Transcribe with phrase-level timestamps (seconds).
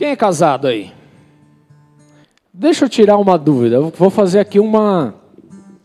[0.00, 0.94] Quem é casado aí?
[2.54, 3.82] Deixa eu tirar uma dúvida.
[3.82, 5.14] Vou fazer aqui uma,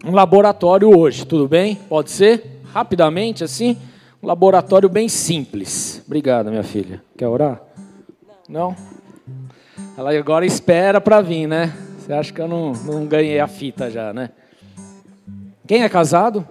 [0.06, 1.76] um laboratório hoje, tudo bem?
[1.76, 2.62] Pode ser?
[2.71, 3.78] Rapidamente, assim?
[4.23, 6.01] Um laboratório bem simples.
[6.05, 7.04] Obrigado, minha filha.
[7.17, 7.62] Quer orar?
[8.47, 8.73] Não?
[9.98, 11.75] Ela agora espera para vir, né?
[12.00, 14.29] Você acha que eu não, não ganhei a fita já, né?
[15.68, 16.47] Quem é casado?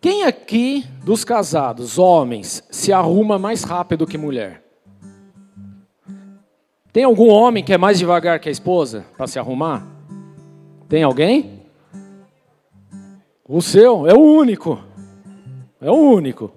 [0.00, 4.69] Quem aqui dos casados, homens, se arruma mais rápido que mulher?
[6.92, 9.86] Tem algum homem que é mais devagar que a esposa para se arrumar?
[10.88, 11.60] Tem alguém?
[13.48, 14.78] O seu é o único.
[15.80, 16.52] É o único.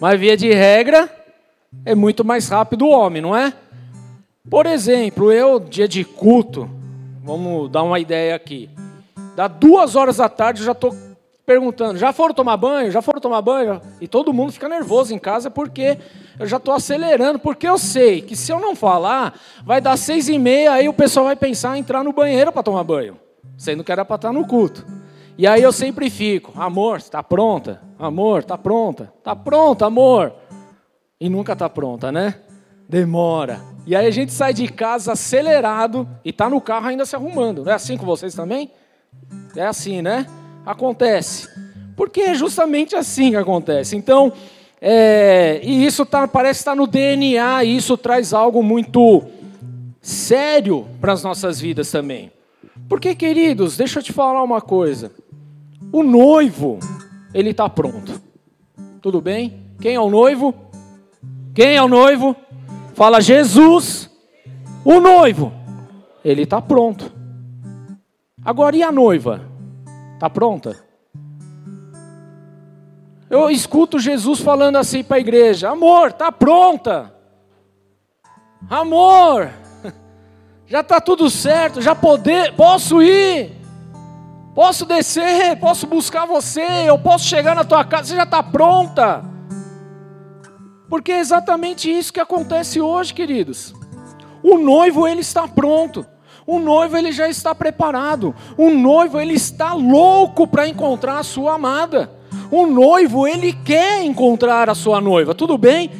[0.00, 1.08] Mas via de regra
[1.84, 3.52] é muito mais rápido o homem, não é?
[4.48, 6.68] Por exemplo, eu dia de culto,
[7.22, 8.70] vamos dar uma ideia aqui.
[9.36, 10.94] Dá duas horas da tarde eu já estou
[11.44, 12.90] perguntando: já foram tomar banho?
[12.90, 13.80] Já foram tomar banho?
[14.00, 15.98] E todo mundo fica nervoso em casa porque
[16.38, 20.28] eu já estou acelerando, porque eu sei que se eu não falar, vai dar seis
[20.28, 23.18] e meia, aí o pessoal vai pensar em entrar no banheiro para tomar banho,
[23.56, 24.84] sendo que era para estar no culto.
[25.36, 27.82] E aí eu sempre fico, amor, está pronta?
[27.98, 29.12] Amor, está pronta?
[29.18, 30.32] Está pronta, amor?
[31.20, 32.36] E nunca está pronta, né?
[32.88, 33.60] Demora.
[33.86, 37.64] E aí a gente sai de casa acelerado e está no carro ainda se arrumando.
[37.64, 38.70] Não é assim com vocês também?
[39.56, 40.26] É assim, né?
[40.64, 41.48] Acontece.
[41.96, 43.96] Porque é justamente assim que acontece.
[43.96, 44.32] Então,
[44.80, 49.22] é, e isso tá, parece estar no DNA, e isso traz algo muito
[50.00, 52.30] sério para as nossas vidas também.
[52.88, 55.12] Porque, queridos, deixa eu te falar uma coisa.
[55.92, 56.78] O noivo,
[57.32, 58.20] ele está pronto.
[59.00, 59.62] Tudo bem?
[59.80, 60.54] Quem é o noivo?
[61.54, 62.36] Quem é o noivo?
[62.94, 64.10] Fala Jesus.
[64.84, 65.52] O noivo,
[66.24, 67.10] ele está pronto.
[68.44, 69.53] Agora, e a noiva?
[70.24, 70.74] Está pronta?
[73.28, 77.14] Eu escuto Jesus falando assim para a igreja: Amor, está pronta.
[78.70, 79.50] Amor,
[80.66, 83.52] já está tudo certo, já poder, posso ir,
[84.54, 89.22] posso descer, posso buscar você, eu posso chegar na tua casa, você já está pronta.
[90.88, 93.74] Porque é exatamente isso que acontece hoje, queridos.
[94.42, 96.06] O noivo ele está pronto.
[96.46, 98.34] O noivo ele já está preparado.
[98.56, 102.10] O noivo ele está louco para encontrar a sua amada.
[102.50, 105.90] O noivo, ele quer encontrar a sua noiva, tudo bem?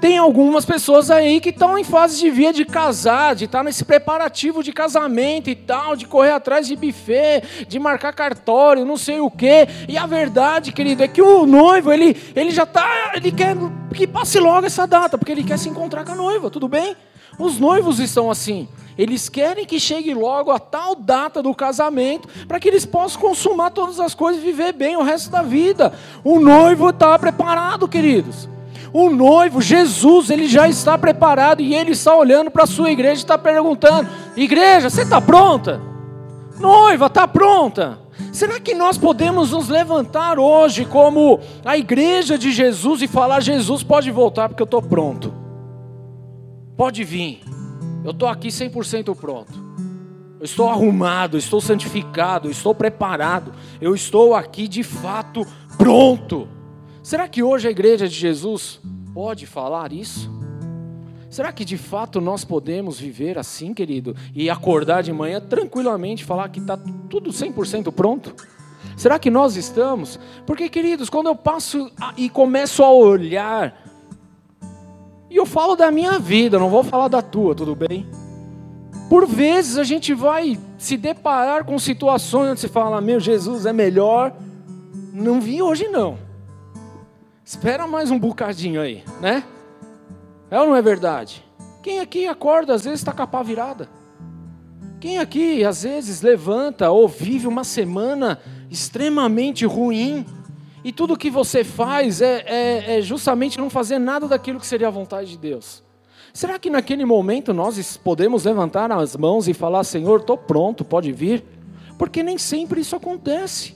[0.00, 3.64] Tem algumas pessoas aí que estão em fase de via de casar, de estar tá
[3.64, 8.96] nesse preparativo de casamento e tal, de correr atrás de buffet, de marcar cartório, não
[8.96, 9.66] sei o quê.
[9.88, 13.56] E a verdade, querido, é que o noivo, ele, ele já está, ele quer
[13.92, 16.96] que passe logo essa data, porque ele quer se encontrar com a noiva, tudo bem?
[17.36, 18.68] Os noivos estão assim.
[18.98, 23.70] Eles querem que chegue logo a tal data do casamento para que eles possam consumar
[23.70, 25.92] todas as coisas e viver bem o resto da vida.
[26.24, 28.48] O noivo está preparado, queridos.
[28.92, 33.20] O noivo, Jesus, ele já está preparado e ele está olhando para a sua igreja
[33.20, 35.80] e está perguntando: Igreja, você está pronta?
[36.58, 38.00] Noiva, está pronta?
[38.32, 43.84] Será que nós podemos nos levantar hoje como a igreja de Jesus e falar: Jesus,
[43.84, 45.32] pode voltar porque eu estou pronto?
[46.76, 47.57] Pode vir.
[48.04, 49.68] Eu estou aqui 100% pronto.
[50.38, 53.52] Eu estou arrumado, estou santificado, estou preparado.
[53.80, 56.48] Eu estou aqui de fato pronto.
[57.02, 58.80] Será que hoje a igreja de Jesus
[59.12, 60.30] pode falar isso?
[61.28, 66.48] Será que de fato nós podemos viver assim, querido, e acordar de manhã tranquilamente falar
[66.48, 66.76] que está
[67.10, 68.34] tudo 100% pronto?
[68.96, 70.18] Será que nós estamos?
[70.46, 73.87] Porque, queridos, quando eu passo e começo a olhar
[75.30, 78.06] e eu falo da minha vida, não vou falar da tua, tudo bem?
[79.08, 83.72] Por vezes a gente vai se deparar com situações onde você fala: Meu Jesus é
[83.72, 84.34] melhor.
[85.12, 86.18] Não vi hoje não.
[87.44, 89.42] Espera mais um bocadinho aí, né?
[90.50, 91.44] É ou não é verdade?
[91.82, 93.88] Quem aqui acorda às vezes está com a pá virada?
[95.00, 98.38] Quem aqui às vezes levanta ou vive uma semana
[98.70, 100.26] extremamente ruim?
[100.84, 104.88] E tudo que você faz é, é, é, justamente não fazer nada daquilo que seria
[104.88, 105.82] a vontade de Deus.
[106.32, 111.10] Será que naquele momento nós podemos levantar as mãos e falar: Senhor, estou pronto, pode
[111.12, 111.44] vir?
[111.98, 113.74] Porque nem sempre isso acontece.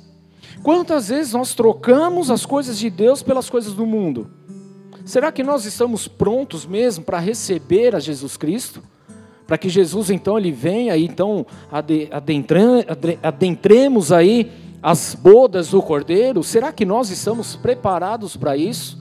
[0.62, 4.30] Quantas vezes nós trocamos as coisas de Deus pelas coisas do mundo?
[5.04, 8.82] Será que nós estamos prontos mesmo para receber a Jesus Cristo?
[9.46, 11.44] Para que Jesus então ele venha e então
[13.22, 14.50] adentremos aí
[14.82, 19.00] as bodas do Cordeiro, será que nós estamos preparados para isso?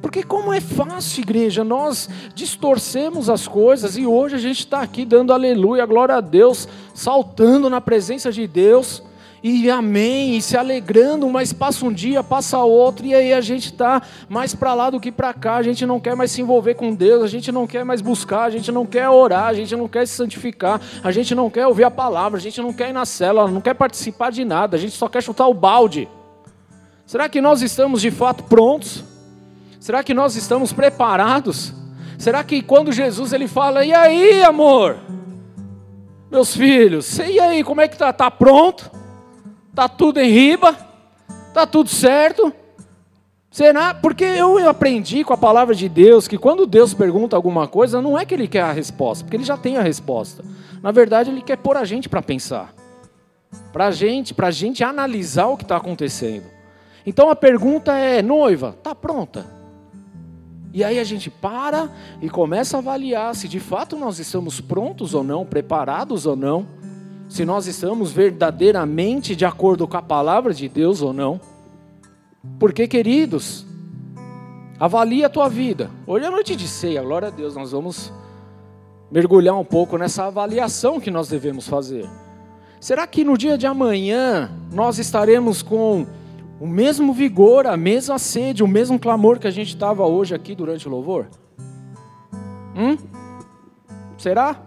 [0.00, 5.04] Porque como é fácil, igreja, nós distorcemos as coisas e hoje a gente está aqui
[5.04, 9.02] dando aleluia, glória a Deus, saltando na presença de Deus.
[9.48, 13.66] E amém, e se alegrando, mas passa um dia, passa outro, e aí a gente
[13.66, 16.74] está mais para lá do que para cá, a gente não quer mais se envolver
[16.74, 19.76] com Deus, a gente não quer mais buscar, a gente não quer orar, a gente
[19.76, 22.90] não quer se santificar, a gente não quer ouvir a palavra, a gente não quer
[22.90, 26.08] ir na célula, não quer participar de nada, a gente só quer chutar o balde.
[27.06, 29.04] Será que nós estamos de fato prontos?
[29.78, 31.72] Será que nós estamos preparados?
[32.18, 34.96] Será que quando Jesus ele fala, e aí, amor?
[36.28, 38.12] Meus filhos, e aí, como é que tá?
[38.12, 38.95] Tá pronto?
[39.76, 40.74] Tá tudo em riba?
[41.52, 42.50] Tá tudo certo?
[43.50, 43.92] Será?
[43.92, 48.18] Porque eu aprendi com a palavra de Deus que quando Deus pergunta alguma coisa, não
[48.18, 50.42] é que ele quer a resposta, porque ele já tem a resposta.
[50.82, 52.72] Na verdade, ele quer pôr a gente para pensar.
[53.70, 56.46] Para gente, para a gente analisar o que está acontecendo.
[57.04, 59.44] Então a pergunta é: noiva, tá pronta?
[60.72, 61.90] E aí a gente para
[62.22, 66.66] e começa a avaliar se de fato nós estamos prontos ou não, preparados ou não,
[67.28, 71.40] se nós estamos verdadeiramente de acordo com a palavra de Deus ou não.
[72.58, 73.66] Porque, queridos,
[74.78, 75.90] avalie a tua vida.
[76.06, 78.12] Hoje é noite de ceia, glória a Deus, nós vamos
[79.10, 82.08] mergulhar um pouco nessa avaliação que nós devemos fazer.
[82.80, 86.06] Será que no dia de amanhã nós estaremos com
[86.60, 90.54] o mesmo vigor, a mesma sede, o mesmo clamor que a gente estava hoje aqui
[90.54, 91.28] durante o louvor?
[92.76, 92.96] Hum?
[94.18, 94.60] Será?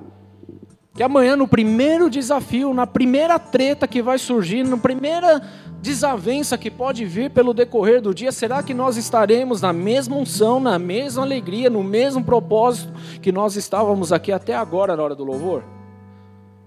[0.99, 5.41] Que amanhã, no primeiro desafio, na primeira treta que vai surgir, na primeira
[5.81, 10.59] desavença que pode vir pelo decorrer do dia, será que nós estaremos na mesma unção,
[10.59, 12.91] na mesma alegria, no mesmo propósito
[13.21, 15.63] que nós estávamos aqui até agora na hora do louvor?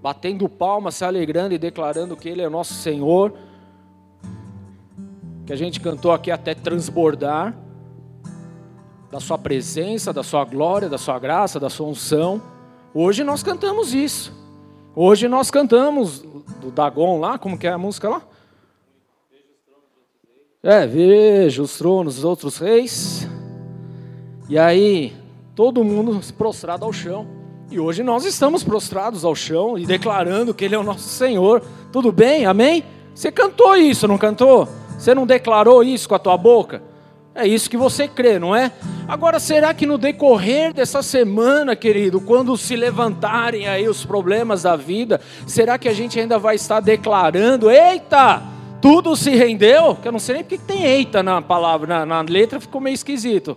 [0.01, 3.35] Batendo palmas, se alegrando e declarando que Ele é nosso Senhor
[5.45, 7.55] que a gente cantou aqui até transbordar
[9.11, 12.52] da sua presença, da sua glória, da sua graça, da sua unção.
[12.95, 14.33] Hoje nós cantamos isso.
[14.95, 16.21] Hoje nós cantamos
[16.61, 18.23] do Dagon lá, como que é a música lá?
[20.63, 23.27] É, veja os tronos dos outros reis.
[24.49, 25.13] E aí,
[25.55, 27.27] todo mundo prostrado ao chão.
[27.71, 31.63] E hoje nós estamos prostrados ao chão e declarando que Ele é o nosso Senhor.
[31.91, 32.45] Tudo bem?
[32.45, 32.85] Amém?
[33.15, 34.69] Você cantou isso, não cantou?
[34.99, 36.83] Você não declarou isso com a tua boca?
[37.35, 38.71] É isso que você crê, não é?
[39.09, 44.77] Agora, será que no decorrer dessa semana, querido, quando se levantarem aí os problemas da
[44.77, 48.43] vida, será que a gente ainda vai estar declarando: eita,
[48.83, 49.95] tudo se rendeu?
[49.95, 52.95] Que eu não sei nem porque tem eita na palavra, na, na letra ficou meio
[52.95, 53.57] esquisito.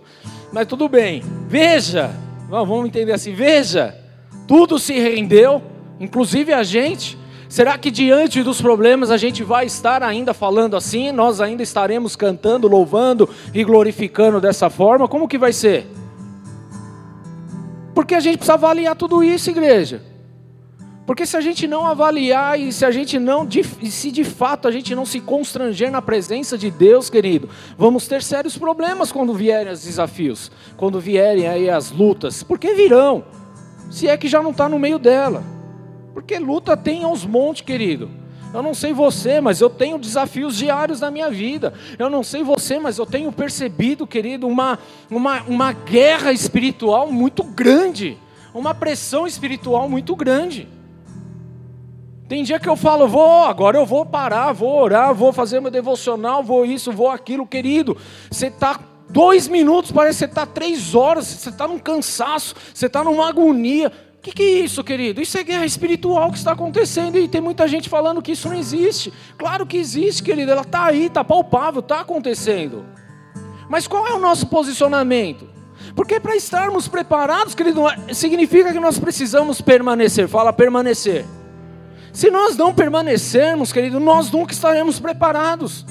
[0.50, 2.10] Mas tudo bem, veja,
[2.48, 3.94] vamos entender assim: veja,
[4.48, 5.62] tudo se rendeu,
[6.00, 7.18] inclusive a gente.
[7.48, 11.12] Será que diante dos problemas a gente vai estar ainda falando assim?
[11.12, 15.06] Nós ainda estaremos cantando, louvando e glorificando dessa forma?
[15.06, 15.86] Como que vai ser?
[17.94, 20.02] Porque a gente precisa avaliar tudo isso, igreja.
[21.06, 24.72] Porque se a gente não avaliar e se a gente não, se de fato a
[24.72, 27.48] gente não se constranger na presença de Deus, querido,
[27.78, 33.24] vamos ter sérios problemas quando vierem os desafios, quando vierem aí as lutas, porque virão,
[33.88, 35.55] se é que já não está no meio dela.
[36.16, 38.08] Porque luta tem aos montes, querido.
[38.54, 41.74] Eu não sei você, mas eu tenho desafios diários na minha vida.
[41.98, 44.78] Eu não sei você, mas eu tenho percebido, querido, uma,
[45.10, 48.16] uma, uma guerra espiritual muito grande.
[48.54, 50.66] Uma pressão espiritual muito grande.
[52.26, 55.70] Tem dia que eu falo, vou, agora eu vou parar, vou orar, vou fazer meu
[55.70, 57.94] devocional, vou isso, vou aquilo, querido.
[58.30, 58.80] Você está
[59.10, 63.28] dois minutos, parece que você está três horas, você está num cansaço, você está numa
[63.28, 63.92] agonia
[64.26, 65.20] que, que é isso, querido?
[65.20, 68.56] Isso é guerra espiritual que está acontecendo e tem muita gente falando que isso não
[68.56, 69.12] existe.
[69.38, 72.84] Claro que existe, querido, ela está aí, está palpável, está acontecendo.
[73.68, 75.48] Mas qual é o nosso posicionamento?
[75.94, 80.26] Porque para estarmos preparados, querido, significa que nós precisamos permanecer.
[80.26, 81.24] Fala permanecer.
[82.12, 85.86] Se nós não permanecermos, querido, nós nunca estaremos preparados.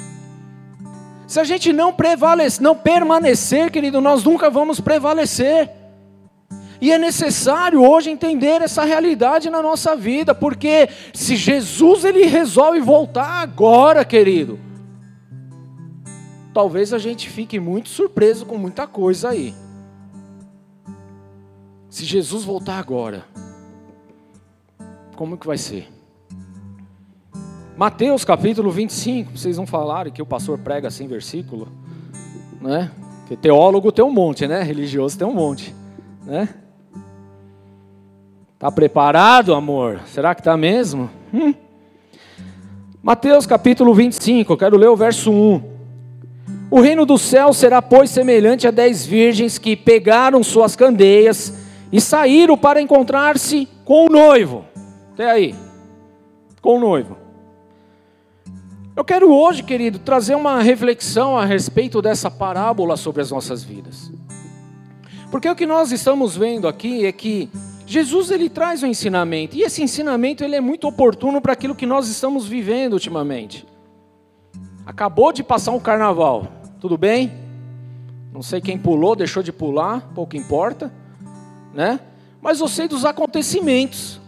[1.26, 5.70] Se a gente não prevalecer, não permanecer, querido, nós nunca vamos prevalecer.
[6.86, 12.80] E é necessário hoje entender essa realidade na nossa vida, porque se Jesus ele resolve
[12.80, 14.60] voltar agora, querido,
[16.54, 19.56] talvez a gente fique muito surpreso com muita coisa aí.
[21.90, 23.26] Se Jesus voltar agora,
[25.16, 25.92] como que vai ser?
[27.76, 31.68] Mateus capítulo 25, vocês não falaram que o pastor prega assim versículo,
[32.62, 32.92] né?
[33.22, 34.62] Porque teólogo tem um monte, né?
[34.62, 35.74] Religioso tem um monte,
[36.24, 36.48] né?
[38.66, 40.00] Está preparado, amor?
[40.08, 41.08] Será que está mesmo?
[41.32, 41.54] Hum.
[43.04, 45.62] Mateus capítulo 25, eu quero ler o verso 1.
[46.72, 51.54] O reino do céu será, pois, semelhante a dez virgens que pegaram suas candeias
[51.92, 54.66] e saíram para encontrar-se com o noivo.
[55.14, 55.54] Até aí.
[56.60, 57.18] Com o noivo.
[58.96, 64.12] Eu quero hoje, querido, trazer uma reflexão a respeito dessa parábola sobre as nossas vidas.
[65.30, 67.48] Porque o que nós estamos vendo aqui é que
[67.86, 71.86] Jesus ele traz um ensinamento, e esse ensinamento ele é muito oportuno para aquilo que
[71.86, 73.66] nós estamos vivendo ultimamente.
[74.86, 76.48] Acabou de passar um carnaval,
[76.80, 77.32] tudo bem?
[78.34, 80.92] Não sei quem pulou, deixou de pular, pouco importa,
[81.74, 82.00] né?
[82.42, 84.20] Mas eu sei dos acontecimentos.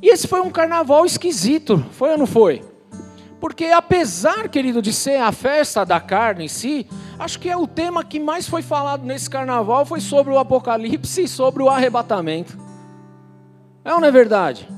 [0.00, 2.62] E esse foi um carnaval esquisito, foi ou não foi?
[3.40, 6.86] Porque apesar, querido, de ser a festa da carne em si,
[7.18, 11.22] acho que é o tema que mais foi falado nesse carnaval foi sobre o apocalipse
[11.22, 12.69] e sobre o arrebatamento.
[13.84, 14.68] É ou não é verdade?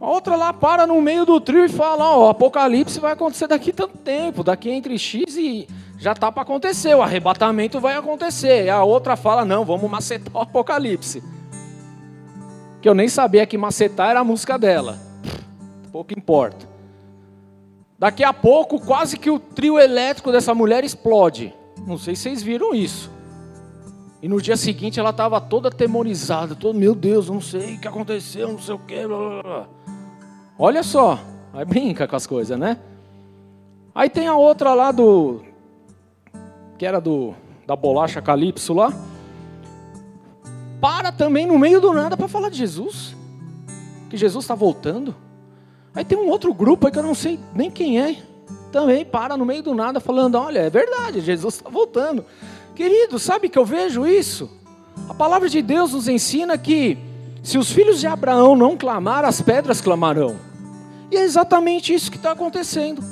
[0.00, 3.46] A outra lá para no meio do trio e fala: Ó, o apocalipse vai acontecer
[3.46, 8.66] daqui tanto tempo, daqui entre X e já tá para acontecer, o arrebatamento vai acontecer.
[8.66, 11.22] E a outra fala: Não, vamos macetar o apocalipse.
[12.82, 14.98] Que eu nem sabia que macetar era a música dela.
[15.90, 16.68] Pouco importa.
[17.98, 21.54] Daqui a pouco, quase que o trio elétrico dessa mulher explode.
[21.86, 23.13] Não sei se vocês viram isso.
[24.24, 27.86] E no dia seguinte ela estava toda atemorizada, todo, meu Deus, não sei o que
[27.86, 29.06] aconteceu, não sei o que.
[29.06, 29.68] Blá, blá, blá.
[30.58, 31.20] Olha só,
[31.52, 32.78] aí brinca com as coisas, né?
[33.94, 35.42] Aí tem a outra lá do.
[36.78, 37.34] Que era do
[37.66, 38.94] da bolacha Calypso lá.
[40.80, 43.14] Para também no meio do nada para falar de Jesus.
[44.08, 45.14] Que Jesus está voltando.
[45.94, 48.16] Aí tem um outro grupo aí que eu não sei nem quem é,
[48.72, 52.24] também para no meio do nada falando: olha, é verdade, Jesus está voltando.
[52.74, 54.50] Querido, sabe que eu vejo isso?
[55.08, 56.98] A palavra de Deus nos ensina que
[57.42, 60.36] se os filhos de Abraão não clamar, as pedras clamarão.
[61.10, 63.02] E é exatamente isso que está acontecendo.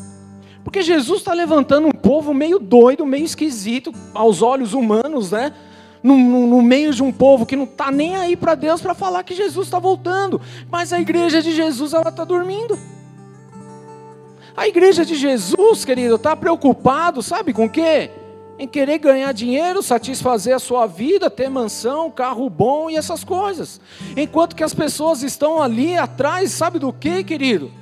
[0.64, 5.52] Porque Jesus está levantando um povo meio doido, meio esquisito, aos olhos humanos, né?
[6.02, 8.94] no, no, no meio de um povo que não está nem aí para Deus para
[8.94, 10.40] falar que Jesus está voltando,
[10.70, 12.78] mas a igreja de Jesus ela está dormindo.
[14.56, 18.10] A igreja de Jesus, querido, está preocupado, sabe com o quê?
[18.62, 23.80] Em querer ganhar dinheiro, satisfazer a sua vida, ter mansão, carro bom e essas coisas.
[24.16, 27.72] Enquanto que as pessoas estão ali atrás, sabe do que, querido?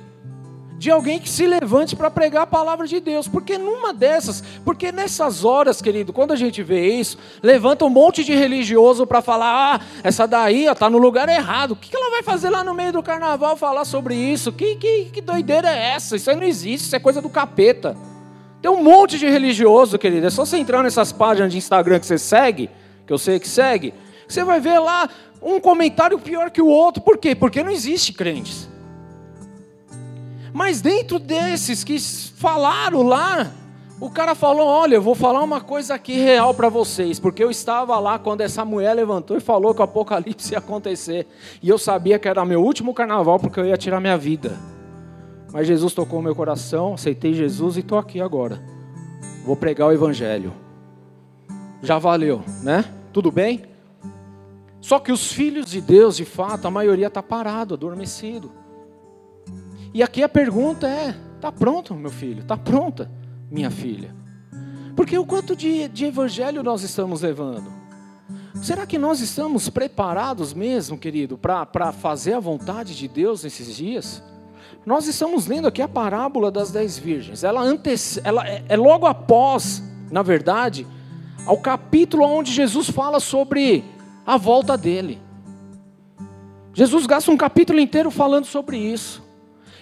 [0.79, 3.27] de alguém que se levante para pregar a palavra de Deus.
[3.27, 8.23] Porque numa dessas, porque nessas horas, querido, quando a gente vê isso, levanta um monte
[8.23, 11.73] de religioso para falar: ah, essa daí está no lugar errado.
[11.73, 14.51] O que ela vai fazer lá no meio do carnaval falar sobre isso?
[14.51, 16.15] Que, que, que doideira é essa?
[16.15, 17.95] Isso aí não existe, isso é coisa do capeta.
[18.61, 20.27] Tem um monte de religioso, querido.
[20.27, 22.69] É só você entrar nessas páginas de Instagram que você segue,
[23.07, 23.93] que eu sei que segue,
[24.27, 25.09] você vai ver lá
[25.41, 27.01] um comentário pior que o outro.
[27.01, 27.33] Por quê?
[27.33, 28.69] Porque não existe crentes.
[30.53, 33.51] Mas dentro desses que falaram lá,
[33.99, 37.49] o cara falou: Olha, eu vou falar uma coisa aqui real para vocês, porque eu
[37.49, 41.25] estava lá quando essa mulher levantou e falou que o apocalipse ia acontecer.
[41.63, 44.59] E eu sabia que era meu último carnaval, porque eu ia tirar minha vida.
[45.51, 48.61] Mas Jesus tocou meu coração, aceitei Jesus e estou aqui agora.
[49.45, 50.53] Vou pregar o Evangelho.
[51.81, 52.85] Já valeu, né?
[53.11, 53.65] Tudo bem?
[54.79, 58.51] Só que os filhos de Deus, de fato, a maioria está parado, adormecido.
[59.93, 62.41] E aqui a pergunta é: está pronto, meu filho?
[62.41, 63.11] Está pronta,
[63.49, 64.15] minha filha?
[64.95, 67.71] Porque o quanto de, de evangelho nós estamos levando?
[68.61, 74.21] Será que nós estamos preparados mesmo, querido, para fazer a vontade de Deus nesses dias?
[74.85, 77.43] Nós estamos lendo aqui a parábola das dez virgens.
[77.43, 77.61] Ela,
[78.23, 80.87] ela é, é logo após, na verdade,
[81.45, 83.83] ao capítulo onde Jesus fala sobre
[84.25, 85.19] a volta dele.
[86.73, 89.21] Jesus gasta um capítulo inteiro falando sobre isso.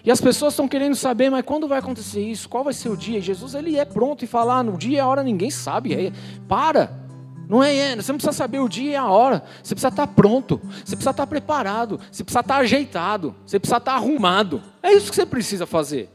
[0.03, 2.49] E as pessoas estão querendo saber, mas quando vai acontecer isso?
[2.49, 3.19] Qual vai ser o dia?
[3.19, 5.93] E Jesus ele é pronto e falar, ah, no dia e a hora ninguém sabe.
[5.93, 6.11] É,
[6.47, 7.08] para.
[7.49, 9.43] Não é, é, você não precisa saber o dia e a hora.
[9.63, 10.61] Você precisa estar pronto.
[10.85, 11.99] Você precisa estar preparado.
[12.11, 13.35] Você precisa estar ajeitado.
[13.43, 14.61] Você precisa estar arrumado.
[14.83, 16.11] É isso que você precisa fazer.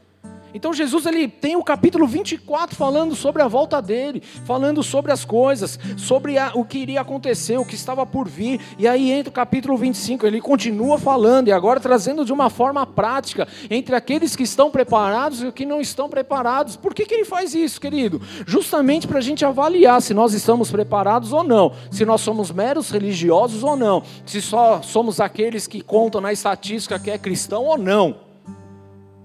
[0.55, 5.25] Então Jesus ele tem o capítulo 24 falando sobre a volta dele, falando sobre as
[5.25, 8.61] coisas, sobre a, o que iria acontecer, o que estava por vir.
[8.79, 12.85] E aí entra o capítulo 25, ele continua falando e agora trazendo de uma forma
[12.85, 16.77] prática entre aqueles que estão preparados e os que não estão preparados.
[16.77, 18.21] Por que, que ele faz isso, querido?
[18.47, 22.89] Justamente para a gente avaliar se nós estamos preparados ou não, se nós somos meros
[22.89, 27.77] religiosos ou não, se só somos aqueles que contam na estatística que é cristão ou
[27.77, 28.24] não.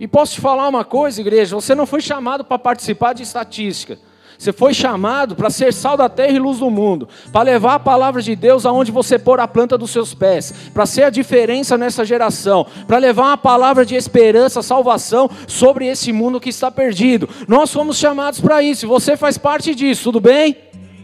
[0.01, 3.99] E posso te falar uma coisa, igreja: você não foi chamado para participar de estatística.
[4.39, 7.79] Você foi chamado para ser sal da terra e luz do mundo, para levar a
[7.79, 11.77] palavra de Deus aonde você pôr a planta dos seus pés, para ser a diferença
[11.77, 17.29] nessa geração, para levar uma palavra de esperança, salvação sobre esse mundo que está perdido.
[17.47, 20.57] Nós fomos chamados para isso, e você faz parte disso, tudo bem?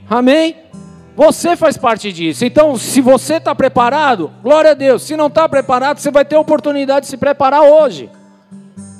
[0.08, 0.56] Amém?
[1.14, 2.42] Você faz parte disso.
[2.42, 5.02] Então, se você está preparado, glória a Deus.
[5.02, 8.10] Se não está preparado, você vai ter a oportunidade de se preparar hoje.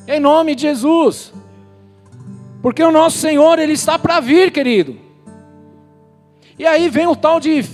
[0.06, 1.32] Em nome de Jesus.
[2.62, 4.96] Porque o nosso Senhor, Ele está para vir, querido.
[6.58, 7.64] E aí vem o tal de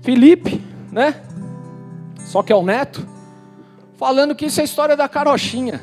[0.00, 1.20] Felipe, né?
[2.26, 3.06] Só que é o neto,
[3.96, 5.82] falando que isso é história da carochinha.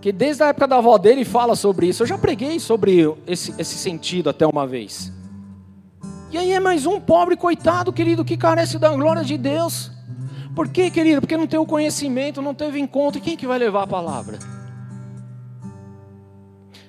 [0.00, 2.02] Que desde a época da avó dele fala sobre isso.
[2.02, 5.12] Eu já preguei sobre esse, esse sentido até uma vez.
[6.30, 9.90] E aí é mais um pobre coitado, querido, que carece da glória de Deus.
[10.54, 11.20] Por quê, querido?
[11.20, 13.20] Porque não tem o conhecimento, não teve encontro.
[13.20, 14.38] Quem que vai levar a palavra?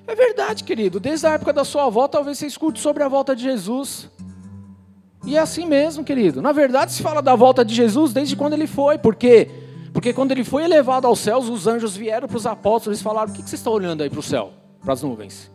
[0.06, 0.98] É verdade, querido.
[0.98, 4.10] Desde a época da sua avó, talvez você escute sobre a volta de Jesus.
[5.24, 6.42] E é assim mesmo, querido.
[6.42, 8.98] Na verdade, se fala da volta de Jesus desde quando ele foi.
[8.98, 9.48] Por quê?
[9.92, 13.30] Porque quando ele foi elevado aos céus, os anjos vieram para os apóstolos e falaram:
[13.30, 14.52] O que vocês estão olhando aí para o céu,
[14.82, 15.50] para as nuvens?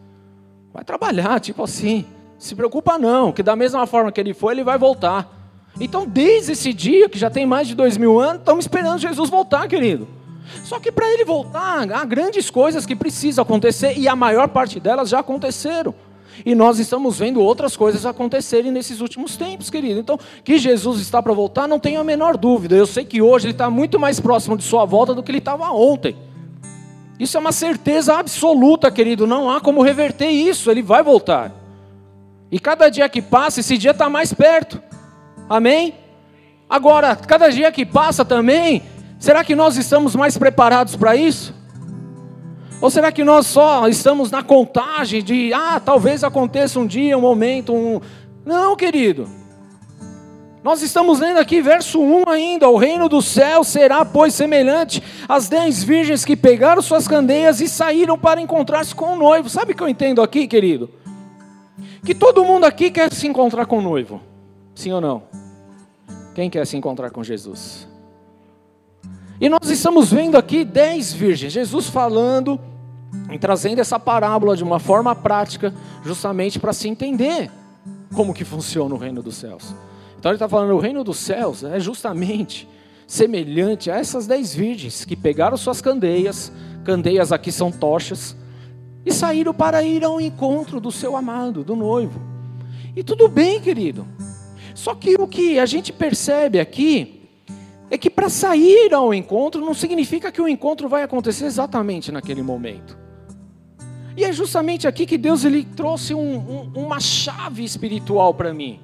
[0.74, 2.06] Vai trabalhar, tipo assim.
[2.38, 5.37] Se preocupa não, que da mesma forma que ele foi, ele vai voltar.
[5.80, 9.30] Então, desde esse dia, que já tem mais de dois mil anos, estamos esperando Jesus
[9.30, 10.08] voltar, querido.
[10.64, 14.80] Só que para ele voltar, há grandes coisas que precisam acontecer e a maior parte
[14.80, 15.94] delas já aconteceram.
[16.46, 20.00] E nós estamos vendo outras coisas acontecerem nesses últimos tempos, querido.
[20.00, 22.76] Então, que Jesus está para voltar, não tenho a menor dúvida.
[22.76, 25.40] Eu sei que hoje ele está muito mais próximo de sua volta do que ele
[25.40, 26.16] estava ontem.
[27.20, 29.26] Isso é uma certeza absoluta, querido.
[29.26, 30.70] Não há como reverter isso.
[30.70, 31.52] Ele vai voltar.
[32.52, 34.82] E cada dia que passa, esse dia está mais perto.
[35.50, 35.94] Amém?
[36.70, 38.84] Agora, cada dia que passa também,
[39.18, 41.56] será que nós estamos mais preparados para isso?
[42.82, 47.22] Ou será que nós só estamos na contagem de, ah, talvez aconteça um dia, um
[47.22, 48.00] momento, um.
[48.46, 49.27] Não, querido.
[50.63, 55.48] Nós estamos lendo aqui verso 1 ainda: O reino do céu será, pois, semelhante às
[55.48, 59.50] dez virgens que pegaram suas candeias e saíram para encontrar-se com o noivo.
[59.50, 60.89] Sabe o que eu entendo aqui, querido?
[62.06, 64.22] Que todo mundo aqui quer se encontrar com o noivo.
[64.78, 65.24] Sim ou não?
[66.36, 67.88] Quem quer se encontrar com Jesus?
[69.42, 72.60] E nós estamos vendo aqui dez virgens, Jesus falando
[73.32, 75.74] e trazendo essa parábola de uma forma prática,
[76.06, 77.50] justamente para se entender
[78.14, 79.74] como que funciona o reino dos céus.
[80.20, 82.70] Então ele está falando, o reino dos céus é justamente
[83.08, 86.52] semelhante a essas dez virgens que pegaram suas candeias,
[86.86, 88.36] candeias aqui são tochas,
[89.04, 92.22] e saíram para ir ao encontro do seu amado, do noivo.
[92.96, 94.06] E tudo bem, querido.
[94.78, 97.28] Só que o que a gente percebe aqui
[97.90, 102.44] é que para sair ao encontro não significa que o encontro vai acontecer exatamente naquele
[102.44, 102.96] momento.
[104.16, 108.80] E é justamente aqui que Deus ele trouxe um, um, uma chave espiritual para mim.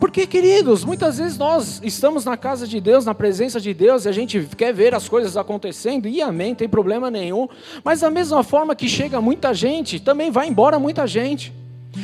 [0.00, 4.08] Porque, queridos, muitas vezes nós estamos na casa de Deus, na presença de Deus, e
[4.08, 7.46] a gente quer ver as coisas acontecendo, e amém, tem problema nenhum.
[7.84, 11.52] Mas da mesma forma que chega muita gente, também vai embora muita gente.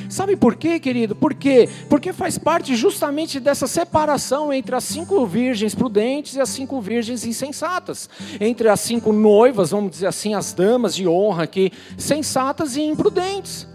[0.08, 1.14] Sabe por quê, querido?
[1.14, 1.68] Por quê?
[1.88, 7.24] Porque faz parte justamente dessa separação entre as cinco virgens prudentes e as cinco virgens
[7.24, 8.08] insensatas.
[8.40, 13.66] Entre as cinco noivas, vamos dizer assim, as damas de honra aqui, sensatas e imprudentes.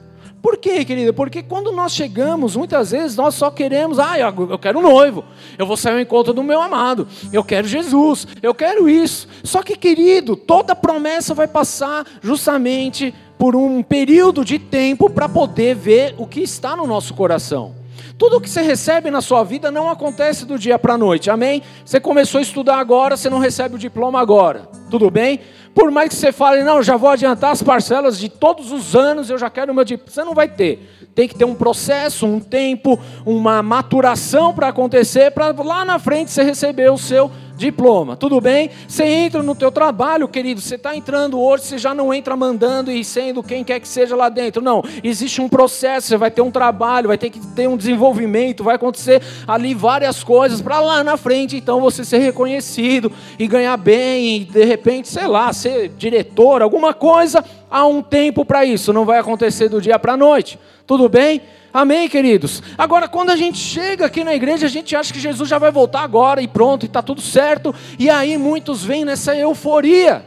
[0.41, 1.11] Por quê, querida?
[1.11, 5.25] Porque quando nós chegamos, muitas vezes nós só queremos, ah, eu quero um noivo,
[5.57, 9.27] eu vou sair ao encontro do meu amado, eu quero Jesus, eu quero isso.
[9.43, 15.75] Só que, querido, toda promessa vai passar justamente por um período de tempo para poder
[15.75, 17.75] ver o que está no nosso coração.
[18.17, 21.61] Tudo que você recebe na sua vida não acontece do dia para a noite, amém?
[21.85, 25.39] Você começou a estudar agora, você não recebe o diploma agora, tudo bem?
[25.75, 29.29] Por mais que você fale, não, já vou adiantar as parcelas de todos os anos,
[29.29, 31.07] eu já quero o meu diploma, você não vai ter.
[31.13, 36.31] Tem que ter um processo, um tempo, uma maturação para acontecer, para lá na frente
[36.31, 38.15] você receber o seu diploma diploma.
[38.15, 38.69] Tudo bem?
[38.87, 42.91] Você entra no teu trabalho, querido, você está entrando hoje, você já não entra mandando
[42.91, 44.61] e sendo quem quer que seja lá dentro.
[44.61, 48.63] Não, existe um processo, você vai ter um trabalho, vai ter que ter um desenvolvimento,
[48.63, 53.75] vai acontecer ali várias coisas para lá na frente, então você ser reconhecido e ganhar
[53.75, 58.93] bem e de repente, sei lá, ser diretor, alguma coisa, há um tempo para isso,
[58.93, 60.59] não vai acontecer do dia para a noite.
[60.85, 61.41] Tudo bem?
[61.73, 62.63] Amém, queridos?
[62.77, 65.71] Agora, quando a gente chega aqui na igreja, a gente acha que Jesus já vai
[65.71, 70.25] voltar agora e pronto, e está tudo certo, e aí muitos vêm nessa euforia.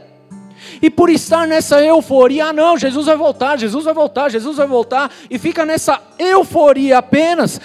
[0.81, 4.67] E por estar nessa euforia, ah não, Jesus vai voltar, Jesus vai voltar, Jesus vai
[4.67, 7.59] voltar, e fica nessa euforia apenas,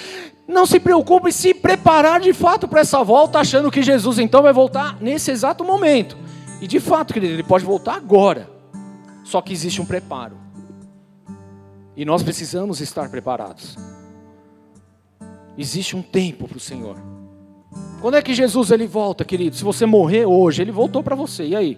[0.48, 4.42] não se preocupe em se preparar de fato para essa volta, achando que Jesus então
[4.42, 6.16] vai voltar nesse exato momento.
[6.60, 8.55] E de fato, querido, ele pode voltar agora.
[9.26, 10.36] Só que existe um preparo.
[11.96, 13.76] E nós precisamos estar preparados.
[15.58, 16.96] Existe um tempo para o Senhor.
[18.00, 19.56] Quando é que Jesus ele volta, querido?
[19.56, 21.44] Se você morrer hoje, ele voltou para você.
[21.44, 21.76] E aí?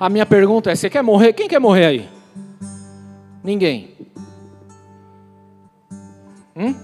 [0.00, 1.34] A minha pergunta é: você quer morrer?
[1.34, 2.08] Quem quer morrer aí?
[3.44, 3.94] Ninguém.
[6.56, 6.74] Hum?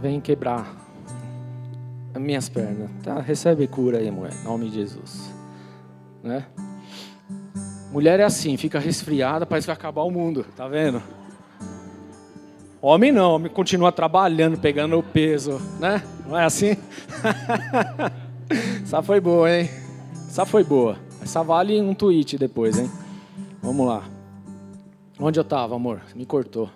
[0.00, 0.83] Vem quebrar.
[2.18, 2.90] Minhas pernas.
[3.02, 5.32] Tá, recebe cura aí, mulher, em nome de Jesus.
[6.22, 6.44] Né?
[7.92, 11.02] Mulher é assim, fica resfriada, parece que vai acabar o mundo, tá vendo?
[12.82, 16.02] Homem não, homem continua trabalhando, pegando o peso, né?
[16.26, 16.76] Não é assim?
[18.82, 19.70] Essa foi boa, hein?
[20.26, 20.98] Essa foi boa.
[21.22, 22.90] Essa vale um tweet depois, hein?
[23.62, 24.04] Vamos lá.
[25.18, 26.02] Onde eu estava, amor?
[26.14, 26.68] Me cortou.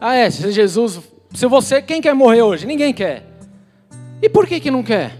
[0.00, 1.11] Ah, é, Jesus.
[1.34, 1.80] Se você.
[1.80, 2.66] Quem quer morrer hoje?
[2.66, 3.24] Ninguém quer.
[4.20, 5.16] E por que, que não quer?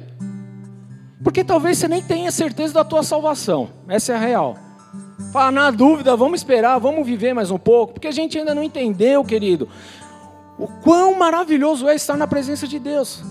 [1.22, 3.70] Porque talvez você nem tenha certeza da tua salvação.
[3.88, 4.56] Essa é a real.
[5.32, 7.94] Fala, na dúvida, vamos esperar, vamos viver mais um pouco.
[7.94, 9.68] Porque a gente ainda não entendeu, querido,
[10.58, 13.22] o quão maravilhoso é estar na presença de Deus.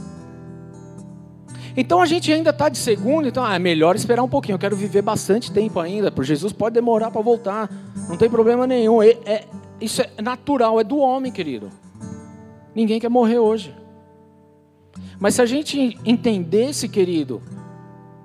[1.75, 4.55] Então a gente ainda está de segundo, então ah, é melhor esperar um pouquinho.
[4.55, 7.69] Eu quero viver bastante tempo ainda, porque Jesus pode demorar para voltar,
[8.09, 9.01] não tem problema nenhum.
[9.01, 9.45] É, é,
[9.79, 11.69] isso é natural, é do homem, querido.
[12.73, 13.75] Ninguém quer morrer hoje.
[15.19, 17.41] Mas se a gente entendesse, querido,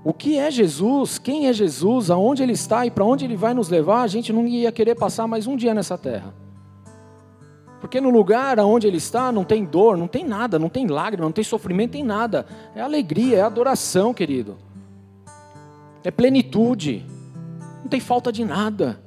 [0.05, 3.53] o que é Jesus, quem é Jesus, aonde ele está e para onde ele vai
[3.53, 6.35] nos levar, a gente não ia querer passar mais um dia nessa terra.
[7.81, 11.25] Porque no lugar onde ele está não tem dor, não tem nada, não tem lágrima,
[11.25, 12.47] não tem sofrimento, tem nada.
[12.75, 14.57] É alegria, é adoração, querido.
[16.03, 17.05] É plenitude.
[17.83, 19.01] Não tem falta de nada.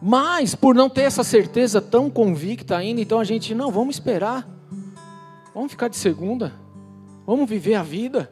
[0.00, 4.48] Mas, por não ter essa certeza tão convicta ainda, então a gente, não, vamos esperar.
[5.54, 6.52] Vamos ficar de segunda.
[7.26, 8.30] Vamos viver a vida.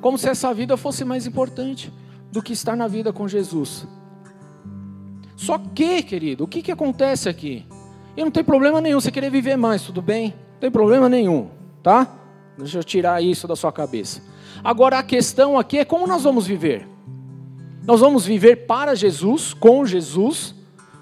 [0.00, 1.92] Como se essa vida fosse mais importante
[2.30, 3.86] do que estar na vida com Jesus.
[5.36, 7.64] Só que, querido, o que, que acontece aqui?
[8.16, 10.34] E não tem problema nenhum você querer viver mais, tudo bem?
[10.54, 11.48] Não tem problema nenhum,
[11.82, 12.08] tá?
[12.58, 14.20] Deixa eu tirar isso da sua cabeça.
[14.64, 16.88] Agora a questão aqui é como nós vamos viver.
[17.88, 20.54] Nós vamos viver para Jesus, com Jesus,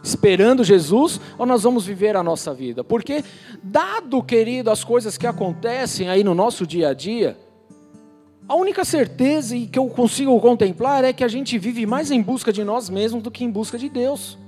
[0.05, 2.85] esperando Jesus, ou nós vamos viver a nossa vida?
[2.85, 3.25] Porque,
[3.61, 7.37] dado, querido, as coisas que acontecem aí no nosso dia a dia,
[8.49, 12.53] a única certeza que eu consigo contemplar é que a gente vive mais em busca
[12.53, 14.39] de nós mesmos do que em busca de Deus.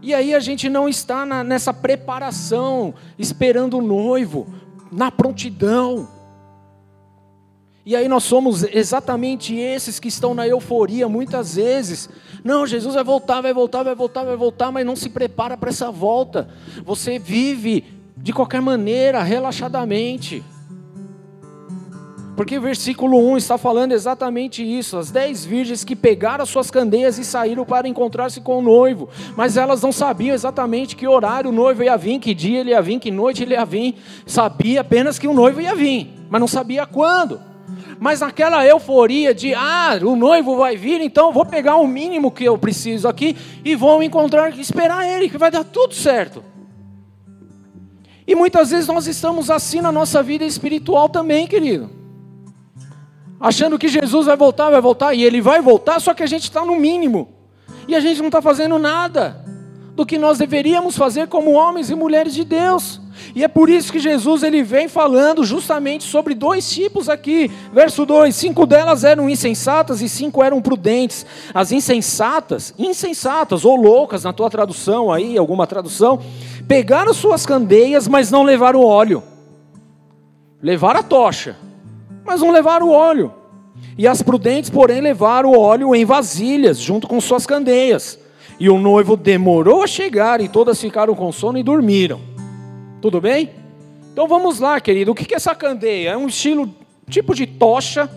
[0.00, 4.46] E aí a gente não está na, nessa preparação, esperando o noivo,
[4.90, 6.08] na prontidão.
[7.90, 12.08] E aí nós somos exatamente esses que estão na euforia muitas vezes.
[12.44, 15.70] Não, Jesus vai voltar, vai voltar, vai voltar, vai voltar, mas não se prepara para
[15.70, 16.48] essa volta.
[16.84, 17.84] Você vive
[18.16, 20.40] de qualquer maneira, relaxadamente.
[22.36, 24.96] Porque o versículo 1 está falando exatamente isso.
[24.96, 29.08] As dez virgens que pegaram as suas candeias e saíram para encontrar-se com o noivo.
[29.36, 32.80] Mas elas não sabiam exatamente que horário o noivo ia vir, que dia ele ia
[32.80, 33.96] vir, que noite ele ia vir.
[34.24, 37.49] Sabia apenas que o noivo ia vir, mas não sabia quando.
[37.98, 42.44] Mas naquela euforia de, ah, o noivo vai vir, então vou pegar o mínimo que
[42.44, 46.42] eu preciso aqui e vou encontrar, esperar ele, que vai dar tudo certo.
[48.26, 52.00] E muitas vezes nós estamos assim na nossa vida espiritual também, querido
[53.40, 56.42] achando que Jesus vai voltar, vai voltar, e ele vai voltar, só que a gente
[56.42, 57.30] está no mínimo,
[57.88, 59.42] e a gente não está fazendo nada
[59.94, 63.00] do que nós deveríamos fazer como homens e mulheres de Deus.
[63.34, 67.50] E é por isso que Jesus ele vem falando justamente sobre dois tipos aqui.
[67.72, 71.24] Verso 2: cinco delas eram insensatas e cinco eram prudentes.
[71.54, 76.20] As insensatas, insensatas ou loucas, na tua tradução aí, alguma tradução,
[76.66, 79.22] pegaram suas candeias, mas não levaram óleo.
[80.62, 81.56] Levaram a tocha,
[82.24, 83.32] mas não levaram o óleo.
[83.96, 88.18] E as prudentes, porém, levaram o óleo em vasilhas, junto com suas candeias.
[88.58, 92.20] E o noivo demorou a chegar, e todas ficaram com sono e dormiram.
[93.00, 93.50] Tudo bem?
[94.12, 95.12] Então vamos lá, querido.
[95.12, 96.10] O que é essa candeia?
[96.10, 96.68] É um estilo,
[97.08, 98.10] tipo de tocha.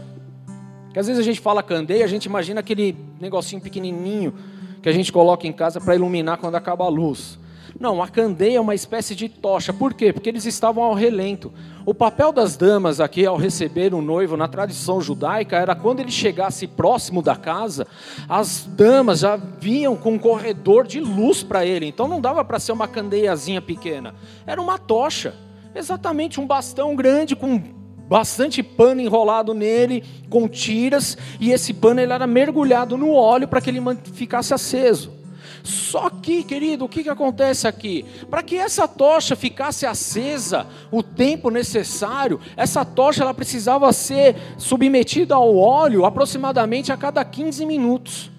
[0.92, 4.34] Que às vezes a gente fala candeia, a gente imagina aquele negocinho pequenininho
[4.82, 7.40] que a gente coloca em casa para iluminar quando acaba a luz.
[7.80, 9.74] Não, a candeia é uma espécie de tocha.
[9.74, 10.14] Por quê?
[10.14, 11.52] Porque eles estavam ao relento.
[11.86, 16.12] O papel das damas aqui ao receber o noivo na tradição judaica era quando ele
[16.12, 17.88] chegasse próximo da casa,
[18.30, 21.88] as damas já vinham com um corredor de luz para ele.
[21.88, 24.14] Então não dava para ser uma candeiazinha pequena.
[24.46, 25.34] Era uma tocha.
[25.76, 27.60] Exatamente um bastão grande com
[28.08, 33.60] bastante pano enrolado nele, com tiras, e esse pano ele era mergulhado no óleo para
[33.60, 33.80] que ele
[34.14, 35.23] ficasse aceso.
[35.64, 38.06] Só que, querido, o que, que acontece aqui?
[38.30, 45.36] Para que essa tocha ficasse acesa o tempo necessário, essa tocha ela precisava ser submetida
[45.36, 48.30] ao óleo aproximadamente a cada 15 minutos.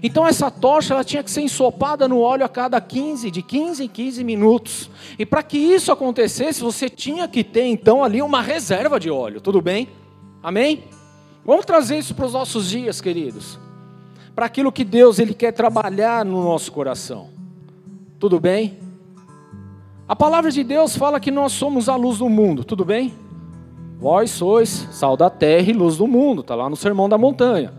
[0.00, 3.84] Então essa tocha ela tinha que ser ensopada no óleo a cada 15, de 15
[3.84, 4.90] em 15 minutos.
[5.18, 9.40] E para que isso acontecesse, você tinha que ter então ali uma reserva de óleo,
[9.40, 9.88] tudo bem?
[10.40, 10.84] Amém?
[11.44, 13.69] Vamos trazer isso para os nossos dias, queridos
[14.40, 17.28] para aquilo que Deus ele quer trabalhar no nosso coração.
[18.18, 18.78] Tudo bem?
[20.08, 23.12] A palavra de Deus fala que nós somos a luz do mundo, tudo bem?
[23.98, 27.74] Vós sois sal da terra e luz do mundo, está lá no Sermão da Montanha.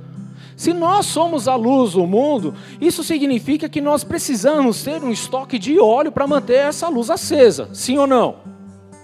[0.56, 5.58] Se nós somos a luz do mundo, isso significa que nós precisamos ter um estoque
[5.58, 8.36] de óleo para manter essa luz acesa, sim ou não?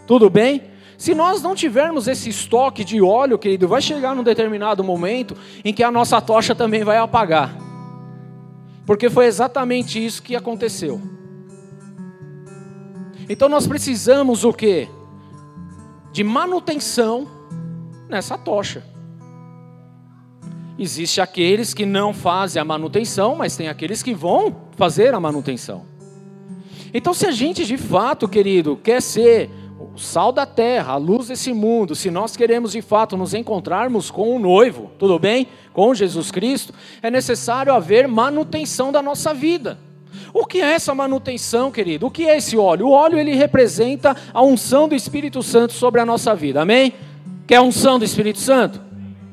[0.06, 0.62] Tudo bem?
[0.98, 5.72] Se nós não tivermos esse estoque de óleo, querido, vai chegar num determinado momento em
[5.72, 7.56] que a nossa tocha também vai apagar.
[8.86, 11.00] Porque foi exatamente isso que aconteceu.
[13.30, 14.88] Então nós precisamos o quê?
[16.12, 17.28] De manutenção
[18.10, 18.84] nessa tocha.
[20.80, 25.86] Existe aqueles que não fazem a manutenção, mas tem aqueles que vão fazer a manutenção.
[26.94, 29.50] Então, se a gente de fato, querido, quer ser
[29.98, 34.12] o sal da terra, a luz desse mundo, se nós queremos de fato nos encontrarmos
[34.12, 35.48] com o noivo, tudo bem?
[35.74, 39.80] Com Jesus Cristo, é necessário haver manutenção da nossa vida.
[40.32, 42.06] O que é essa manutenção, querido?
[42.06, 42.90] O que é esse óleo?
[42.90, 46.62] O óleo ele representa a unção do Espírito Santo sobre a nossa vida.
[46.62, 46.94] Amém?
[47.48, 48.80] Quer unção do Espírito Santo?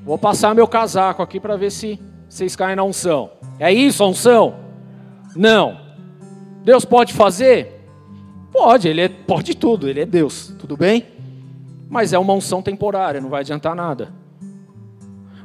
[0.02, 3.32] Vou passar meu casaco aqui para ver se vocês caem na unção.
[3.58, 4.54] É isso a unção?
[5.36, 5.78] Não.
[6.64, 7.74] Deus pode fazer?
[8.54, 11.04] Pode, ele é, pode tudo, ele é Deus, tudo bem?
[11.90, 14.08] Mas é uma unção temporária, não vai adiantar nada.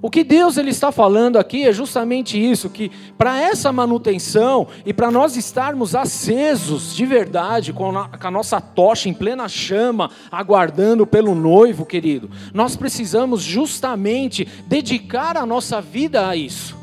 [0.02, 4.94] O que Deus ele está falando aqui é justamente isso, que para essa manutenção e
[4.94, 10.10] para nós estarmos acesos de verdade, com a, com a nossa tocha em plena chama,
[10.32, 16.79] aguardando pelo noivo, querido, nós precisamos justamente dedicar a nossa vida a isso.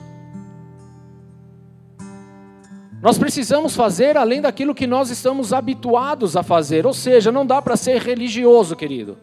[3.06, 7.62] Nós precisamos fazer além daquilo que nós estamos habituados a fazer, ou seja, não dá
[7.62, 9.16] para ser religioso, querido.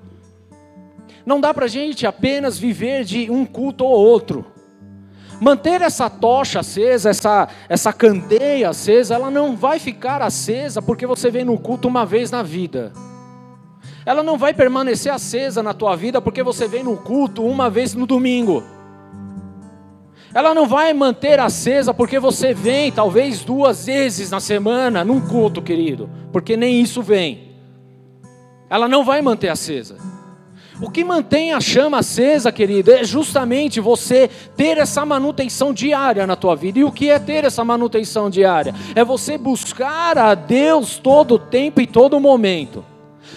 [1.25, 4.45] Não dá para a gente apenas viver de um culto ou outro.
[5.37, 11.29] Manter essa tocha acesa, essa, essa candeia acesa, ela não vai ficar acesa porque você
[11.29, 12.93] vem no culto uma vez na vida.
[14.05, 17.93] Ela não vai permanecer acesa na tua vida porque você vem no culto uma vez
[17.93, 18.63] no domingo.
[20.33, 25.61] Ela não vai manter acesa porque você vem talvez duas vezes na semana num culto,
[25.61, 27.51] querido, porque nem isso vem.
[28.69, 29.97] Ela não vai manter acesa.
[30.81, 36.35] O que mantém a chama acesa, querido, é justamente você ter essa manutenção diária na
[36.35, 36.79] tua vida.
[36.79, 38.73] E o que é ter essa manutenção diária?
[38.95, 42.83] É você buscar a Deus todo o tempo e todo momento.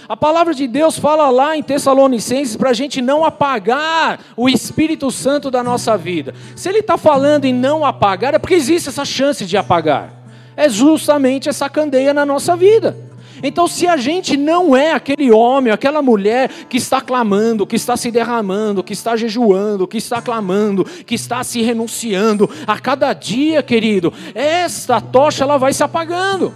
[0.09, 5.11] A palavra de Deus fala lá em Tessalonicenses para a gente não apagar o Espírito
[5.11, 6.35] Santo da nossa vida.
[6.55, 10.13] Se ele está falando em não apagar, é porque existe essa chance de apagar.
[10.57, 12.97] É justamente essa candeia na nossa vida.
[13.43, 17.97] Então, se a gente não é aquele homem, aquela mulher que está clamando, que está
[17.97, 23.63] se derramando, que está jejuando, que está clamando, que está se renunciando a cada dia,
[23.63, 26.55] querido, esta tocha ela vai se apagando.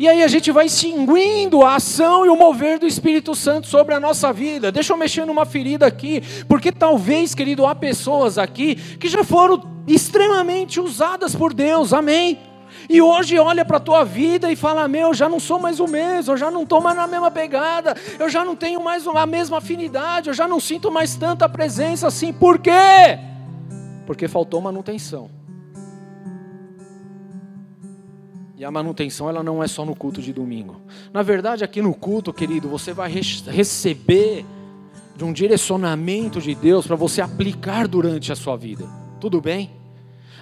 [0.00, 3.94] E aí a gente vai extinguindo a ação e o mover do Espírito Santo sobre
[3.94, 4.72] a nossa vida.
[4.72, 9.62] Deixa eu mexer numa ferida aqui, porque talvez, querido, há pessoas aqui que já foram
[9.86, 11.92] extremamente usadas por Deus.
[11.92, 12.38] Amém.
[12.88, 15.78] E hoje olha para a tua vida e fala: Meu, eu já não sou mais
[15.80, 19.06] o mesmo, eu já não estou mais na mesma pegada, eu já não tenho mais
[19.06, 22.32] a mesma afinidade, eu já não sinto mais tanta presença assim.
[22.32, 23.18] Por quê?
[24.06, 25.39] Porque faltou manutenção.
[28.60, 30.82] E a manutenção ela não é só no culto de domingo.
[31.14, 34.44] Na verdade, aqui no culto, querido, você vai receber
[35.16, 38.84] de um direcionamento de Deus para você aplicar durante a sua vida.
[39.18, 39.70] Tudo bem?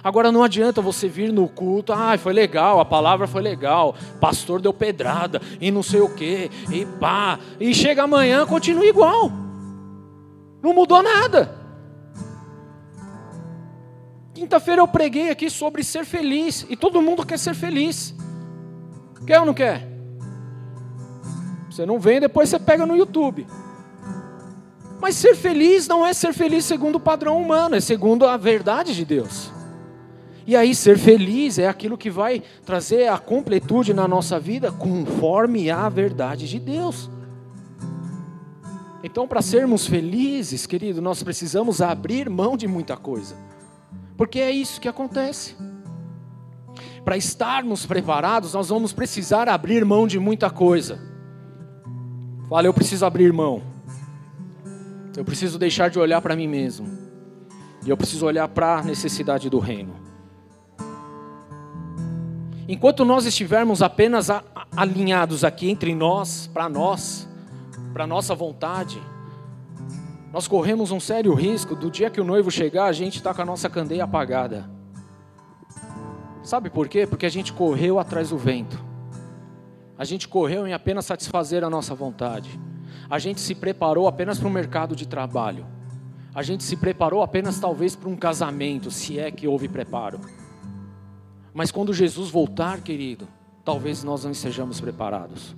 [0.03, 4.59] Agora não adianta você vir no culto, ah, foi legal, a palavra foi legal, pastor
[4.59, 9.31] deu pedrada e não sei o que, e pá, e chega amanhã continua igual.
[10.61, 11.58] Não mudou nada.
[14.39, 18.15] Quinta-feira eu preguei aqui sobre ser feliz, e todo mundo quer ser feliz.
[19.27, 19.85] Quer ou não quer?
[21.69, 23.45] Você não vem, depois você pega no YouTube.
[25.01, 28.95] Mas ser feliz não é ser feliz segundo o padrão humano, é segundo a verdade
[28.95, 29.51] de Deus.
[30.47, 35.69] E aí, ser feliz é aquilo que vai trazer a completude na nossa vida conforme
[35.69, 37.09] a verdade de Deus.
[39.03, 43.35] Então, para sermos felizes, querido, nós precisamos abrir mão de muita coisa,
[44.19, 45.55] porque é isso que acontece.
[47.05, 50.99] Para estarmos preparados, nós vamos precisar abrir mão de muita coisa.
[52.49, 53.63] Fala, eu preciso abrir mão.
[55.15, 56.99] Eu preciso deixar de olhar para mim mesmo.
[57.85, 59.95] E eu preciso olhar para a necessidade do reino.
[62.67, 64.27] Enquanto nós estivermos apenas
[64.75, 67.25] alinhados aqui entre nós, para nós,
[67.93, 69.01] para nossa vontade,
[70.31, 73.41] nós corremos um sério risco do dia que o noivo chegar, a gente está com
[73.41, 74.69] a nossa candeia apagada.
[76.43, 77.07] Sabe por quê?
[77.07, 78.83] Porque a gente correu atrás do vento.
[79.97, 82.59] A gente correu em apenas satisfazer a nossa vontade.
[83.09, 85.65] A gente se preparou apenas para o mercado de trabalho.
[86.33, 90.19] A gente se preparou apenas talvez para um casamento, se é que houve preparo.
[91.53, 93.27] Mas quando Jesus voltar, querido,
[93.65, 95.55] talvez nós não estejamos preparados.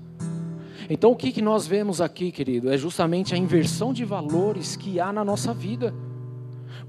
[0.91, 4.99] Então o que, que nós vemos aqui, querido, é justamente a inversão de valores que
[4.99, 5.93] há na nossa vida.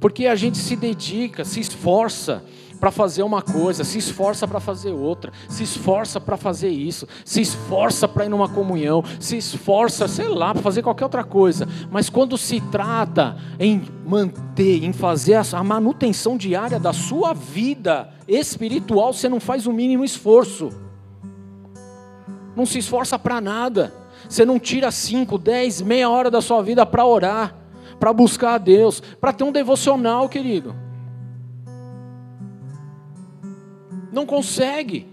[0.00, 2.44] Porque a gente se dedica, se esforça
[2.80, 7.40] para fazer uma coisa, se esforça para fazer outra, se esforça para fazer isso, se
[7.40, 11.68] esforça para ir numa comunhão, se esforça, sei lá, para fazer qualquer outra coisa.
[11.88, 19.12] Mas quando se trata em manter, em fazer a manutenção diária da sua vida espiritual,
[19.12, 20.91] você não faz o mínimo esforço.
[22.54, 23.92] Não se esforça para nada.
[24.28, 27.54] Você não tira 5, 10, meia hora da sua vida para orar,
[27.98, 30.74] para buscar a Deus, para ter um devocional, querido.
[34.12, 35.06] Não consegue.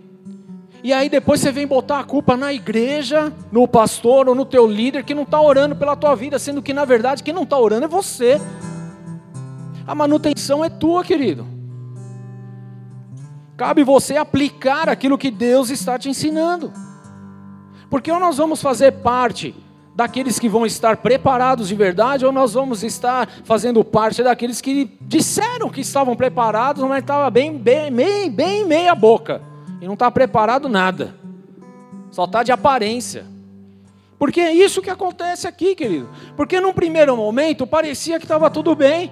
[0.84, 4.66] E aí depois você vem botar a culpa na igreja, no pastor ou no teu
[4.66, 7.58] líder que não está orando pela tua vida, sendo que na verdade quem não está
[7.58, 8.40] orando é você.
[9.86, 11.46] A manutenção é tua, querido.
[13.58, 16.72] Cabe você aplicar aquilo que Deus está te ensinando.
[17.90, 19.56] Porque ou nós vamos fazer parte
[19.96, 24.90] daqueles que vão estar preparados de verdade, ou nós vamos estar fazendo parte daqueles que
[25.02, 29.42] disseram que estavam preparados, mas estava bem, bem, bem, bem meia boca
[29.82, 31.16] e não está preparado nada,
[32.12, 33.26] só está de aparência.
[34.18, 36.10] Porque é isso que acontece aqui, querido.
[36.36, 39.10] Porque num primeiro momento parecia que estava tudo bem.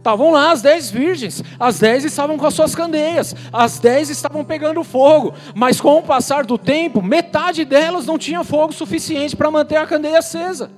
[0.00, 4.42] Estavam lá as dez virgens, as dez estavam com as suas candeias, as dez estavam
[4.42, 9.50] pegando fogo, mas com o passar do tempo, metade delas não tinha fogo suficiente para
[9.50, 10.70] manter a candeia acesa.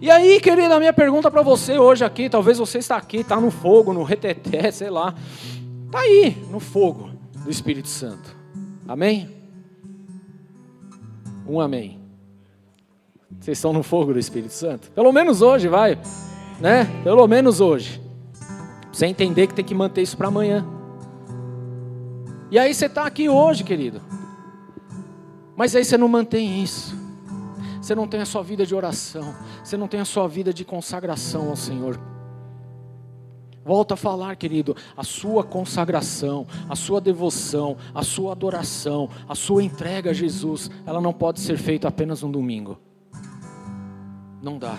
[0.00, 3.40] E aí, querida, a minha pergunta para você hoje aqui, talvez você está aqui, está
[3.40, 5.14] no fogo, no reteté, sei lá,
[5.86, 7.10] está aí, no fogo
[7.44, 8.36] do Espírito Santo.
[8.88, 9.30] Amém?
[11.46, 12.00] Um amém.
[13.38, 14.90] Vocês estão no fogo do Espírito Santo?
[14.90, 15.96] Pelo menos hoje, vai
[16.62, 16.84] né?
[17.02, 18.00] Pelo menos hoje.
[18.92, 20.64] Você entender que tem que manter isso para amanhã.
[22.52, 24.00] E aí você está aqui hoje, querido.
[25.56, 26.94] Mas aí você não mantém isso.
[27.80, 29.34] Você não tem a sua vida de oração.
[29.64, 31.98] Você não tem a sua vida de consagração ao Senhor.
[33.64, 39.64] Volto a falar, querido, a sua consagração, a sua devoção, a sua adoração, a sua
[39.64, 42.78] entrega a Jesus, ela não pode ser feita apenas um domingo.
[44.40, 44.76] Não dá.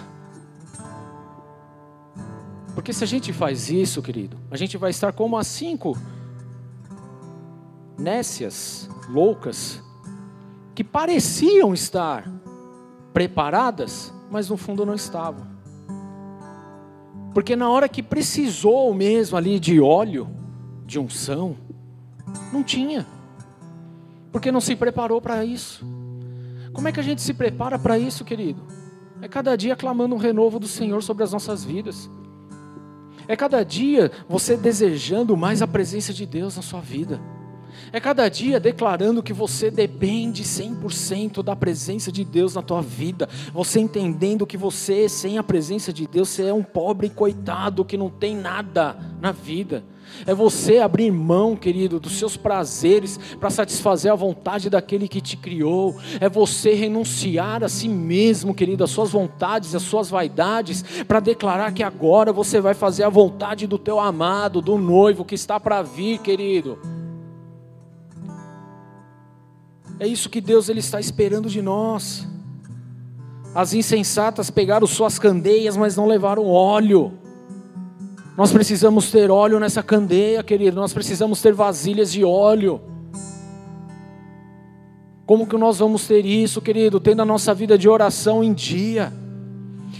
[2.73, 5.97] Porque se a gente faz isso, querido, a gente vai estar como as cinco
[7.97, 9.81] nécias, loucas,
[10.73, 12.29] que pareciam estar
[13.13, 15.45] preparadas, mas no fundo não estavam.
[17.33, 20.27] Porque na hora que precisou mesmo ali de óleo,
[20.86, 21.55] de unção,
[22.51, 23.05] não tinha.
[24.31, 25.86] Porque não se preparou para isso.
[26.73, 28.63] Como é que a gente se prepara para isso, querido?
[29.21, 32.09] É cada dia clamando um renovo do Senhor sobre as nossas vidas.
[33.27, 37.19] É cada dia você desejando mais a presença de Deus na sua vida.
[37.91, 43.27] É cada dia declarando que você depende 100% da presença de Deus na tua vida.
[43.53, 47.97] Você entendendo que você, sem a presença de Deus, você é um pobre coitado que
[47.97, 49.83] não tem nada na vida.
[50.26, 55.36] É você abrir mão, querido, dos seus prazeres para satisfazer a vontade daquele que te
[55.38, 55.95] criou.
[56.19, 61.73] É você renunciar a si mesmo, querido, às suas vontades, às suas vaidades, para declarar
[61.73, 65.82] que agora você vai fazer a vontade do teu amado, do noivo que está para
[65.82, 66.78] vir, querido.
[69.99, 72.28] É isso que Deus ele está esperando de nós.
[73.54, 77.13] As insensatas pegaram suas candeias, mas não levaram óleo.
[78.36, 80.76] Nós precisamos ter óleo nessa candeia, querido.
[80.76, 82.82] Nós precisamos ter vasilhas de óleo.
[85.26, 87.00] Como que nós vamos ter isso, querido?
[87.00, 89.13] Tendo a nossa vida de oração em dia.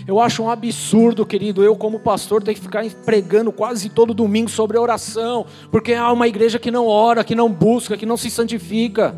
[0.08, 4.50] Eu acho um absurdo, querido, eu como pastor ter que ficar pregando quase todo domingo
[4.50, 8.30] sobre oração, porque há uma igreja que não ora, que não busca, que não se
[8.30, 9.15] santifica.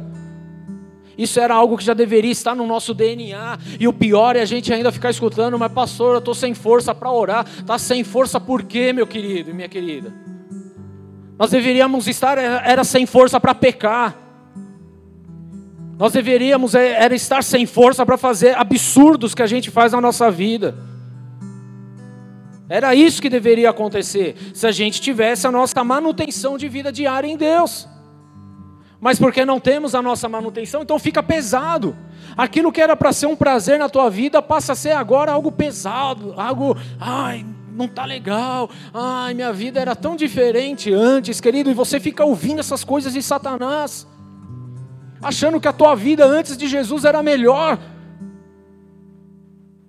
[1.17, 3.57] Isso era algo que já deveria estar no nosso DNA.
[3.79, 6.93] E o pior é a gente ainda ficar escutando, mas pastor, eu estou sem força
[6.93, 7.45] para orar.
[7.59, 10.13] Está sem força por quê, meu querido e minha querida?
[11.37, 14.17] Nós deveríamos estar, era sem força para pecar.
[15.97, 20.01] Nós deveríamos é, era estar sem força para fazer absurdos que a gente faz na
[20.01, 20.75] nossa vida.
[22.67, 27.27] Era isso que deveria acontecer, se a gente tivesse a nossa manutenção de vida diária
[27.27, 27.87] em Deus
[28.99, 31.95] mas porque não temos a nossa manutenção, então fica pesado.
[32.35, 35.51] Aquilo que era para ser um prazer na tua vida passa a ser agora algo
[35.51, 38.69] pesado, algo, ai, não tá legal.
[38.93, 43.21] Ai, minha vida era tão diferente antes, querido, e você fica ouvindo essas coisas de
[43.21, 44.07] Satanás.
[45.21, 47.79] achando que a tua vida antes de Jesus era melhor.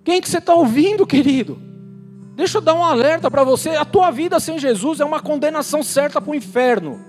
[0.03, 1.61] Quem que você está ouvindo, querido?
[2.35, 5.83] Deixa eu dar um alerta para você: a tua vida sem Jesus é uma condenação
[5.83, 6.99] certa para o inferno.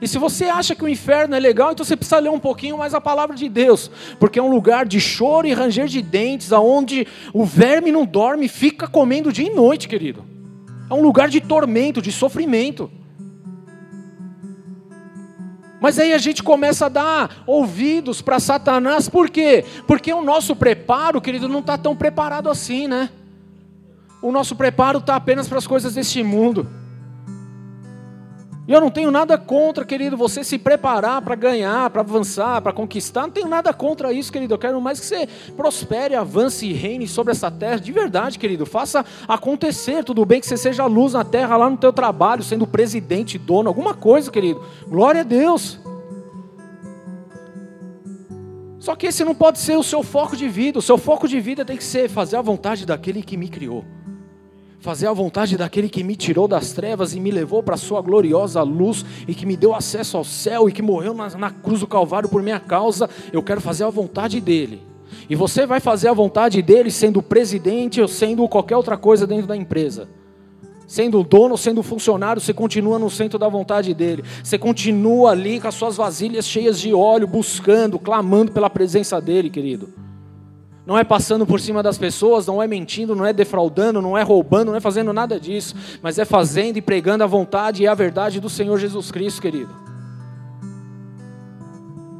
[0.00, 2.78] E se você acha que o inferno é legal, então você precisa ler um pouquinho
[2.78, 6.52] mais a palavra de Deus, porque é um lugar de choro e ranger de dentes,
[6.52, 10.24] aonde o verme não dorme, fica comendo dia e noite, querido.
[10.88, 12.90] É um lugar de tormento, de sofrimento.
[15.80, 19.64] Mas aí a gente começa a dar ouvidos para Satanás, por quê?
[19.86, 23.10] Porque o nosso preparo, querido, não está tão preparado assim, né?
[24.22, 26.68] O nosso preparo está apenas para as coisas deste mundo.
[28.68, 32.72] E eu não tenho nada contra, querido, você se preparar para ganhar, para avançar, para
[32.72, 33.22] conquistar.
[33.22, 34.54] Não tenho nada contra isso, querido.
[34.54, 37.78] Eu quero mais que você prospere, avance e reine sobre essa terra.
[37.78, 38.66] De verdade, querido.
[38.66, 40.02] Faça acontecer.
[40.02, 43.68] Tudo bem que você seja luz na terra, lá no teu trabalho, sendo presidente, dono,
[43.68, 44.60] alguma coisa, querido.
[44.88, 45.78] Glória a Deus.
[48.80, 50.80] Só que esse não pode ser o seu foco de vida.
[50.80, 53.84] O seu foco de vida tem que ser fazer a vontade daquele que me criou
[54.86, 58.00] fazer a vontade daquele que me tirou das trevas e me levou para a sua
[58.00, 61.80] gloriosa luz e que me deu acesso ao céu e que morreu na, na cruz
[61.80, 64.80] do Calvário por minha causa, eu quero fazer a vontade dele.
[65.28, 69.48] E você vai fazer a vontade dele sendo presidente ou sendo qualquer outra coisa dentro
[69.48, 70.08] da empresa.
[70.86, 74.22] Sendo dono sendo funcionário, você continua no centro da vontade dele.
[74.40, 79.50] Você continua ali com as suas vasilhas cheias de óleo, buscando, clamando pela presença dele,
[79.50, 80.06] querido
[80.86, 84.22] não é passando por cima das pessoas, não é mentindo, não é defraudando, não é
[84.22, 87.94] roubando, não é fazendo nada disso, mas é fazendo e pregando a vontade e a
[87.94, 89.74] verdade do Senhor Jesus Cristo, querido.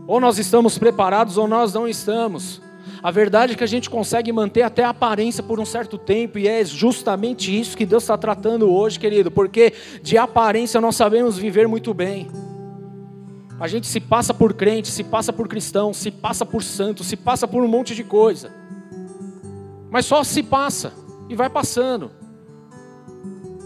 [0.08, 2.60] Ou nós estamos preparados ou nós não estamos.
[3.02, 6.36] A verdade é que a gente consegue manter até a aparência por um certo tempo,
[6.36, 11.38] e é justamente isso que Deus está tratando hoje, querido, porque de aparência nós sabemos
[11.38, 12.28] viver muito bem.
[13.58, 17.16] A gente se passa por crente, se passa por cristão, se passa por santo, se
[17.16, 18.52] passa por um monte de coisa.
[19.90, 20.92] Mas só se passa
[21.28, 22.10] e vai passando.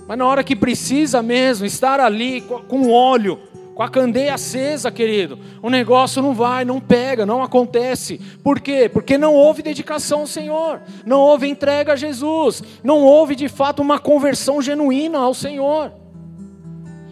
[0.07, 3.41] Mas na hora que precisa mesmo estar ali com óleo,
[3.75, 8.21] com a candeia acesa, querido, o negócio não vai, não pega, não acontece.
[8.45, 8.89] Por quê?
[8.89, 13.83] Porque não houve dedicação ao Senhor, não houve entrega a Jesus, não houve de fato
[13.83, 15.93] uma conversão genuína ao Senhor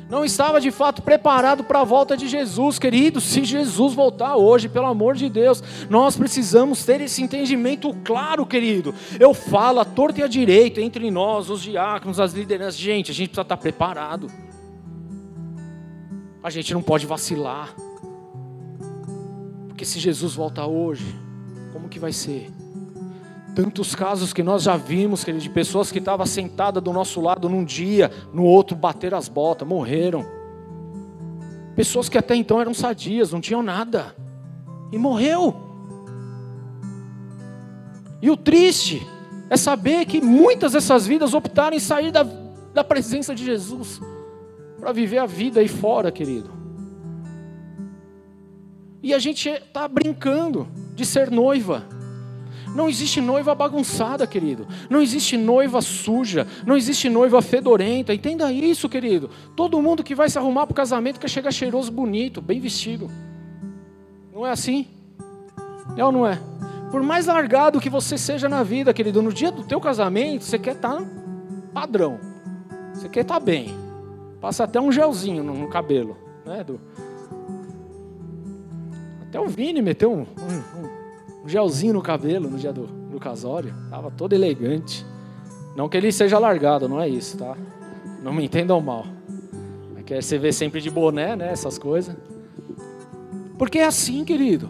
[0.08, 3.20] não estava de fato preparado para a volta de Jesus, querido.
[3.20, 8.94] Se Jesus voltar hoje, pelo amor de Deus, nós precisamos ter esse entendimento claro, querido.
[9.20, 12.76] Eu falo a torta e a direita entre nós, os diáconos, as lideranças.
[12.76, 14.28] Gente, a gente precisa estar preparado.
[16.42, 17.74] A gente não pode vacilar.
[19.68, 21.04] Porque se Jesus voltar hoje,
[21.72, 22.50] como que vai ser?
[23.58, 27.48] Tantos casos que nós já vimos, querido, de pessoas que estavam sentadas do nosso lado
[27.48, 30.24] num dia, no outro bateram as botas, morreram.
[31.74, 34.14] Pessoas que até então eram sadias, não tinham nada,
[34.92, 35.56] e morreu.
[38.22, 39.04] E o triste
[39.50, 42.22] é saber que muitas dessas vidas optaram em sair da,
[42.72, 44.00] da presença de Jesus
[44.78, 46.48] para viver a vida aí fora, querido.
[49.02, 51.97] E a gente está brincando de ser noiva.
[52.74, 54.66] Não existe noiva bagunçada, querido.
[54.88, 56.46] Não existe noiva suja.
[56.66, 58.14] Não existe noiva fedorenta.
[58.14, 59.30] Entenda isso, querido.
[59.56, 63.10] Todo mundo que vai se arrumar para o casamento quer chegar cheiroso, bonito, bem vestido.
[64.32, 64.86] Não é assim?
[65.96, 66.38] É ou não é?
[66.90, 70.58] Por mais largado que você seja na vida, querido, no dia do teu casamento, você
[70.58, 71.06] quer estar tá
[71.72, 72.18] padrão.
[72.94, 73.68] Você quer estar tá bem.
[74.40, 76.16] Passa até um gelzinho no, cabelo.
[76.46, 76.80] Né, do...
[79.22, 80.97] Até o Vini meteu um, um, um
[81.48, 83.74] gelzinho no cabelo no dia do, do casório.
[83.90, 85.04] Tava todo elegante.
[85.74, 87.56] Não que ele seja largado, não é isso, tá?
[88.22, 89.06] Não me entendam mal.
[89.96, 91.50] É que você vê sempre de boné, né?
[91.50, 92.16] Essas coisas.
[93.56, 94.68] Porque é assim, querido.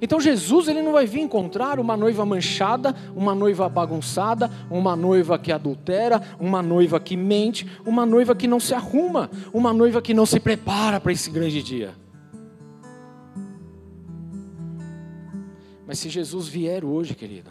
[0.00, 5.38] Então Jesus ele não vai vir encontrar uma noiva manchada, uma noiva bagunçada, uma noiva
[5.38, 10.14] que adultera, uma noiva que mente, uma noiva que não se arruma, uma noiva que
[10.14, 11.92] não se prepara para esse grande dia.
[15.88, 17.50] Mas se Jesus vier hoje, querido,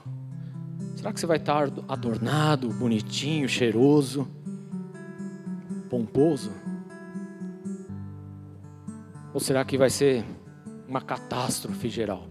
[0.96, 4.28] será que você vai estar adornado, bonitinho, cheiroso,
[5.90, 6.52] pomposo?
[9.34, 10.24] Ou será que vai ser
[10.88, 12.28] uma catástrofe geral?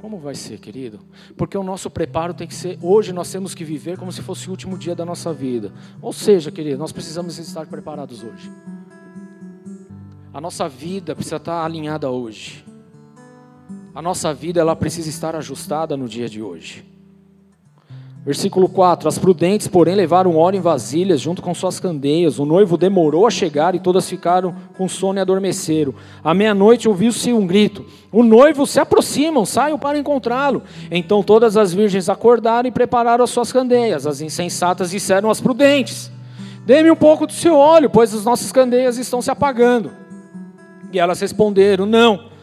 [0.00, 1.00] Como vai ser, querido?
[1.36, 4.46] Porque o nosso preparo tem que ser, hoje nós temos que viver como se fosse
[4.46, 5.72] o último dia da nossa vida.
[6.00, 8.52] Ou seja, querido, nós precisamos estar preparados hoje.
[10.32, 12.64] A nossa vida precisa estar alinhada hoje.
[13.94, 16.84] A nossa vida ela precisa estar ajustada no dia de hoje.
[18.24, 22.40] Versículo 4: As prudentes, porém, levaram óleo em vasilhas junto com suas candeias.
[22.40, 25.94] O noivo demorou a chegar e todas ficaram com sono e adormeceram.
[26.24, 30.62] À meia-noite ouviu-se um grito: O noivo se aproximam, saiam para encontrá-lo.
[30.90, 34.08] Então todas as virgens acordaram e prepararam as suas candeias.
[34.08, 36.10] As insensatas disseram às prudentes:
[36.66, 39.92] Dê-me um pouco do seu óleo, pois as nossas candeias estão se apagando.
[40.92, 42.33] E elas responderam: Não,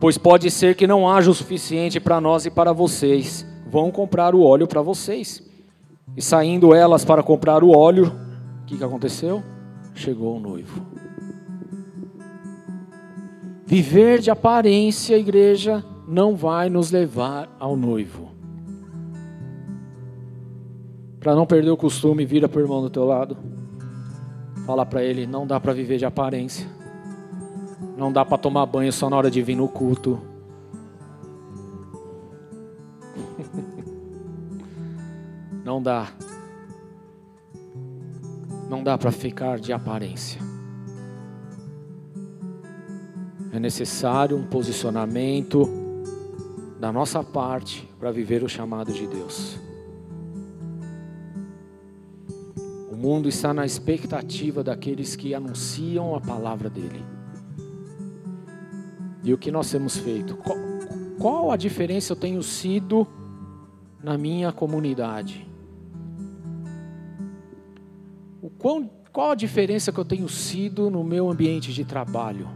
[0.00, 4.34] pois pode ser que não haja o suficiente para nós e para vocês vão comprar
[4.34, 5.42] o óleo para vocês.
[6.16, 8.12] E saindo elas para comprar o óleo,
[8.62, 9.42] o que, que aconteceu?
[9.94, 10.80] Chegou o noivo.
[13.66, 18.30] Viver de aparência, igreja, não vai nos levar ao noivo.
[21.18, 23.36] Para não perder o costume, vira para o irmão do teu lado.
[24.66, 26.68] Fala para ele, não dá para viver de aparência.
[27.96, 30.20] Não dá para tomar banho só na hora de vir no culto.
[35.64, 36.12] Não dá.
[38.68, 40.40] Não dá para ficar de aparência.
[43.52, 45.68] É necessário um posicionamento
[46.80, 49.56] da nossa parte para viver o chamado de Deus.
[52.90, 57.13] O mundo está na expectativa daqueles que anunciam a palavra dele.
[59.24, 60.36] E o que nós temos feito?
[60.36, 60.56] Qual,
[61.18, 63.06] qual a diferença eu tenho sido
[64.02, 65.48] na minha comunidade?
[68.44, 72.46] o qual, qual a diferença que eu tenho sido no meu ambiente de trabalho?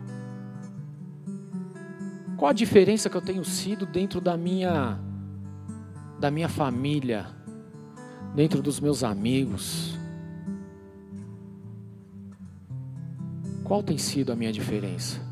[2.36, 5.00] Qual a diferença que eu tenho sido dentro da minha
[6.20, 7.26] da minha família,
[8.34, 9.96] dentro dos meus amigos?
[13.64, 15.27] Qual tem sido a minha diferença?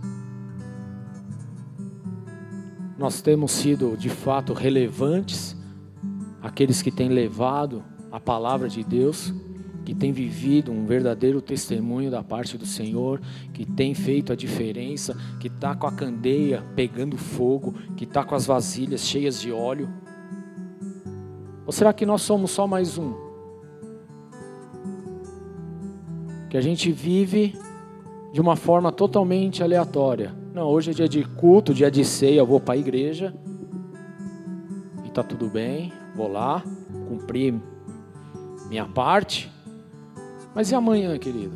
[2.99, 5.57] Nós temos sido de fato relevantes,
[6.42, 9.32] aqueles que têm levado a palavra de Deus
[9.86, 13.20] que tem vivido um verdadeiro testemunho da parte do Senhor,
[13.55, 18.34] que tem feito a diferença, que está com a candeia pegando fogo, que está com
[18.34, 19.88] as vasilhas cheias de óleo?
[21.64, 23.14] Ou será que nós somos só mais um?
[26.51, 27.57] Que a gente vive
[28.32, 30.34] de uma forma totalmente aleatória.
[30.57, 33.35] Não, hoje é dia de culto, dia de ceia, eu vou para a igreja
[35.05, 36.65] e está tudo bem, vou lá,
[37.11, 37.53] cumprir
[38.67, 39.53] minha parte.
[40.55, 41.55] Mas e amanhã, querido?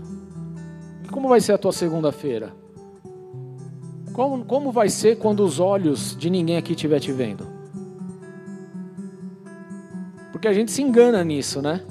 [1.03, 2.53] E como vai ser a tua segunda-feira?
[4.13, 7.47] Como, como vai ser quando os olhos de ninguém aqui estiver te vendo?
[10.31, 11.83] Porque a gente se engana nisso, né?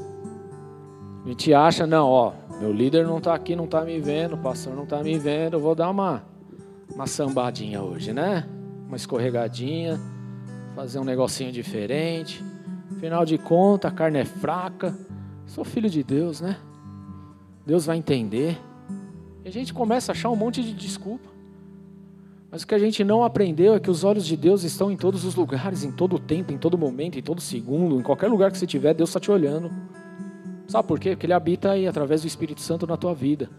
[1.26, 4.38] A gente acha, não, ó, meu líder não está aqui, não está me vendo, o
[4.38, 6.29] pastor não está me vendo, eu vou dar uma,
[7.00, 8.46] uma sambadinha hoje, né?
[8.86, 9.98] Uma escorregadinha,
[10.76, 12.44] fazer um negocinho diferente.
[12.92, 14.94] Afinal de contas, a carne é fraca.
[15.46, 16.58] Sou filho de Deus, né?
[17.66, 18.60] Deus vai entender.
[19.46, 21.30] E a gente começa a achar um monte de desculpa.
[22.52, 24.98] Mas o que a gente não aprendeu é que os olhos de Deus estão em
[24.98, 28.52] todos os lugares, em todo tempo, em todo momento, em todo segundo, em qualquer lugar
[28.52, 29.72] que você estiver, Deus está te olhando.
[30.68, 31.12] Sabe por quê?
[31.12, 33.50] Porque Ele habita aí através do Espírito Santo na tua vida.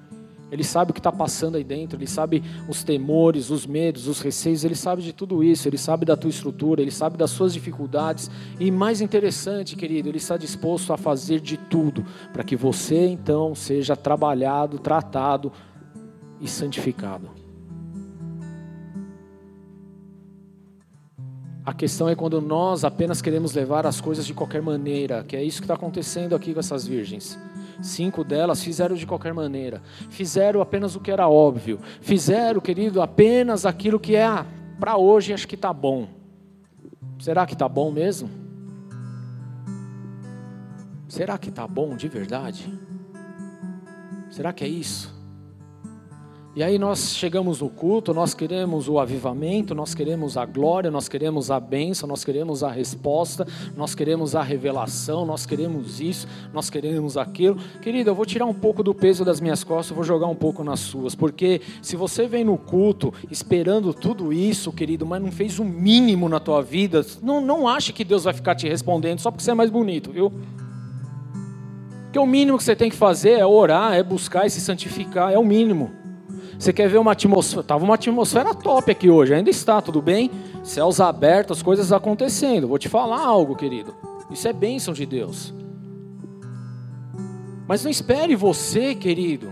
[0.51, 4.21] Ele sabe o que está passando aí dentro, ele sabe os temores, os medos, os
[4.21, 7.53] receios, ele sabe de tudo isso, ele sabe da tua estrutura, ele sabe das suas
[7.53, 8.31] dificuldades.
[8.59, 13.55] E mais interessante, querido, ele está disposto a fazer de tudo para que você então
[13.55, 15.53] seja trabalhado, tratado
[16.41, 17.41] e santificado.
[21.65, 25.45] A questão é quando nós apenas queremos levar as coisas de qualquer maneira, que é
[25.45, 27.39] isso que está acontecendo aqui com essas virgens.
[27.83, 33.65] Cinco delas fizeram de qualquer maneira, fizeram apenas o que era óbvio, fizeram, querido, apenas
[33.65, 34.47] aquilo que é ah,
[34.79, 36.09] para hoje, acho que está bom.
[37.19, 38.31] Será que está bom mesmo?
[41.09, 42.73] Será que está bom de verdade?
[44.31, 45.20] Será que é isso?
[46.57, 51.09] E aí nós chegamos no culto, nós queremos o avivamento, nós queremos a glória, nós
[51.09, 53.47] queremos a bênção, nós queremos a resposta,
[53.77, 57.57] nós queremos a revelação, nós queremos isso, nós queremos aquilo.
[57.81, 60.65] Querido, eu vou tirar um pouco do peso das minhas costas, vou jogar um pouco
[60.65, 65.61] nas suas, porque se você vem no culto esperando tudo isso, querido, mas não fez
[65.61, 69.31] o mínimo na tua vida, não, não ache que Deus vai ficar te respondendo só
[69.31, 70.33] porque você é mais bonito, viu?
[72.07, 75.33] Porque o mínimo que você tem que fazer é orar, é buscar e se santificar,
[75.33, 76.00] é o mínimo.
[76.61, 77.63] Você quer ver uma atmosfera?
[77.63, 80.31] Tava uma atmosfera top aqui hoje, ainda está, tudo bem?
[80.63, 82.69] Céus abertos, as coisas acontecendo.
[82.69, 83.95] Vou te falar algo, querido.
[84.31, 85.55] Isso é bênção de Deus.
[87.67, 89.51] Mas não espere você, querido,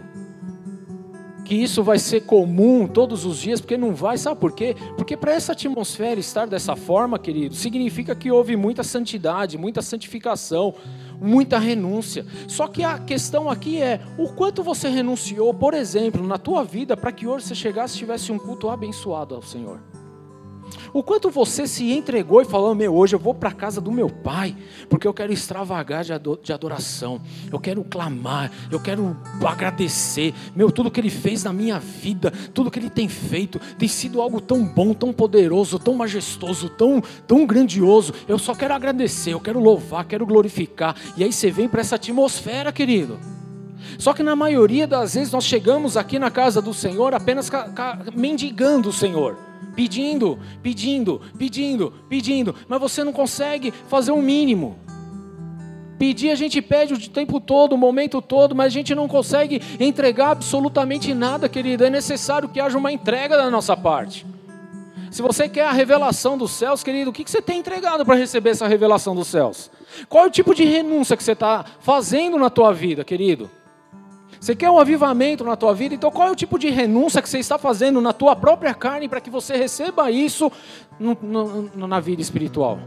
[1.49, 4.77] que isso vai ser comum todos os dias, porque não vai, sabe por quê?
[4.99, 10.75] Porque para essa atmosfera estar dessa forma, querido, significa que houve muita santidade, muita santificação,
[11.19, 12.27] muita renúncia.
[12.47, 16.99] Só que a questão aqui é o quanto você renunciou, por exemplo, na tua vida,
[16.99, 19.81] para que hoje você chegasse e tivesse um culto abençoado ao Senhor.
[20.93, 23.93] O quanto você se entregou e falou: Meu, hoje eu vou para a casa do
[23.93, 24.57] meu pai,
[24.89, 27.21] porque eu quero extravagar de adoração,
[27.53, 30.35] eu quero clamar, eu quero agradecer.
[30.55, 34.21] Meu, tudo que ele fez na minha vida, tudo que ele tem feito, tem sido
[34.21, 38.13] algo tão bom, tão poderoso, tão majestoso, tão, tão grandioso.
[38.27, 40.97] Eu só quero agradecer, eu quero louvar, quero glorificar.
[41.17, 43.19] E aí você vem para essa atmosfera, querido.
[43.99, 47.51] Só que na maioria das vezes nós chegamos aqui na casa do Senhor apenas
[48.15, 54.79] mendigando o Senhor pedindo, pedindo, pedindo, pedindo, mas você não consegue fazer o um mínimo.
[55.99, 59.61] Pedir a gente pede o tempo todo, o momento todo, mas a gente não consegue
[59.81, 61.85] entregar absolutamente nada, querido.
[61.85, 64.25] É necessário que haja uma entrega da nossa parte.
[65.11, 68.51] Se você quer a revelação dos céus, querido, o que você tem entregado para receber
[68.51, 69.71] essa revelação dos céus?
[70.09, 73.51] Qual é o tipo de renúncia que você está fazendo na tua vida, querido?
[74.41, 75.95] Você quer um avivamento na tua vida?
[75.95, 79.09] Então qual é o tipo de renúncia que você está fazendo na tua própria carne
[79.09, 80.51] para que você receba isso
[80.99, 82.79] no, no, na vida espiritual?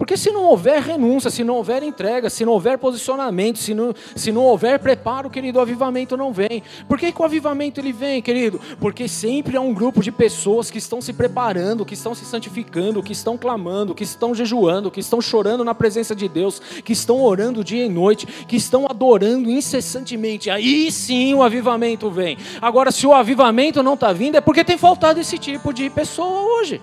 [0.00, 3.94] Porque se não houver renúncia, se não houver entrega, se não houver posicionamento, se não,
[4.16, 6.62] se não houver preparo, querido, o avivamento não vem.
[6.88, 8.58] Por que, que o avivamento ele vem, querido?
[8.80, 13.02] Porque sempre há um grupo de pessoas que estão se preparando, que estão se santificando,
[13.02, 17.20] que estão clamando, que estão jejuando, que estão chorando na presença de Deus, que estão
[17.20, 20.48] orando dia e noite, que estão adorando incessantemente.
[20.48, 22.38] Aí sim o avivamento vem.
[22.62, 26.58] Agora, se o avivamento não está vindo, é porque tem faltado esse tipo de pessoa
[26.58, 26.80] hoje.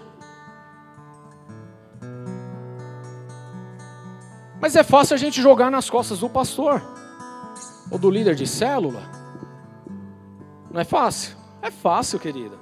[4.59, 6.81] Mas é fácil a gente jogar nas costas do pastor
[7.91, 9.01] ou do líder de célula.
[10.71, 11.37] Não é fácil?
[11.61, 12.57] É fácil, querida.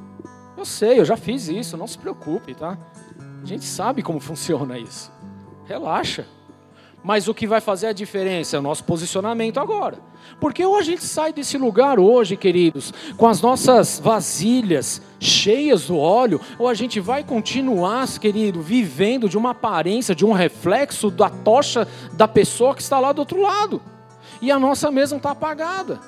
[0.58, 2.78] Eu sei, eu já fiz isso, não se preocupe, tá?
[3.42, 5.12] A gente sabe como funciona isso.
[5.66, 6.26] Relaxa.
[7.06, 10.00] Mas o que vai fazer a diferença é o nosso posicionamento agora.
[10.40, 16.00] Porque ou a gente sai desse lugar hoje, queridos, com as nossas vasilhas cheias do
[16.00, 21.30] óleo, ou a gente vai continuar, querido, vivendo de uma aparência, de um reflexo da
[21.30, 23.80] tocha da pessoa que está lá do outro lado.
[24.42, 26.00] E a nossa mesma está apagada.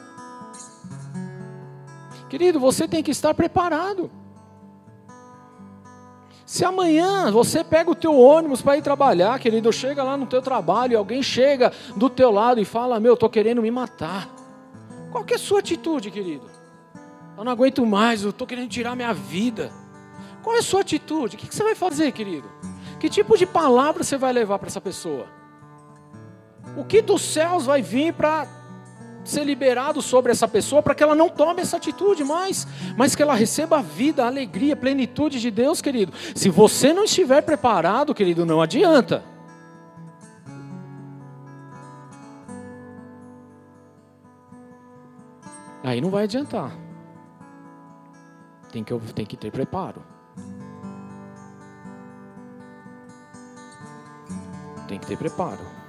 [2.28, 4.10] Querido, você tem que estar preparado.
[6.48, 10.42] Se amanhã você pega o teu ônibus para ir trabalhar, querido, chega lá no teu
[10.42, 14.30] trabalho e alguém chega do teu lado e fala: "Meu, estou querendo me matar".
[15.12, 16.50] Qual que é a sua atitude, querido?
[17.38, 19.74] Eu não aguento mais, eu estou querendo tirar minha vida.
[20.42, 21.36] Qual é a sua atitude?
[21.36, 22.50] O que você vai fazer, querido?
[22.98, 25.28] Que tipo de palavra você vai levar para essa pessoa?
[26.78, 28.48] O que dos céus vai vir para
[29.30, 33.22] ser liberado sobre essa pessoa para que ela não tome essa atitude mais, mas que
[33.22, 36.14] ela receba a vida, a alegria, a plenitude de Deus, querido.
[36.36, 39.24] Se você não estiver preparado, querido, não adianta.
[45.84, 46.76] Aí não vai adiantar.
[48.72, 50.04] Tem que, tem que ter preparo.
[54.88, 55.87] Tem que ter preparo.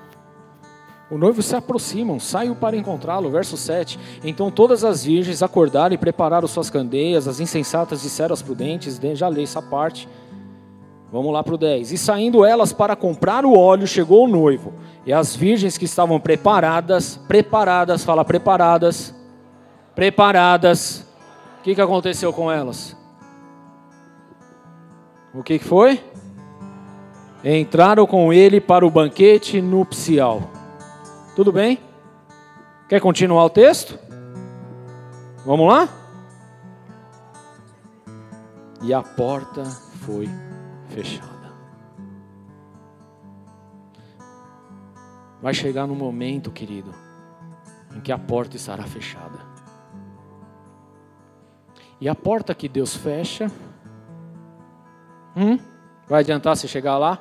[1.11, 3.30] O noivo se aproximam, saiu para encontrá-lo.
[3.30, 3.98] Verso 7.
[4.22, 9.28] Então todas as virgens acordaram e prepararam suas candeias, as insensatas disseram às prudentes, já
[9.28, 10.09] lei essa parte.
[11.11, 11.92] Vamos lá para o 10.
[11.92, 14.74] E saindo elas para comprar o óleo, chegou o noivo.
[15.06, 19.14] E as virgens que estavam preparadas, preparadas, fala preparadas,
[19.94, 21.06] preparadas.
[21.61, 22.94] O que, que aconteceu com elas?
[25.32, 25.98] O que, que foi?
[27.42, 30.57] Entraram com ele para o banquete nupcial.
[31.39, 31.78] Tudo bem?
[32.89, 33.97] Quer continuar o texto?
[35.47, 35.89] Vamos lá?
[38.82, 40.28] E a porta foi
[40.89, 41.53] fechada.
[45.41, 46.93] Vai chegar no momento, querido,
[47.95, 49.39] em que a porta estará fechada.
[52.01, 53.49] E a porta que Deus fecha,
[55.36, 55.57] hum,
[56.09, 57.20] vai adiantar se chegar lá?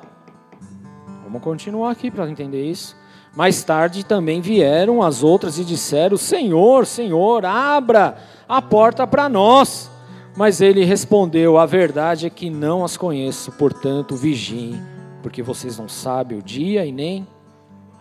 [1.22, 2.97] Vamos continuar aqui para entender isso.
[3.38, 8.18] Mais tarde também vieram as outras e disseram: Senhor, Senhor, abra
[8.48, 9.88] a porta para nós.
[10.36, 14.82] Mas ele respondeu: A verdade é que não as conheço, portanto, vigiem,
[15.22, 17.28] porque vocês não sabem o dia e nem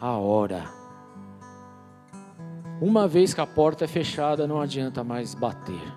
[0.02, 0.64] a hora.
[2.82, 5.94] Uma vez que a porta é fechada, não adianta mais bater.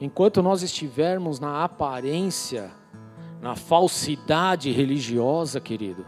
[0.00, 2.70] Enquanto nós estivermos na aparência,
[3.42, 6.06] na falsidade religiosa, querido,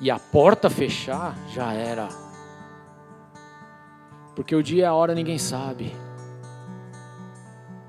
[0.00, 2.08] e a porta fechar, já era.
[4.34, 5.94] Porque o dia e a hora ninguém sabe.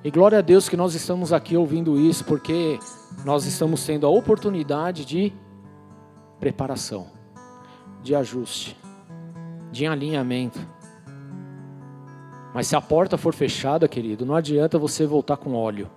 [0.03, 2.80] E glória a Deus que nós estamos aqui ouvindo isso, porque
[3.24, 5.32] nós estamos tendo a oportunidade de
[6.39, 7.07] preparação,
[8.01, 8.76] de ajuste,
[9.72, 10.59] de alinhamento.
[12.53, 15.89] Mas se a porta for fechada, querido, não adianta você voltar com óleo.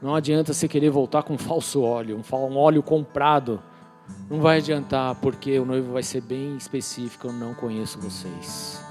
[0.00, 3.62] Não adianta você querer voltar com falso óleo, um óleo comprado.
[4.30, 7.26] Não vai adiantar, porque o noivo vai ser bem específico.
[7.28, 8.82] Eu não conheço vocês.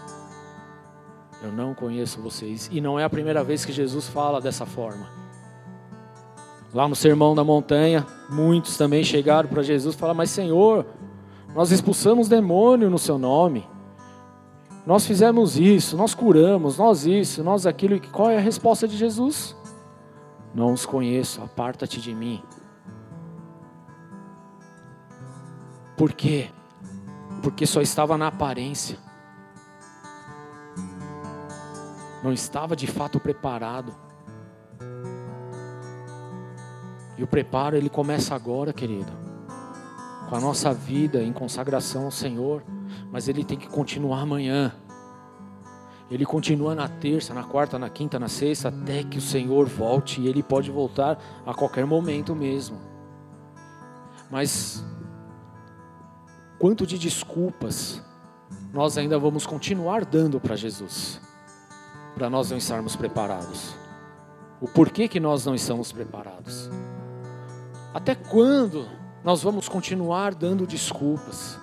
[1.42, 2.70] Eu não conheço vocês.
[2.72, 5.10] E não é a primeira vez que Jesus fala dessa forma.
[6.74, 10.86] Lá no Sermão da Montanha, muitos também chegaram para Jesus e falaram: Mas Senhor,
[11.54, 13.68] nós expulsamos demônio no seu nome.
[14.86, 17.96] Nós fizemos isso, nós curamos, nós isso, nós aquilo.
[17.96, 19.56] E qual é a resposta de Jesus?
[20.54, 22.42] Não os conheço, aparta-te de mim.
[26.02, 26.50] Por quê?
[27.44, 28.98] Porque só estava na aparência.
[32.24, 33.94] Não estava de fato preparado.
[37.16, 39.12] E o preparo ele começa agora, querido.
[40.28, 42.64] Com a nossa vida em consagração ao Senhor,
[43.12, 44.74] mas ele tem que continuar amanhã.
[46.10, 50.20] Ele continua na terça, na quarta, na quinta, na sexta, até que o Senhor volte
[50.20, 52.80] e ele pode voltar a qualquer momento mesmo.
[54.32, 54.84] Mas
[56.62, 58.00] quanto de desculpas
[58.72, 61.20] nós ainda vamos continuar dando para Jesus,
[62.14, 63.74] para nós não estarmos preparados?
[64.62, 66.70] O porquê que nós não estamos preparados?
[67.96, 68.88] Até quando
[69.24, 71.58] nós vamos continuar dando desculpas?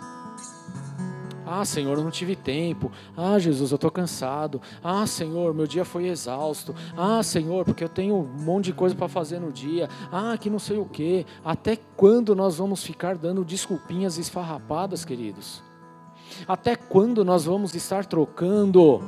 [1.50, 2.92] Ah, Senhor, eu não tive tempo.
[3.16, 4.60] Ah, Jesus, eu estou cansado.
[4.84, 6.74] Ah, Senhor, meu dia foi exausto.
[6.94, 9.88] Ah, Senhor, porque eu tenho um monte de coisa para fazer no dia.
[10.12, 11.24] Ah, que não sei o quê.
[11.42, 15.62] Até quando nós vamos ficar dando desculpinhas esfarrapadas, queridos?
[16.46, 19.02] Até quando nós vamos estar trocando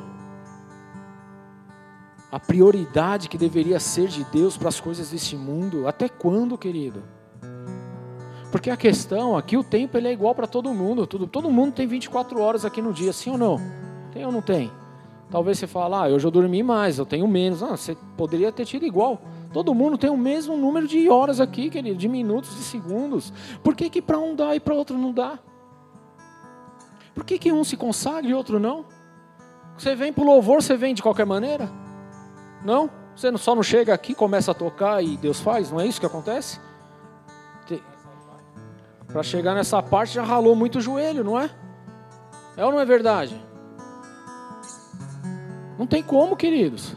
[2.32, 5.86] a prioridade que deveria ser de Deus para as coisas deste mundo?
[5.86, 7.19] Até quando, querido?
[8.50, 11.06] Porque a questão aqui, o tempo ele é igual para todo mundo.
[11.06, 13.60] Todo, todo mundo tem 24 horas aqui no dia, sim ou não?
[14.12, 14.70] Tem ou não tem?
[15.30, 17.62] Talvez você fale, ah, hoje eu dormi mais, eu tenho menos.
[17.62, 19.22] Ah, você poderia ter tido igual.
[19.52, 23.32] Todo mundo tem o mesmo número de horas aqui, querido, de minutos, de segundos.
[23.62, 25.38] Por que, que para um dá e para outro não dá?
[27.14, 28.84] Por que, que um se consagra e outro não?
[29.78, 31.70] Você vem para o louvor, você vem de qualquer maneira?
[32.64, 32.90] Não?
[33.14, 35.70] Você só não chega aqui, começa a tocar e Deus faz?
[35.70, 36.60] Não é isso que acontece?
[39.12, 41.50] Para chegar nessa parte já ralou muito o joelho, não é?
[42.56, 43.40] É ou não é verdade?
[45.78, 46.94] Não tem como, queridos.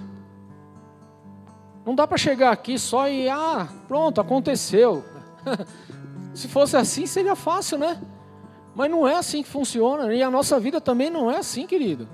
[1.86, 5.04] Não dá para chegar aqui só e, ah, pronto, aconteceu.
[6.34, 8.02] Se fosse assim, seria fácil, né?
[8.76, 10.14] Mas não é assim que funciona.
[10.14, 12.08] E a nossa vida também não é assim, querido.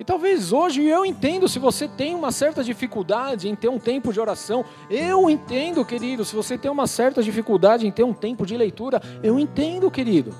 [0.00, 4.12] E talvez hoje eu entendo se você tem uma certa dificuldade em ter um tempo
[4.12, 4.64] de oração.
[4.88, 9.02] Eu entendo, querido, se você tem uma certa dificuldade em ter um tempo de leitura.
[9.22, 10.32] Eu entendo, querido.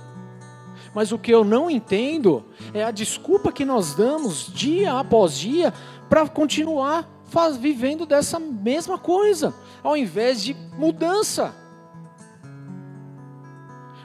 [0.95, 5.75] Mas o que eu não entendo é a desculpa que nós damos dia após dia
[6.09, 11.55] para continuar faz, vivendo dessa mesma coisa, ao invés de mudança.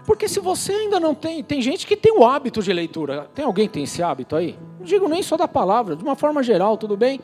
[0.05, 3.29] Porque se você ainda não tem, tem gente que tem o hábito de leitura.
[3.33, 4.59] Tem alguém que tem esse hábito aí?
[4.83, 7.21] Não digo nem só da palavra, de uma forma geral, tudo bem?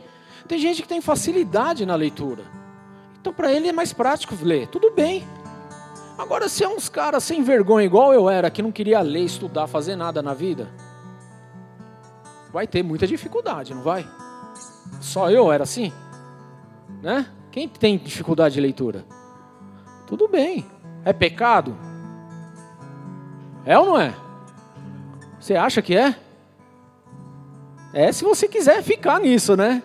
[0.48, 2.46] Tem gente que tem facilidade na leitura.
[3.20, 4.68] Então para ele é mais prático ler.
[4.68, 5.28] Tudo bem.
[6.18, 9.68] Agora se é uns caras sem vergonha igual eu era, que não queria ler, estudar,
[9.68, 10.70] fazer nada na vida,
[12.54, 14.08] vai ter muita dificuldade, não vai?
[15.02, 15.92] Só eu era assim?
[17.02, 17.26] Né?
[17.52, 19.04] Quem tem dificuldade de leitura?
[20.08, 20.66] Tudo bem.
[21.04, 21.76] É pecado?
[23.66, 24.16] É ou não é?
[25.42, 26.16] Você acha que é?
[27.94, 29.82] É se você quiser ficar nisso, né?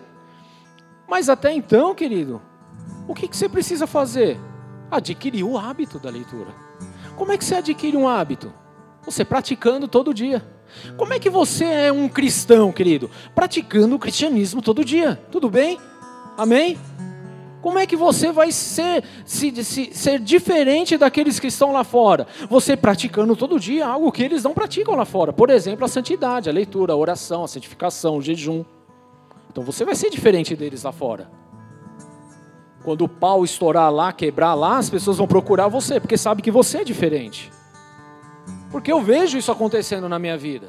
[1.07, 2.41] Mas até então, querido,
[3.07, 4.39] o que, você precisa fazer?
[4.89, 6.53] Adquirir o hábito da leitura.
[7.15, 8.53] Como é que você adquire um hábito?
[9.05, 10.45] Você praticando todo dia.
[10.97, 13.09] Como é que você é um cristão, querido?
[13.33, 15.19] Praticando o cristianismo todo dia.
[15.31, 15.79] Tudo bem?
[16.37, 16.77] Amém?
[17.65, 22.27] Como é que você vai ser, se, se, ser diferente daqueles que estão lá fora?
[22.47, 25.33] Você praticando todo dia algo que eles não praticam lá fora.
[25.33, 28.63] Por exemplo, a santidade, a leitura, a oração, a santificação, o jejum.
[29.51, 31.27] Então você vai ser diferente deles lá fora.
[32.83, 36.51] Quando o pau estourar lá, quebrar lá, as pessoas vão procurar você, porque sabe que
[36.51, 37.51] você é diferente.
[38.69, 40.67] Porque eu vejo isso acontecendo na minha vida.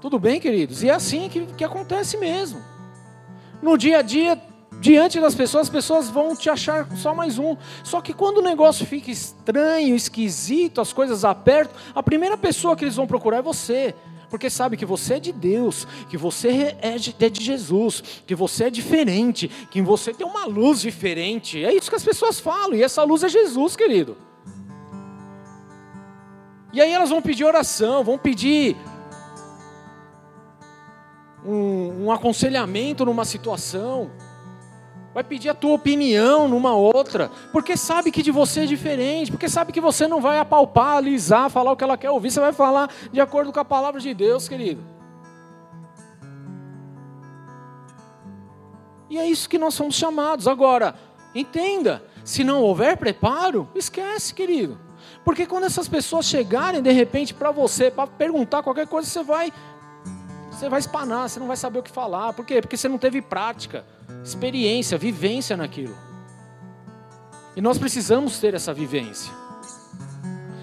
[0.00, 0.84] Tudo bem, queridos?
[0.84, 2.60] E é assim que, que acontece mesmo.
[3.60, 4.40] No dia a dia,
[4.80, 7.56] diante das pessoas, as pessoas vão te achar só mais um.
[7.84, 12.84] Só que quando o negócio fica estranho, esquisito, as coisas apertam, a primeira pessoa que
[12.84, 13.94] eles vão procurar é você.
[14.30, 18.34] Porque sabe que você é de Deus, que você é de, é de Jesus, que
[18.34, 21.62] você é diferente, que você tem uma luz diferente.
[21.62, 24.16] É isso que as pessoas falam, e essa luz é Jesus, querido.
[26.72, 28.76] E aí elas vão pedir oração, vão pedir
[31.44, 34.12] um, um aconselhamento numa situação
[35.12, 39.48] vai pedir a tua opinião numa outra, porque sabe que de você é diferente, porque
[39.48, 42.52] sabe que você não vai apalpar, alisar, falar o que ela quer ouvir, você vai
[42.52, 44.82] falar de acordo com a palavra de Deus, querido.
[49.08, 50.46] E é isso que nós somos chamados.
[50.46, 50.94] Agora,
[51.34, 54.78] entenda, se não houver preparo, esquece, querido.
[55.24, 59.52] Porque quando essas pessoas chegarem de repente para você, para perguntar qualquer coisa, você vai
[60.52, 62.34] você vai espanar, você não vai saber o que falar.
[62.34, 62.60] Por quê?
[62.60, 63.84] Porque você não teve prática
[64.24, 65.96] experiência, vivência naquilo.
[67.56, 69.32] E nós precisamos ter essa vivência.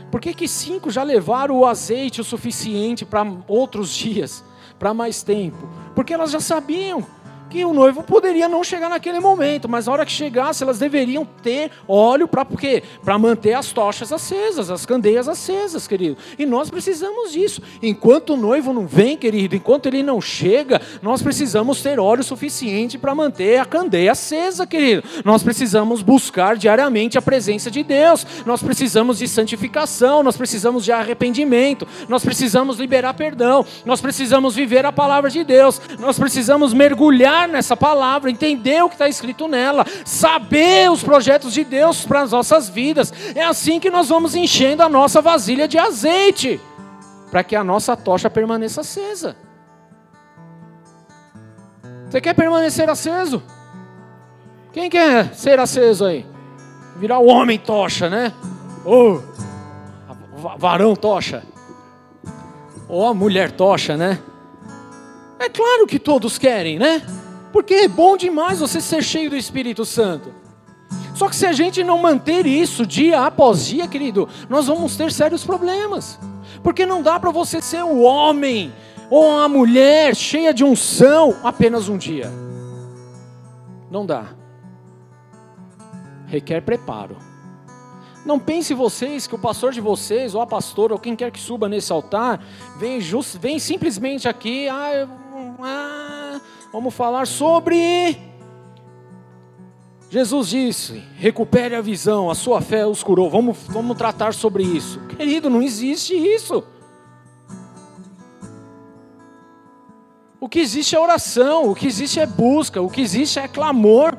[0.10, 4.44] Por que, que cinco já levaram o azeite o suficiente para outros dias,
[4.80, 5.70] para mais tempo?
[5.94, 7.06] Porque elas já sabiam
[7.50, 11.28] que o noivo poderia não chegar naquele momento, mas na hora que chegasse, elas deveriam
[11.42, 12.84] ter óleo para quê?
[13.04, 16.18] Para manter as tochas acesas, as candeias acesas, querido.
[16.38, 17.62] E nós precisamos disso.
[17.82, 22.98] Enquanto o noivo não vem, querido, enquanto ele não chega, nós precisamos ter óleo suficiente
[22.98, 25.04] para manter a candeia acesa, querido.
[25.24, 28.26] Nós precisamos buscar diariamente a presença de Deus.
[28.46, 34.86] Nós precisamos de santificação, nós precisamos de arrependimento, nós precisamos liberar perdão, nós precisamos viver
[34.86, 39.86] a palavra de Deus, nós precisamos mergulhar nessa palavra, entender o que está escrito nela,
[40.06, 43.14] saber os projetos de Deus para as nossas vidas.
[43.36, 46.62] É assim que nós vamos enchendo a nossa vasilha de azeite,
[47.30, 49.36] para que a nossa tocha permaneça acesa.
[52.10, 53.44] Você quer permanecer aceso?
[54.72, 56.26] Quem quer ser aceso aí?
[56.96, 58.32] Virar o homem tocha, né?
[58.86, 61.44] Ou oh, varão tocha.
[62.88, 64.20] Ou a mulher tocha, né?
[65.40, 67.02] É claro que todos querem, né?
[67.58, 70.32] Porque é bom demais você ser cheio do Espírito Santo.
[71.16, 75.12] Só que se a gente não manter isso dia após dia, querido, nós vamos ter
[75.12, 76.20] sérios problemas.
[76.62, 78.72] Porque não dá para você ser um homem
[79.10, 82.32] ou uma mulher cheia de unção apenas um dia.
[83.90, 84.28] Não dá.
[86.28, 87.18] Requer preparo.
[88.24, 91.40] Não pense vocês que o pastor de vocês, ou a pastora, ou quem quer que
[91.40, 92.40] suba nesse altar,
[92.78, 95.08] vem, just, vem simplesmente aqui, ah,
[95.64, 96.40] ah,
[96.72, 98.18] Vamos falar sobre.
[100.10, 103.30] Jesus disse: recupere a visão, a sua fé os curou.
[103.30, 105.00] Vamos, vamos tratar sobre isso.
[105.08, 106.64] Querido, não existe isso.
[110.40, 114.18] O que existe é oração, o que existe é busca, o que existe é clamor.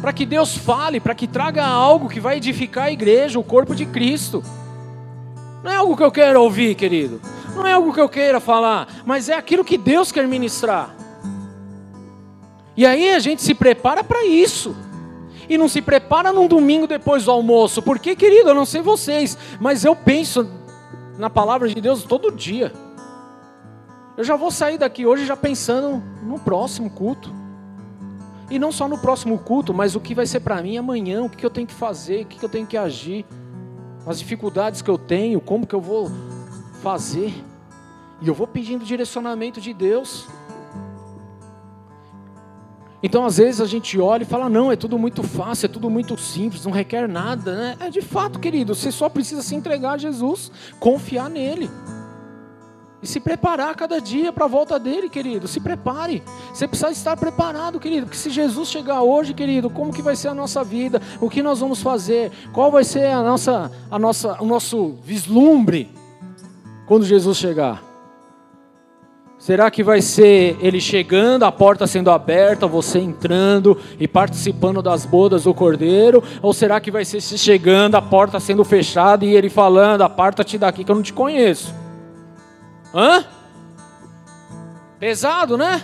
[0.00, 3.74] Para que Deus fale, para que traga algo que vai edificar a igreja, o corpo
[3.74, 4.44] de Cristo.
[5.62, 7.20] Não é algo que eu quero ouvir, querido.
[7.58, 10.94] Não é algo que eu queira falar, mas é aquilo que Deus quer ministrar.
[12.76, 14.76] E aí a gente se prepara para isso.
[15.48, 17.82] E não se prepara num domingo depois do almoço.
[17.82, 20.48] Porque, querido, eu não sei vocês, mas eu penso
[21.18, 22.72] na palavra de Deus todo dia.
[24.16, 27.34] Eu já vou sair daqui hoje já pensando no próximo culto.
[28.48, 31.28] E não só no próximo culto, mas o que vai ser para mim amanhã, o
[31.28, 33.26] que eu tenho que fazer, o que eu tenho que agir,
[34.06, 36.08] as dificuldades que eu tenho, como que eu vou
[36.80, 37.47] fazer.
[38.20, 40.26] E eu vou pedindo direcionamento de Deus.
[43.00, 45.88] Então, às vezes, a gente olha e fala: não, é tudo muito fácil, é tudo
[45.88, 47.54] muito simples, não requer nada.
[47.54, 47.76] Né?
[47.80, 50.50] É de fato, querido, você só precisa se entregar a Jesus,
[50.80, 51.70] confiar nele.
[53.00, 55.46] E se preparar cada dia para a volta dele, querido.
[55.46, 56.20] Se prepare.
[56.52, 58.06] Você precisa estar preparado, querido.
[58.06, 61.00] Porque se Jesus chegar hoje, querido, como que vai ser a nossa vida?
[61.20, 62.32] O que nós vamos fazer?
[62.52, 65.94] Qual vai ser a nossa, a nossa, o nosso vislumbre
[66.88, 67.87] quando Jesus chegar?
[69.48, 75.06] Será que vai ser ele chegando, a porta sendo aberta, você entrando e participando das
[75.06, 76.22] bodas do cordeiro?
[76.42, 80.58] Ou será que vai ser se chegando, a porta sendo fechada e ele falando: aparta-te
[80.58, 81.74] daqui que eu não te conheço?
[82.94, 83.24] Hã?
[85.00, 85.80] Pesado, né?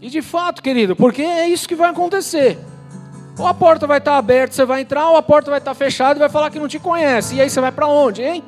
[0.00, 2.58] E de fato, querido, porque é isso que vai acontecer.
[3.38, 6.18] Ou a porta vai estar aberta, você vai entrar, ou a porta vai estar fechada
[6.18, 7.34] e vai falar que não te conhece.
[7.34, 8.42] E aí você vai para onde, hein?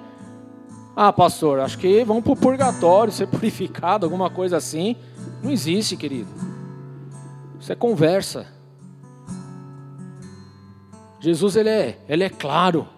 [1.01, 4.97] Ah, pastor, acho que vamos para o purgatório, ser purificado, alguma coisa assim.
[5.41, 6.29] Não existe, querido.
[7.61, 8.49] Isso é conversa.
[11.21, 12.89] Jesus ele é, ele é claro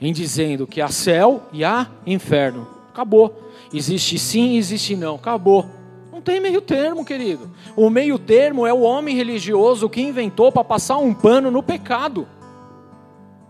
[0.00, 2.66] em dizendo que há céu e há inferno.
[2.88, 3.38] Acabou.
[3.70, 5.16] Existe sim, existe não.
[5.16, 5.66] Acabou.
[6.10, 7.50] Não, tem meio termo, querido.
[7.76, 12.26] O meio termo é o homem religioso que inventou para passar um pano no pecado.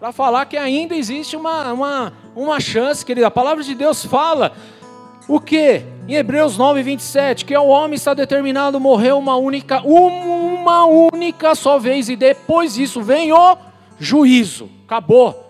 [0.00, 3.26] Para falar que ainda existe uma, uma, uma chance, querido.
[3.26, 4.52] A palavra de Deus fala
[5.26, 5.82] o que?
[6.06, 11.78] Em Hebreus 9, 27, que o homem está determinado morrer uma única, uma única só
[11.78, 13.56] vez, e depois disso vem o
[13.98, 14.70] juízo.
[14.84, 15.44] Acabou.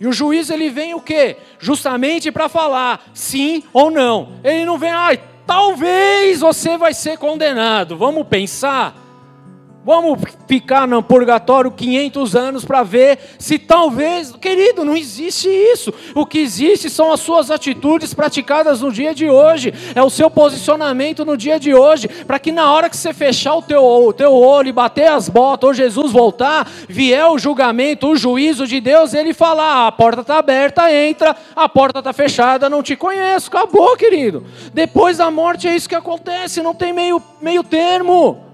[0.00, 1.36] E o juiz ele vem o quê?
[1.58, 4.34] Justamente para falar sim ou não.
[4.44, 7.96] Ele não vem, ai, talvez você vai ser condenado.
[7.96, 9.05] Vamos pensar.
[9.86, 10.18] Vamos
[10.48, 14.32] ficar no purgatório 500 anos para ver se talvez.
[14.32, 15.94] Querido, não existe isso.
[16.12, 19.72] O que existe são as suas atitudes praticadas no dia de hoje.
[19.94, 22.08] É o seu posicionamento no dia de hoje.
[22.08, 25.28] Para que na hora que você fechar o teu, o teu olho e bater as
[25.28, 29.92] botas, ou Jesus voltar, vier o julgamento, o juízo de Deus, ele falar: ah, a
[29.92, 33.46] porta está aberta, entra, a porta está fechada, não te conheço.
[33.46, 34.44] Acabou, querido.
[34.74, 38.45] Depois da morte é isso que acontece, não tem meio, meio termo.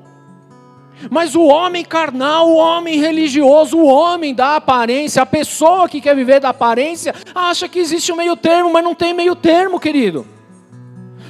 [1.10, 6.14] Mas o homem carnal, o homem religioso, o homem da aparência, a pessoa que quer
[6.14, 10.26] viver da aparência, acha que existe um meio termo, mas não tem meio termo, querido.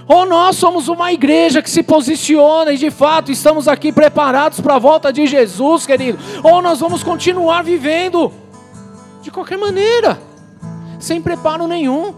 [0.06, 4.74] Ou nós somos uma igreja que se posiciona e de fato estamos aqui preparados para
[4.74, 6.18] a volta de Jesus, querido.
[6.42, 8.32] Ou nós vamos continuar vivendo
[9.22, 10.20] de qualquer maneira,
[10.98, 12.14] sem preparo nenhum.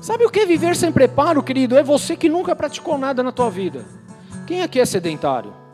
[0.00, 1.76] Sabe o que é viver sem preparo, querido?
[1.76, 3.84] É você que nunca praticou nada na tua vida.
[4.46, 5.65] Quem aqui é sedentário?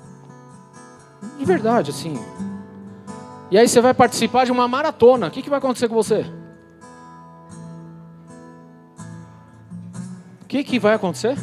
[1.39, 2.15] De verdade, assim.
[3.51, 5.27] E aí você vai participar de uma maratona.
[5.27, 6.25] O que, que vai acontecer com você?
[10.43, 11.37] O que, que vai acontecer?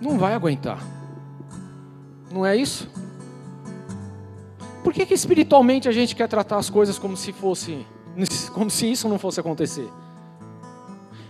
[0.00, 0.78] Não vai aguentar.
[2.30, 2.88] Não é isso?
[4.84, 7.86] Por que, que espiritualmente a gente quer tratar as coisas como se fosse,
[8.52, 9.88] como se isso não fosse acontecer?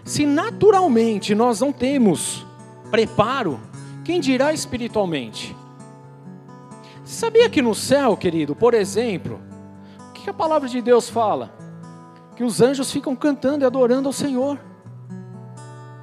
[0.05, 2.47] Se naturalmente nós não temos
[2.91, 3.61] preparo,
[4.05, 5.57] quem dirá espiritualmente?
[7.09, 9.41] Sabia que no céu, querido, por exemplo,
[10.11, 11.51] o que a palavra de Deus fala?
[12.37, 14.61] Que os anjos ficam cantando e adorando ao Senhor.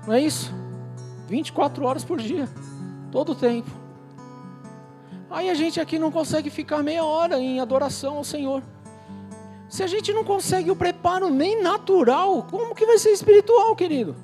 [0.07, 0.51] Não é isso?
[1.27, 2.49] 24 horas por dia,
[3.11, 3.69] todo o tempo.
[5.29, 8.63] Aí a gente aqui não consegue ficar meia hora em adoração ao Senhor.
[9.69, 14.15] Se a gente não consegue o preparo nem natural, como que vai ser espiritual, querido?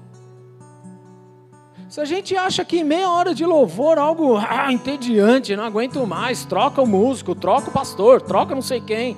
[1.91, 6.45] Se a gente acha que meia hora de louvor algo ah, entediante, não aguento mais,
[6.45, 9.17] troca o músico, troca o pastor, troca não sei quem.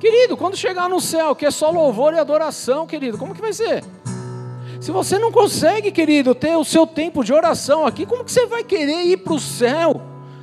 [0.00, 3.52] Querido, quando chegar no céu, que é só louvor e adoração, querido, como que vai
[3.52, 3.84] ser?
[4.80, 8.44] Se você não consegue, querido, ter o seu tempo de oração aqui, como que você
[8.44, 10.02] vai querer ir para o céu,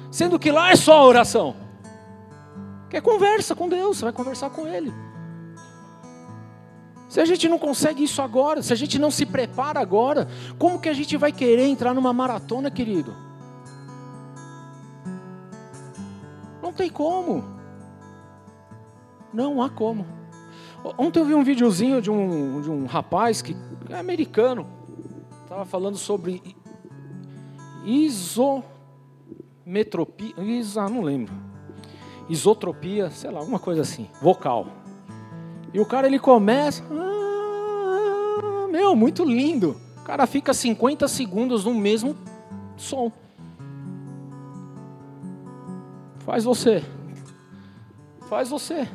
[0.10, 1.54] sendo que lá é só oração?
[2.90, 4.94] Quer conversa com Deus, você vai conversar com Ele.
[7.10, 10.28] Se a gente não consegue isso agora, se a gente não se prepara agora,
[10.60, 13.16] como que a gente vai querer entrar numa maratona, querido?
[16.62, 17.44] Não tem como.
[19.34, 20.06] Não há como.
[21.00, 23.58] Ontem eu vi um videozinho de um, de um rapaz que
[23.90, 24.68] é americano,
[25.44, 26.56] estava falando sobre
[27.84, 31.34] isometropia, isa, não lembro,
[32.30, 34.79] isotropia, sei lá, alguma coisa assim, vocal.
[35.74, 39.80] E o cara ele começa, ah, meu, muito lindo.
[39.98, 42.16] O cara fica 50 segundos no mesmo
[42.76, 43.12] som.
[46.20, 46.84] Faz você.
[48.28, 48.88] Faz você.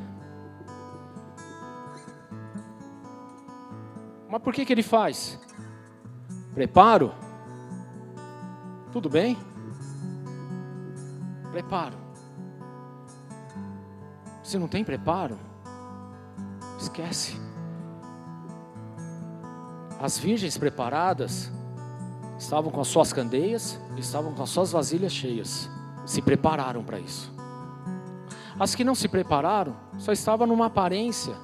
[4.29, 5.39] Mas por que que ele faz?
[6.55, 7.15] Preparo?
[8.93, 9.37] Tudo bem?
[11.53, 11.97] Preparo.
[14.43, 15.39] Se não tem preparo,
[16.85, 17.35] Esquece.
[19.99, 21.51] As virgens preparadas
[22.39, 25.71] estavam com as suas candeias, estavam com as suas vasilhas cheias,
[26.05, 27.33] se prepararam para isso.
[28.61, 31.35] As que não se prepararam só estavam numa aparência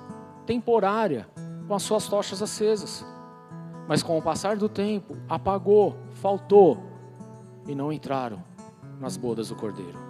[0.45, 1.27] temporária,
[1.67, 3.03] com as suas tochas acesas.
[3.89, 6.83] Mas com o passar do tempo, apagou, faltou
[7.67, 8.45] e não entraram
[9.01, 10.10] nas bodas do Cordeiro.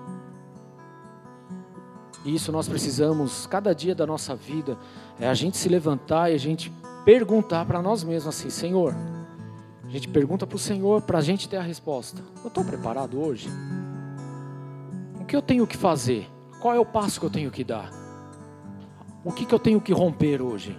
[2.25, 4.77] E isso nós precisamos, cada dia da nossa vida,
[5.19, 6.73] é a gente se levantar e a gente
[7.05, 8.95] perguntar para nós mesmos assim: Senhor,
[9.85, 12.23] a gente pergunta para o Senhor para a gente ter a resposta.
[12.43, 13.49] Eu estou preparado hoje?
[15.21, 16.29] O que eu tenho que fazer?
[16.61, 17.91] Qual é o passo que eu tenho que dar?
[19.25, 20.79] O que, que eu tenho que romper hoje?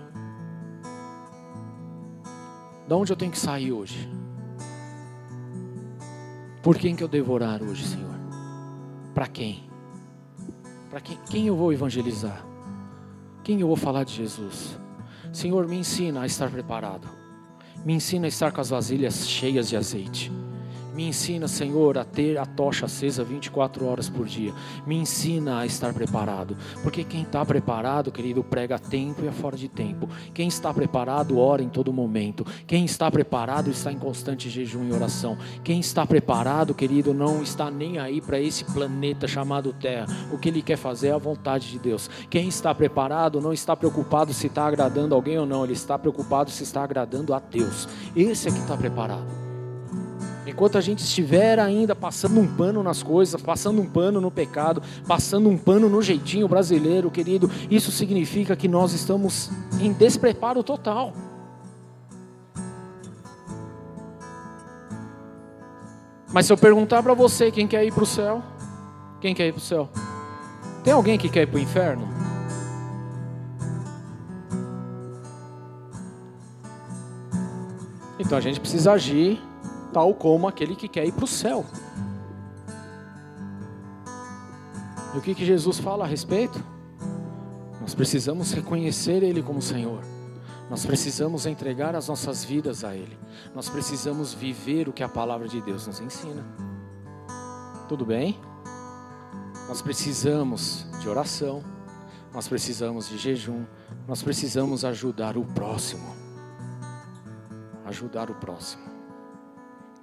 [2.87, 4.09] Da onde eu tenho que sair hoje?
[6.61, 8.15] Por quem que eu devorar hoje, Senhor?
[9.13, 9.70] Para quem?
[10.91, 12.45] Para quem, quem eu vou evangelizar?
[13.45, 14.77] Quem eu vou falar de Jesus?
[15.31, 17.07] Senhor, me ensina a estar preparado.
[17.85, 20.29] Me ensina a estar com as vasilhas cheias de azeite.
[21.01, 24.53] Me ensina, Senhor, a ter a tocha acesa 24 horas por dia.
[24.85, 26.55] Me ensina a estar preparado.
[26.83, 30.07] Porque quem está preparado, querido, prega a tempo e a fora de tempo.
[30.31, 32.45] Quem está preparado, ora em todo momento.
[32.67, 35.39] Quem está preparado, está em constante jejum e oração.
[35.63, 40.05] Quem está preparado, querido, não está nem aí para esse planeta chamado Terra.
[40.31, 42.11] O que ele quer fazer é a vontade de Deus.
[42.29, 45.63] Quem está preparado, não está preocupado se está agradando alguém ou não.
[45.63, 47.89] Ele está preocupado se está agradando a Deus.
[48.15, 49.50] Esse é que está preparado.
[50.45, 54.81] Enquanto a gente estiver ainda passando um pano nas coisas, passando um pano no pecado,
[55.07, 61.13] passando um pano no jeitinho brasileiro, querido, isso significa que nós estamos em despreparo total.
[66.33, 68.41] Mas se eu perguntar para você quem quer ir para o céu,
[69.19, 69.89] quem quer ir para o céu?
[70.83, 72.07] Tem alguém que quer ir para o inferno?
[78.17, 79.50] Então a gente precisa agir
[79.91, 81.65] tal como aquele que quer ir para o céu.
[85.13, 86.63] E o que, que Jesus fala a respeito?
[87.81, 90.01] Nós precisamos reconhecer Ele como Senhor.
[90.69, 93.17] Nós precisamos entregar as nossas vidas a Ele.
[93.53, 96.45] Nós precisamos viver o que a palavra de Deus nos ensina.
[97.89, 98.39] Tudo bem?
[99.67, 101.61] Nós precisamos de oração.
[102.33, 103.65] Nós precisamos de jejum.
[104.07, 106.15] Nós precisamos ajudar o próximo.
[107.85, 108.90] Ajudar o próximo.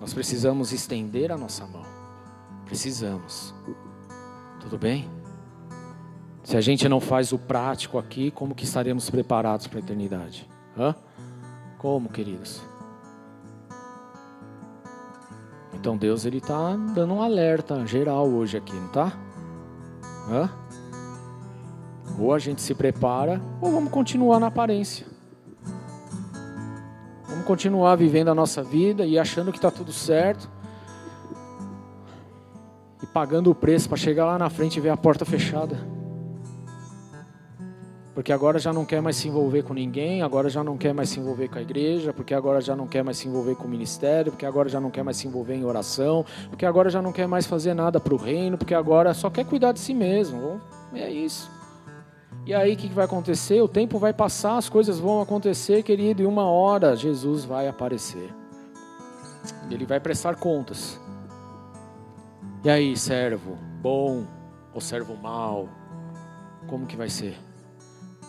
[0.00, 1.82] Nós precisamos estender a nossa mão.
[2.64, 3.52] Precisamos.
[4.60, 5.10] Tudo bem?
[6.44, 10.48] Se a gente não faz o prático aqui, como que estaremos preparados para a eternidade?
[10.78, 10.94] Hã?
[11.78, 12.62] Como, queridos?
[15.74, 19.12] Então Deus ele está dando um alerta geral hoje aqui, não tá?
[20.30, 20.50] Hã?
[22.18, 25.17] Ou a gente se prepara, ou vamos continuar na aparência
[27.44, 30.50] continuar vivendo a nossa vida e achando que está tudo certo.
[33.02, 35.76] E pagando o preço para chegar lá na frente e ver a porta fechada.
[38.18, 41.08] Porque agora já não quer mais se envolver com ninguém, agora já não quer mais
[41.08, 43.70] se envolver com a igreja, porque agora já não quer mais se envolver com o
[43.70, 47.12] ministério, porque agora já não quer mais se envolver em oração, porque agora já não
[47.12, 50.60] quer mais fazer nada para o reino, porque agora só quer cuidar de si mesmo.
[50.92, 51.57] É isso.
[52.48, 53.60] E aí o que vai acontecer?
[53.60, 58.34] O tempo vai passar, as coisas vão acontecer, querido, e uma hora Jesus vai aparecer.
[59.70, 60.98] Ele vai prestar contas.
[62.64, 64.24] E aí, servo bom
[64.72, 65.68] ou servo mau?
[66.66, 67.36] Como que vai ser?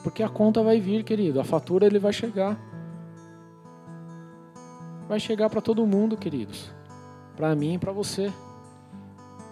[0.03, 2.59] Porque a conta vai vir, querido, a fatura ele vai chegar.
[5.07, 6.69] Vai chegar para todo mundo, queridos.
[7.37, 8.33] Para mim e para você.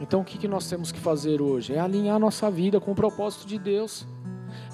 [0.01, 1.73] Então o que, que nós temos que fazer hoje?
[1.73, 4.05] É alinhar nossa vida com o propósito de Deus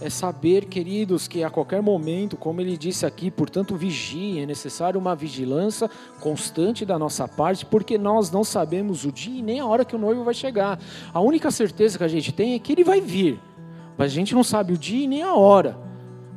[0.01, 4.99] é saber, queridos, que a qualquer momento, como ele disse aqui, portanto, vigie, é necessário
[4.99, 9.65] uma vigilância constante da nossa parte, porque nós não sabemos o dia e nem a
[9.65, 10.79] hora que o noivo vai chegar.
[11.13, 13.39] A única certeza que a gente tem é que ele vai vir,
[13.97, 15.77] mas a gente não sabe o dia e nem a hora.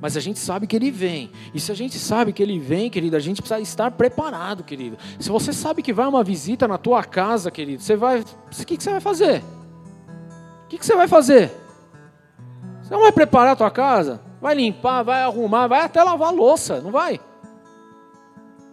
[0.00, 1.30] Mas a gente sabe que ele vem.
[1.54, 4.98] E se a gente sabe que ele vem, querido, a gente precisa estar preparado, querido.
[5.18, 8.20] Se você sabe que vai uma visita na tua casa, querido, você vai.
[8.20, 9.42] O que, que você vai fazer?
[10.64, 11.50] O que, que você vai fazer?
[12.86, 14.20] Você não vai preparar a tua casa?
[14.40, 17.18] Vai limpar, vai arrumar, vai até lavar louça, não vai?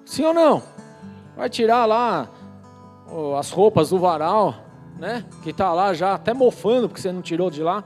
[0.06, 0.62] Sim ou não?
[1.36, 2.30] Vai tirar lá
[3.40, 4.54] as roupas do varal,
[5.00, 5.26] né?
[5.42, 7.84] Que está lá já até mofando porque você não tirou de lá.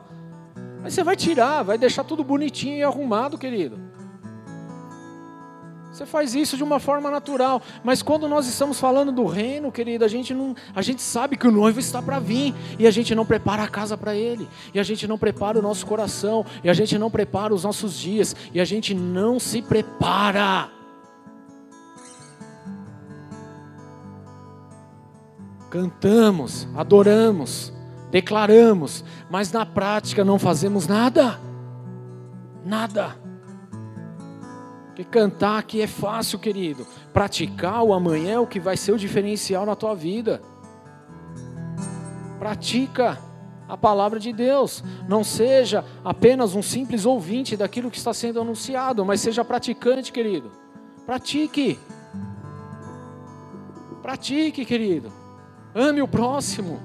[0.83, 3.79] Mas você vai tirar, vai deixar tudo bonitinho e arrumado, querido.
[5.97, 10.05] Você faz isso de uma forma natural, mas quando nós estamos falando do reino, querido,
[10.05, 13.15] a gente não, a gente sabe que o noivo está para vir e a gente
[13.15, 16.69] não prepara a casa para ele, e a gente não prepara o nosso coração, e
[16.69, 20.69] a gente não prepara os nossos dias, e a gente não se prepara.
[25.71, 27.73] Cantamos, adoramos,
[28.11, 31.39] declaramos, mas na prática não fazemos nada.
[32.63, 33.26] Nada.
[34.97, 36.87] Porque cantar aqui é fácil, querido.
[37.13, 40.41] Praticar o amanhã é o que vai ser o diferencial na tua vida.
[42.39, 43.15] Pratica
[43.69, 44.83] a palavra de Deus.
[45.07, 50.51] Não seja apenas um simples ouvinte daquilo que está sendo anunciado, mas seja praticante, querido.
[51.05, 51.77] Pratique.
[54.01, 55.13] Pratique, querido.
[55.75, 56.79] Ame o próximo.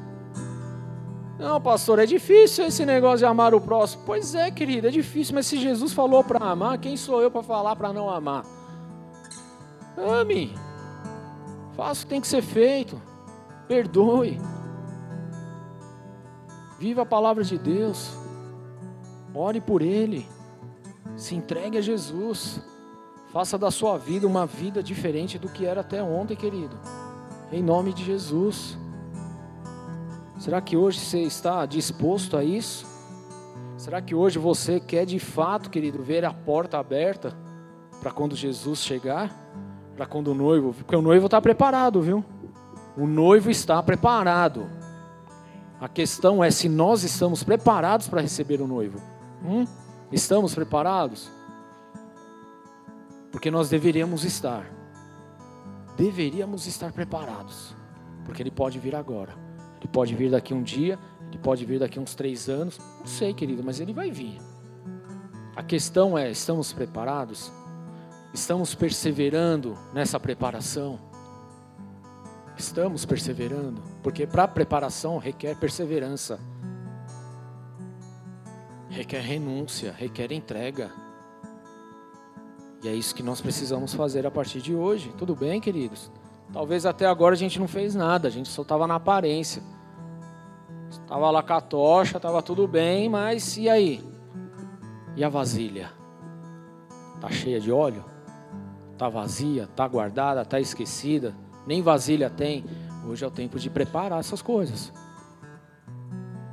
[1.42, 4.04] Não, pastor, é difícil esse negócio de amar o próximo.
[4.06, 7.42] Pois é, querido, é difícil, mas se Jesus falou para amar, quem sou eu para
[7.42, 8.44] falar para não amar?
[9.98, 10.54] Ame.
[11.72, 13.02] Faça o que tem que ser feito.
[13.66, 14.40] Perdoe.
[16.78, 18.12] Viva a palavra de Deus.
[19.34, 20.24] Ore por Ele.
[21.16, 22.60] Se entregue a Jesus.
[23.32, 26.78] Faça da sua vida uma vida diferente do que era até ontem, querido.
[27.50, 28.78] Em nome de Jesus.
[30.38, 32.86] Será que hoje você está disposto a isso?
[33.76, 37.36] Será que hoje você quer de fato, querido, ver a porta aberta
[38.00, 39.30] para quando Jesus chegar?
[39.96, 42.24] Para quando o noivo, porque o noivo está preparado, viu?
[42.96, 44.66] O noivo está preparado.
[45.80, 49.00] A questão é se nós estamos preparados para receber o noivo.
[49.44, 49.66] Hum?
[50.12, 51.28] Estamos preparados?
[53.32, 54.64] Porque nós deveríamos estar.
[55.96, 57.74] Deveríamos estar preparados.
[58.24, 59.34] Porque ele pode vir agora.
[59.82, 60.96] Ele pode vir daqui um dia.
[61.28, 62.78] Ele pode vir daqui uns três anos.
[63.00, 64.40] Não sei, querido, mas ele vai vir.
[65.56, 67.52] A questão é: estamos preparados?
[68.32, 70.98] Estamos perseverando nessa preparação?
[72.56, 73.82] Estamos perseverando?
[74.02, 76.38] Porque para preparação requer perseverança,
[78.88, 80.92] requer renúncia, requer entrega.
[82.82, 85.12] E é isso que nós precisamos fazer a partir de hoje.
[85.18, 86.10] Tudo bem, queridos?
[86.52, 89.62] Talvez até agora a gente não fez nada, a gente só estava na aparência.
[91.12, 94.02] Estava lá com a tocha, estava tudo bem, mas e aí?
[95.14, 95.90] E a vasilha?
[97.16, 98.02] Está cheia de óleo?
[98.92, 99.64] Está vazia?
[99.64, 100.40] Está guardada?
[100.40, 101.36] Está esquecida?
[101.66, 102.64] Nem vasilha tem?
[103.06, 104.90] Hoje é o tempo de preparar essas coisas.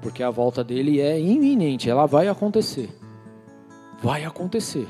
[0.01, 2.93] Porque a volta dele é iminente, ela vai acontecer.
[4.03, 4.89] Vai acontecer.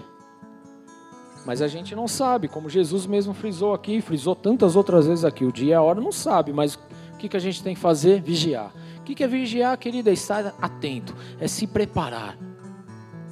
[1.46, 5.46] Mas a gente não sabe, como Jesus mesmo frisou aqui, frisou tantas outras vezes aqui,
[5.46, 7.80] o dia e a hora não sabe, mas o que, que a gente tem que
[7.80, 8.20] fazer?
[8.20, 8.74] Vigiar.
[9.10, 10.12] O que, é vigiar, querida?
[10.12, 12.38] É estar atento, é se preparar,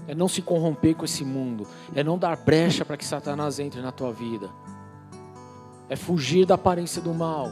[0.07, 3.79] é não se corromper com esse mundo, é não dar brecha para que Satanás entre
[3.79, 4.49] na tua vida,
[5.87, 7.51] é fugir da aparência do mal,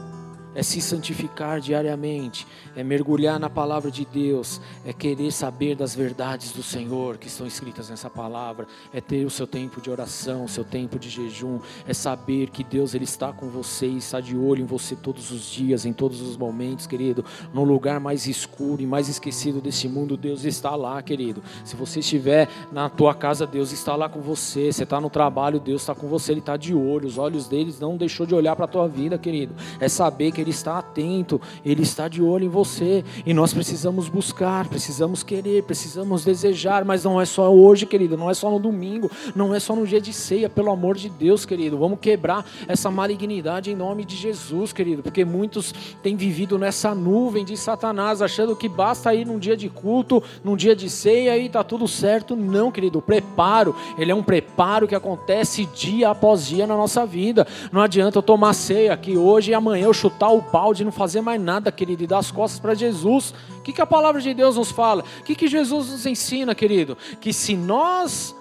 [0.56, 6.50] é se santificar diariamente, é mergulhar na palavra de Deus, é querer saber das verdades
[6.52, 10.48] do Senhor que estão escritas nessa palavra, é ter o seu tempo de oração, o
[10.48, 14.62] seu tempo de jejum, é saber que Deus ele está com você está de olho
[14.62, 17.24] em você todos os dias, em todos os momentos, querido.
[17.52, 21.42] No lugar mais escuro e mais esquecido desse mundo, Deus está lá, querido.
[21.64, 24.72] Se você estiver na tua casa, Deus está lá com você.
[24.72, 27.06] Você está no trabalho, Deus está com você, Ele está de olho.
[27.06, 29.54] Os olhos deles não deixou de olhar para a tua vida, querido.
[29.80, 33.04] É saber que ele está atento, Ele está de olho em você.
[33.24, 38.30] E nós precisamos buscar, precisamos querer, precisamos desejar, mas não é só hoje, querido, não
[38.30, 41.44] é só no domingo, não é só no dia de ceia, pelo amor de Deus,
[41.44, 41.76] querido.
[41.76, 47.44] Vamos quebrar essa malignidade em nome de Jesus, querido, porque muitos têm vivido nessa nuvem
[47.44, 51.46] de Satanás, achando que basta ir num dia de culto, num dia de ceia e
[51.46, 52.36] está tudo certo.
[52.36, 57.04] Não, querido, o preparo, ele é um preparo que acontece dia após dia na nossa
[57.04, 57.46] vida.
[57.72, 60.92] Não adianta eu tomar ceia aqui hoje e amanhã eu chutar o pau de não
[60.92, 63.34] fazer mais nada, querido, e dar as costas para Jesus.
[63.58, 65.04] O que, que a palavra de Deus nos fala?
[65.20, 66.96] O que, que Jesus nos ensina, querido?
[67.20, 68.34] Que se nós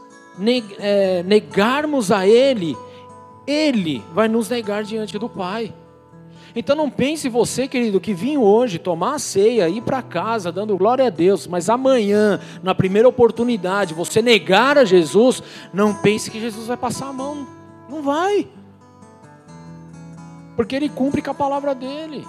[0.80, 2.78] é, negarmos a Ele,
[3.48, 5.74] Ele vai nos negar diante do Pai.
[6.56, 10.78] Então não pense você, querido, que vim hoje tomar a ceia, ir para casa dando
[10.78, 15.44] glória a Deus, mas amanhã, na primeira oportunidade, você negar a Jesus,
[15.74, 17.46] não pense que Jesus vai passar a mão.
[17.90, 18.48] Não vai
[20.56, 22.26] porque ele cumpre com a palavra dele.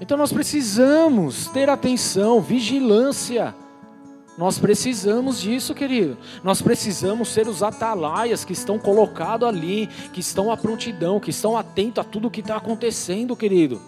[0.00, 3.54] Então nós precisamos ter atenção, vigilância.
[4.36, 6.18] Nós precisamos disso, querido.
[6.42, 11.56] Nós precisamos ser os atalaias que estão colocados ali, que estão à prontidão, que estão
[11.56, 13.80] atentos a tudo que está acontecendo, querido.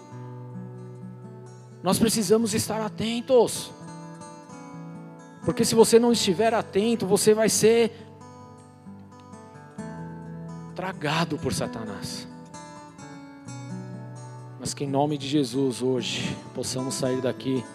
[1.83, 3.71] Nós precisamos estar atentos.
[5.43, 8.06] Porque se você não estiver atento, você vai ser
[10.77, 12.27] tragado por Satanás.
[14.59, 17.65] Mas que em nome de Jesus hoje possamos sair daqui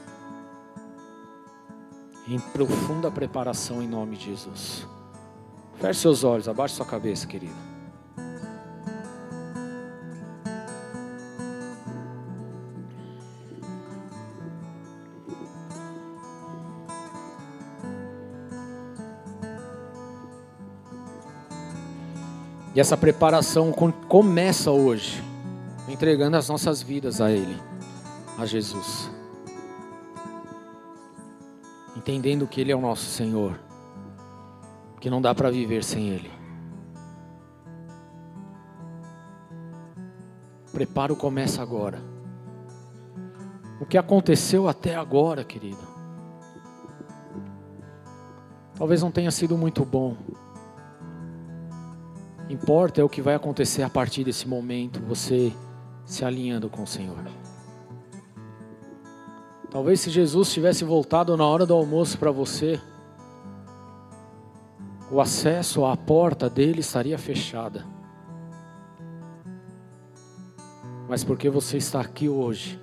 [2.28, 4.86] em profunda preparação em nome de Jesus.
[5.80, 7.71] Feche seus olhos, abaixe sua cabeça, querido.
[22.74, 23.70] E essa preparação
[24.08, 25.22] começa hoje,
[25.88, 27.60] entregando as nossas vidas a Ele,
[28.38, 29.10] a Jesus.
[31.94, 33.60] Entendendo que Ele é o nosso Senhor,
[35.00, 36.30] que não dá para viver sem Ele.
[40.68, 42.00] O preparo começa agora.
[43.78, 45.86] O que aconteceu até agora, querido,
[48.74, 50.16] talvez não tenha sido muito bom.
[52.52, 55.50] Importa é o que vai acontecer a partir desse momento, você
[56.04, 57.24] se alinhando com o Senhor.
[59.70, 62.78] Talvez se Jesus tivesse voltado na hora do almoço para você,
[65.10, 67.86] o acesso à porta dele estaria fechada.
[71.08, 72.78] Mas porque você está aqui hoje,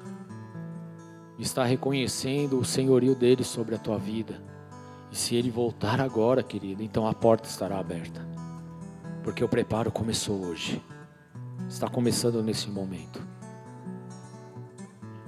[1.37, 4.41] está reconhecendo o senhorio dele sobre a tua vida.
[5.11, 8.28] E se ele voltar agora, querido, então a porta estará aberta.
[9.29, 10.83] Porque o preparo começou hoje.
[11.67, 13.21] Está começando nesse momento.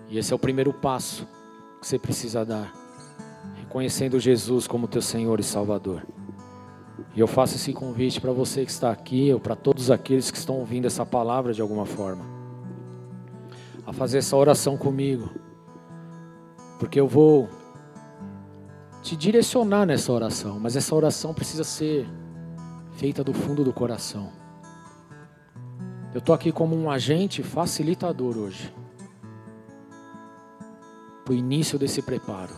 [0.09, 1.27] E esse é o primeiro passo
[1.79, 2.73] que você precisa dar,
[3.57, 6.03] reconhecendo Jesus como teu Senhor e Salvador.
[7.15, 10.37] E eu faço esse convite para você que está aqui, ou para todos aqueles que
[10.39, 12.25] estão ouvindo essa palavra de alguma forma,
[13.85, 15.29] a fazer essa oração comigo,
[16.79, 17.47] porque eu vou
[19.03, 22.09] te direcionar nessa oração, mas essa oração precisa ser
[23.01, 24.29] feita do fundo do coração.
[26.13, 28.71] Eu estou aqui como um agente facilitador hoje,
[31.25, 32.53] para o início desse preparo,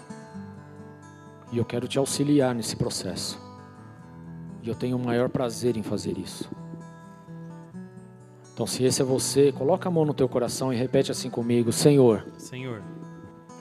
[1.50, 3.40] e eu quero te auxiliar nesse processo,
[4.62, 6.52] e eu tenho o maior prazer em fazer isso.
[8.54, 11.72] Então, se esse é você, coloca a mão no teu coração e repete assim comigo:
[11.72, 12.84] Senhor, Senhor,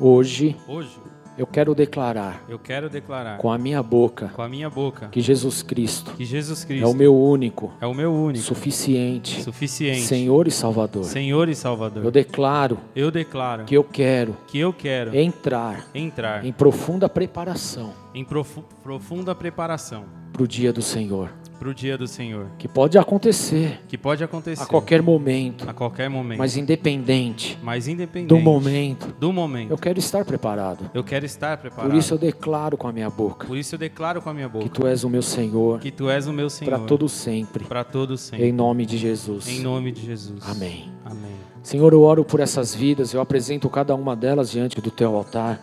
[0.00, 1.00] hoje hoje
[1.38, 5.20] eu quero declarar eu quero declarar com a minha boca com a minha boca que
[5.20, 10.02] Jesus Cristo que Jesus é Cristo o meu único, é o meu único, suficiente, suficiente,
[10.02, 11.04] Senhor e Salvador.
[11.04, 12.04] Senhor e Salvador.
[12.04, 17.92] Eu declaro Eu declaro que eu quero que eu quero entrar entrar em profunda preparação
[18.14, 21.30] em profu- profunda preparação para o dia do Senhor,
[21.62, 25.72] para o dia do Senhor, que pode acontecer que pode acontecer a qualquer momento, a
[25.72, 30.90] qualquer momento, mas independente mas independente do momento, do momento, eu quero estar preparado.
[30.93, 31.89] eu quero estar preparado.
[31.89, 34.48] Por isso eu declaro com a minha boca Por isso eu declaro com a minha
[34.48, 37.09] que boca tu és o meu Senhor que tu és o meu Senhor para todo
[37.09, 38.44] sempre, para todo sempre.
[38.44, 39.47] em nome de Jesus.
[39.47, 40.43] Em nome de Jesus.
[40.44, 40.90] Amém.
[41.05, 41.36] Amém.
[41.62, 45.60] Senhor, eu oro por essas vidas, eu apresento cada uma delas diante do teu altar.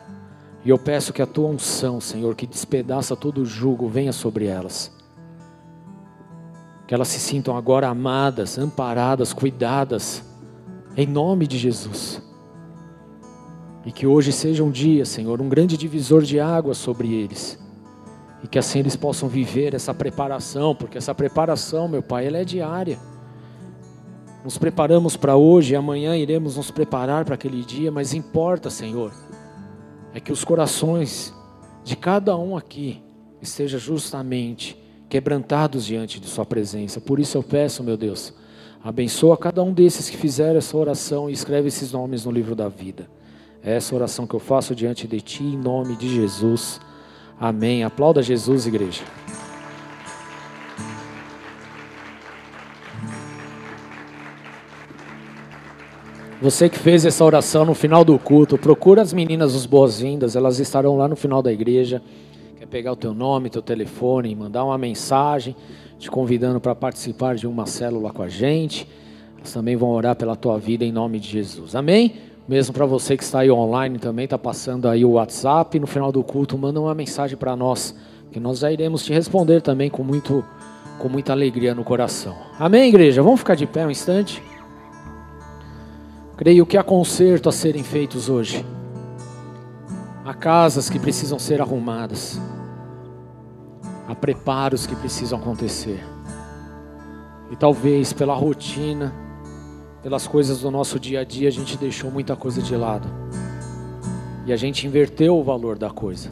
[0.64, 4.46] E eu peço que a tua unção, Senhor, que despedaça todo o jugo, venha sobre
[4.46, 4.98] elas.
[6.90, 10.24] Que elas se sintam agora amadas, amparadas, cuidadas,
[10.98, 12.20] em nome de Jesus.
[13.86, 17.60] E que hoje seja um dia, Senhor, um grande divisor de água sobre eles.
[18.44, 22.44] E que assim eles possam viver essa preparação, porque essa preparação, meu Pai, ela é
[22.44, 22.98] diária.
[24.44, 29.14] Nos preparamos para hoje e amanhã iremos nos preparar para aquele dia, mas importa, Senhor,
[30.12, 31.32] é que os corações
[31.84, 33.00] de cada um aqui
[33.40, 37.02] estejam justamente quebrantados diante de Sua presença.
[37.02, 38.34] Por isso eu peço, meu Deus,
[38.84, 42.70] abençoa cada um desses que fizeram essa oração e escreve esses nomes no livro da
[42.70, 43.10] vida.
[43.64, 46.80] É essa oração que eu faço diante de Ti, em nome de Jesus.
[47.40, 47.84] Amém.
[47.84, 49.02] Aplauda Jesus, igreja.
[56.42, 60.58] Você que fez essa oração no final do culto, procura as meninas dos boas-vindas, elas
[60.58, 62.02] estarão lá no final da igreja.
[62.60, 65.56] Quer pegar o teu nome, teu telefone, mandar uma mensagem,
[65.98, 68.86] te convidando para participar de uma célula com a gente.
[69.38, 71.74] Elas também vão orar pela tua vida em nome de Jesus.
[71.74, 72.16] Amém?
[72.46, 76.12] Mesmo para você que está aí online também, está passando aí o WhatsApp, no final
[76.12, 77.96] do culto, manda uma mensagem para nós,
[78.30, 80.44] que nós já iremos te responder também com, muito,
[80.98, 82.36] com muita alegria no coração.
[82.60, 83.24] Amém, igreja?
[83.24, 84.44] Vamos ficar de pé um instante?
[86.36, 88.66] Creio que há conserto a serem feitos hoje.
[90.30, 92.40] Há casas que precisam ser arrumadas.
[94.08, 96.06] Há preparos que precisam acontecer.
[97.50, 99.12] E talvez pela rotina,
[100.04, 103.08] pelas coisas do nosso dia a dia, a gente deixou muita coisa de lado.
[104.46, 106.30] E a gente inverteu o valor da coisa.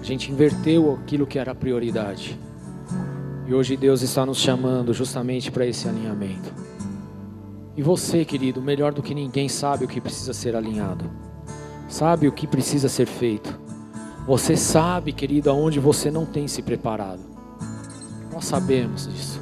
[0.00, 2.36] A gente inverteu aquilo que era prioridade.
[3.46, 6.52] E hoje Deus está nos chamando justamente para esse alinhamento.
[7.76, 11.08] E você, querido, melhor do que ninguém, sabe o que precisa ser alinhado,
[11.92, 13.60] sabe o que precisa ser feito.
[14.26, 17.20] Você sabe, querido, aonde você não tem se preparado.
[18.32, 19.40] Nós sabemos disso.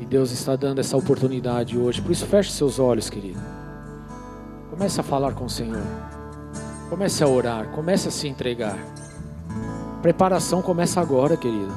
[0.00, 2.00] E Deus está dando essa oportunidade hoje.
[2.00, 3.40] Por isso, feche seus olhos, querido.
[4.70, 5.82] Comece a falar com o Senhor.
[6.88, 7.68] Comece a orar.
[7.72, 8.78] Comece a se entregar.
[10.00, 11.74] Preparação começa agora, querido.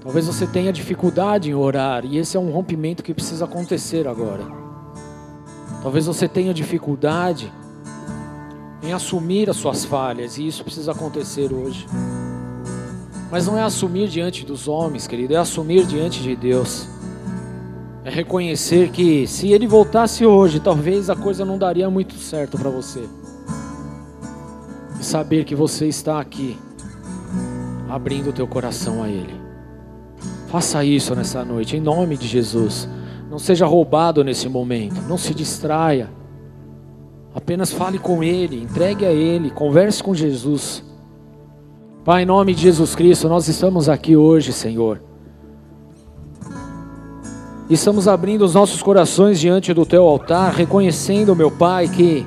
[0.00, 4.44] Talvez você tenha dificuldade em orar e esse é um rompimento que precisa acontecer agora.
[5.82, 7.52] Talvez você tenha dificuldade
[8.82, 11.86] em assumir as suas falhas e isso precisa acontecer hoje.
[13.30, 16.88] Mas não é assumir diante dos homens, querido, é assumir diante de Deus.
[18.04, 22.70] É reconhecer que se ele voltasse hoje, talvez a coisa não daria muito certo para
[22.70, 23.06] você.
[24.98, 26.56] E saber que você está aqui,
[27.88, 29.38] abrindo o teu coração a ele.
[30.46, 32.88] Faça isso nessa noite, em nome de Jesus.
[33.30, 36.08] Não seja roubado nesse momento, não se distraia.
[37.38, 40.82] Apenas fale com Ele, entregue a Ele, converse com Jesus.
[42.04, 45.00] Pai, em nome de Jesus Cristo, nós estamos aqui hoje, Senhor.
[47.70, 52.26] Estamos abrindo os nossos corações diante do teu altar, reconhecendo, meu Pai, que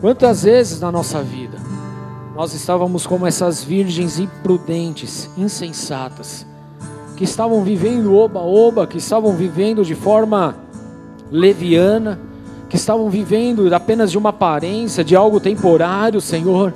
[0.00, 1.58] quantas vezes na nossa vida
[2.36, 6.46] nós estávamos como essas virgens imprudentes, insensatas,
[7.16, 10.54] que estavam vivendo oba-oba, que estavam vivendo de forma
[11.28, 12.30] leviana,
[12.72, 16.72] que estavam vivendo apenas de uma aparência, de algo temporário, Senhor.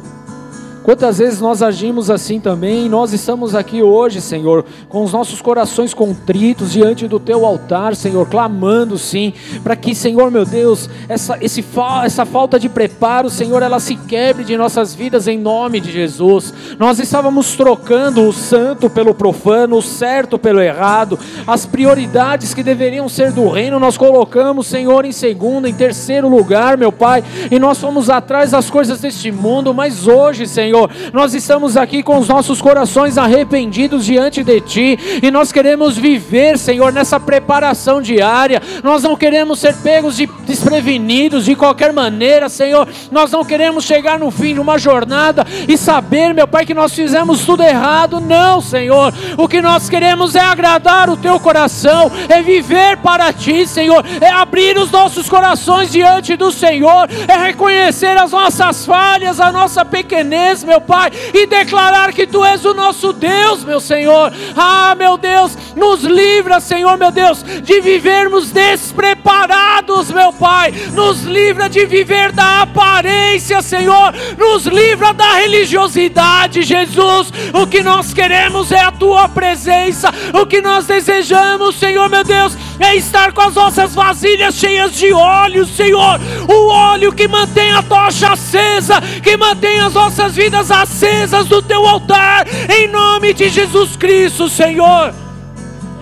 [0.87, 2.89] Quantas vezes nós agimos assim também?
[2.89, 8.25] Nós estamos aqui hoje, Senhor, com os nossos corações contritos diante do Teu altar, Senhor,
[8.29, 9.35] clamando sim,
[9.65, 11.65] para que, Senhor meu Deus, essa, esse,
[12.05, 16.55] essa falta de preparo, Senhor, ela se quebre de nossas vidas em nome de Jesus.
[16.79, 21.19] Nós estávamos trocando o santo pelo profano, o certo pelo errado,
[21.49, 26.79] as prioridades que deveriam ser do reino, nós colocamos, Senhor, em segundo, em terceiro lugar,
[26.79, 30.91] meu Pai, e nós fomos atrás das coisas deste mundo, mas hoje, Senhor, Senhor.
[31.13, 36.59] Nós estamos aqui com os nossos corações arrependidos diante de Ti e nós queremos viver,
[36.59, 38.61] Senhor, nessa preparação diária.
[38.83, 42.87] Nós não queremos ser pegos de desprevenidos de qualquer maneira, Senhor.
[43.11, 46.93] Nós não queremos chegar no fim de uma jornada e saber, meu Pai, que nós
[46.93, 48.21] fizemos tudo errado.
[48.21, 49.13] Não, Senhor.
[49.37, 54.29] O que nós queremos é agradar o Teu coração, é viver para Ti, Senhor, é
[54.29, 60.66] abrir os nossos corações diante do Senhor, é reconhecer as nossas falhas, a nossa pequenez,
[60.67, 64.33] meu Pai, e declarar que Tu és o nosso Deus, meu Senhor.
[64.57, 70.73] Ah, meu Deus, nos livra, Senhor, meu Deus, de vivermos despreparados, meu Pai.
[70.93, 74.13] Nos livra de viver da aparência, Senhor.
[74.37, 77.33] Nos livra da religiosidade, Jesus.
[77.53, 80.13] O que nós queremos é a Tua presença.
[80.35, 85.13] O que nós desejamos, Senhor, meu Deus, é estar com as nossas vasilhas cheias de
[85.13, 86.19] óleo, Senhor.
[86.49, 91.61] O óleo que mantém a tocha acesa, que mantém as nossas vidas vidas acesas do
[91.61, 95.13] teu altar, em nome de Jesus Cristo, Senhor.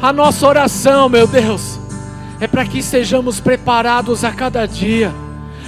[0.00, 1.80] A nossa oração, meu Deus,
[2.38, 5.12] é para que estejamos preparados a cada dia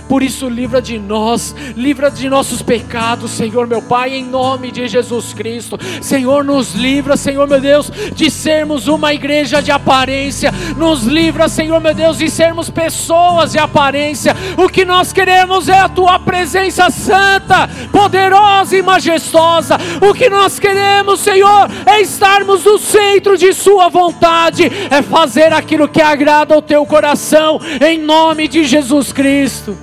[0.08, 4.86] por isso, livra de nós, livra de nossos pecados, Senhor meu Pai, em nome de
[4.86, 5.78] Jesus Cristo.
[6.00, 10.52] Senhor, nos livra, Senhor meu Deus, de sermos uma igreja de aparência.
[10.76, 14.34] Nos livra, Senhor meu Deus, de sermos pessoas de aparência.
[14.56, 19.76] O que nós queremos é a tua presença santa, poderosa e majestosa.
[20.00, 25.88] O que nós queremos, Senhor, é estarmos no centro de Sua vontade, é fazer aquilo
[25.88, 29.76] que agrada ao teu coração, em nome de Jesus Cristo.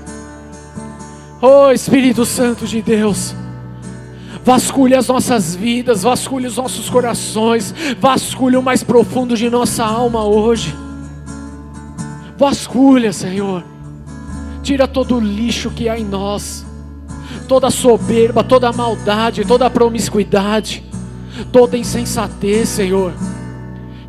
[1.45, 3.35] Oh Espírito Santo de Deus,
[4.45, 10.23] vasculhe as nossas vidas, vasculhe os nossos corações, vasculhe o mais profundo de nossa alma
[10.23, 10.73] hoje.
[12.37, 13.61] Vasculha, Senhor,
[14.61, 16.65] tira todo o lixo que há em nós,
[17.45, 20.81] toda soberba, toda maldade, toda promiscuidade,
[21.51, 23.11] toda insensatez, Senhor.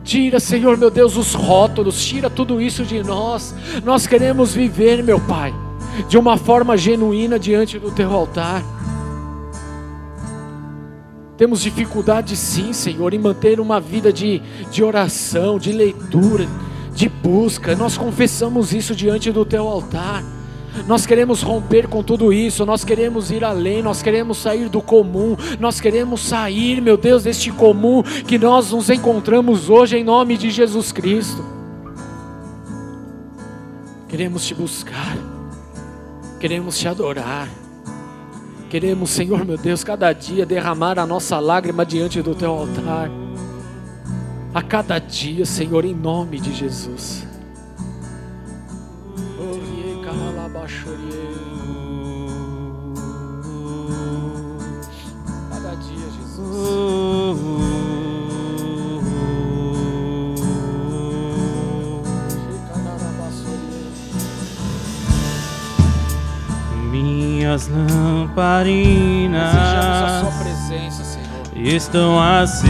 [0.04, 3.52] Tira, Senhor meu Deus, os rótulos, tira tudo isso de nós.
[3.82, 5.52] Nós queremos viver, meu Pai
[6.08, 8.62] de uma forma genuína diante do teu altar.
[11.36, 14.40] Temos dificuldade, sim, Senhor, em manter uma vida de,
[14.70, 16.46] de oração, de leitura,
[16.94, 17.74] de busca.
[17.74, 20.22] Nós confessamos isso diante do teu altar.
[20.86, 25.36] Nós queremos romper com tudo isso, nós queremos ir além, nós queremos sair do comum,
[25.60, 30.50] nós queremos sair, meu Deus, deste comum que nós nos encontramos hoje em nome de
[30.50, 31.44] Jesus Cristo.
[34.08, 35.16] Queremos te buscar
[36.44, 37.48] queremos te adorar.
[38.68, 43.08] Queremos, Senhor meu Deus, cada dia derramar a nossa lágrima diante do teu altar.
[44.52, 47.26] A cada dia, Senhor, em nome de Jesus.
[67.54, 71.28] Minhas lamparinas a sua presença, Senhor.
[71.54, 72.64] estão acesas.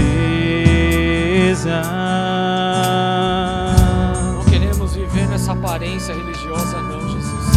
[4.35, 7.55] Não queremos viver nessa aparência religiosa, não, Jesus.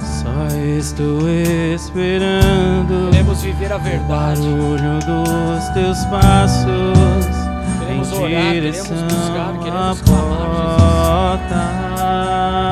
[0.00, 0.46] Só
[0.78, 3.10] estou esperando.
[3.10, 4.40] Queremos viver a verdade.
[4.40, 7.42] O barulho dos teus passos.
[7.80, 12.71] Queremos em orar, direção queremos buscar, queremos à clamar, porta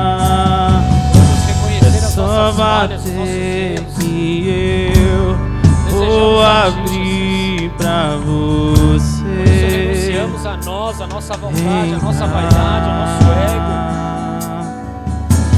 [2.49, 5.37] bater que eu
[5.89, 9.21] vou abrir pra você.
[9.45, 13.71] Renunciamos a nós, a nossa vontade, a nossa vaidade, o nosso ego.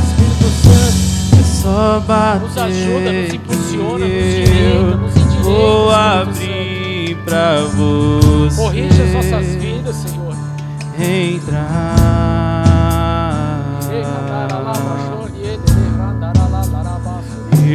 [0.04, 7.18] Espírito Santo, é só bater nos ajuda, nos impulsiona, nos direita, nos endireita vou abrir
[7.26, 8.56] pra você.
[8.56, 10.36] Corrija as nossas vidas, Senhor.
[11.00, 11.94] Entrar.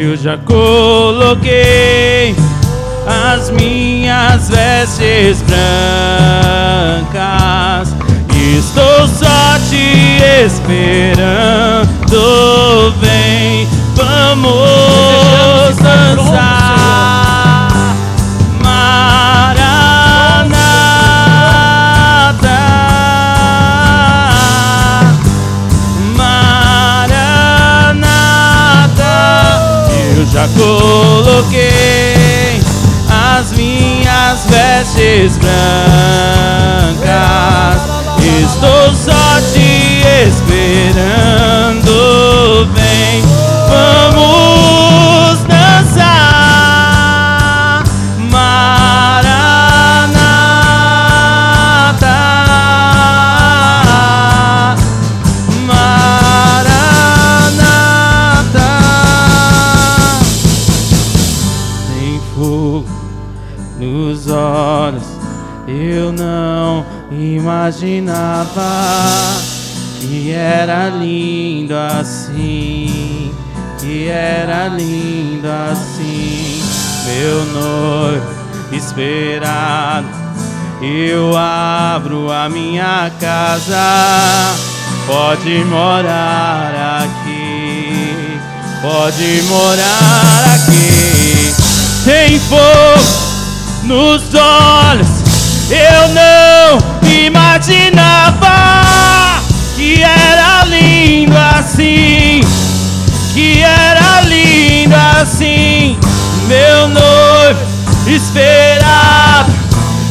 [0.01, 2.33] Eu já coloquei
[3.05, 5.43] as minhas vestes
[7.11, 7.93] brancas.
[8.57, 11.83] Estou só te esperando.
[13.01, 13.67] Vem,
[13.97, 17.28] vamos dançar.
[30.57, 31.69] Coloquei
[33.39, 35.59] as minhas vestes brancas.
[38.43, 41.93] Estou só te esperando.
[42.75, 43.23] Vem,
[43.69, 46.68] vamos dançar.
[65.99, 68.63] Eu não imaginava
[70.01, 73.35] que era lindo assim,
[73.79, 76.63] que era lindo assim,
[77.07, 78.39] meu noivo
[78.73, 80.07] esperado.
[80.81, 84.55] Eu abro a minha casa,
[85.05, 88.39] pode morar aqui,
[88.81, 91.53] pode morar aqui.
[92.05, 93.19] Tem fogo
[93.83, 95.18] nos olhos.
[95.71, 96.79] Eu não
[97.11, 98.49] imaginava
[99.77, 102.41] que era lindo assim,
[103.35, 105.99] que era lindo assim,
[106.47, 107.61] meu noivo
[108.07, 109.53] esperado.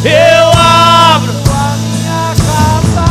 [0.04, 3.08] Eu abro a minha casa,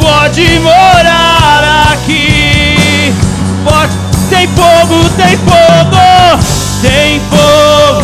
[0.00, 3.14] pode morar aqui,
[3.62, 3.92] pode.
[4.30, 6.40] Tem fogo, tem fogo,
[6.80, 8.02] tem fogo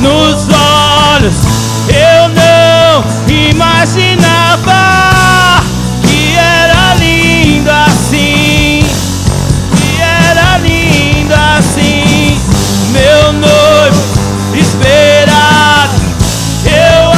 [0.00, 1.34] nos olhos.
[1.88, 2.19] Eu
[3.80, 5.62] imaginava
[6.02, 8.84] que era lindo assim,
[9.74, 12.38] que era lindo assim,
[12.92, 13.98] meu noivo
[14.54, 15.94] esperado.
[16.66, 17.10] Eu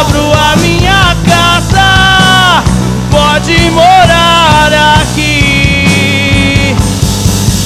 [0.00, 2.64] abro a minha casa,
[3.10, 4.72] pode morar
[5.02, 6.74] aqui.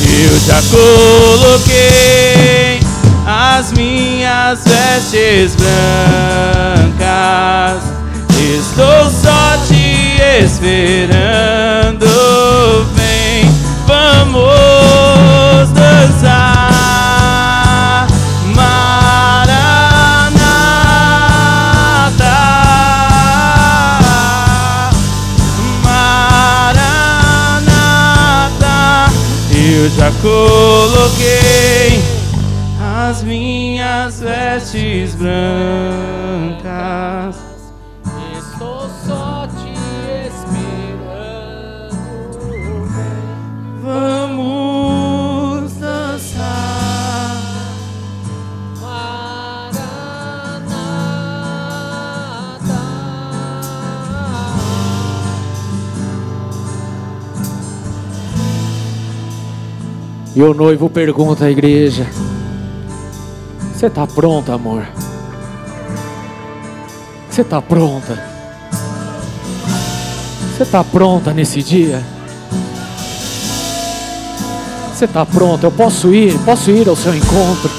[0.02, 1.70] Eu já coloquei
[3.24, 6.82] as minhas vestes brancas.
[8.72, 12.06] Estou só te esperando.
[12.94, 13.44] Vem,
[13.86, 16.46] vamos dançar.
[18.56, 19.52] Maranata.
[25.84, 27.12] Maranata.
[29.54, 32.00] Eu já coloquei
[33.06, 35.42] as minhas vestes brancas.
[60.34, 62.06] E o noivo pergunta à igreja:
[63.74, 64.86] Você está pronta, amor?
[67.28, 68.18] Você está pronta?
[70.56, 72.02] Você está pronta nesse dia?
[74.94, 75.66] Você está pronta?
[75.66, 76.38] Eu posso ir?
[76.44, 77.70] Posso ir ao seu encontro?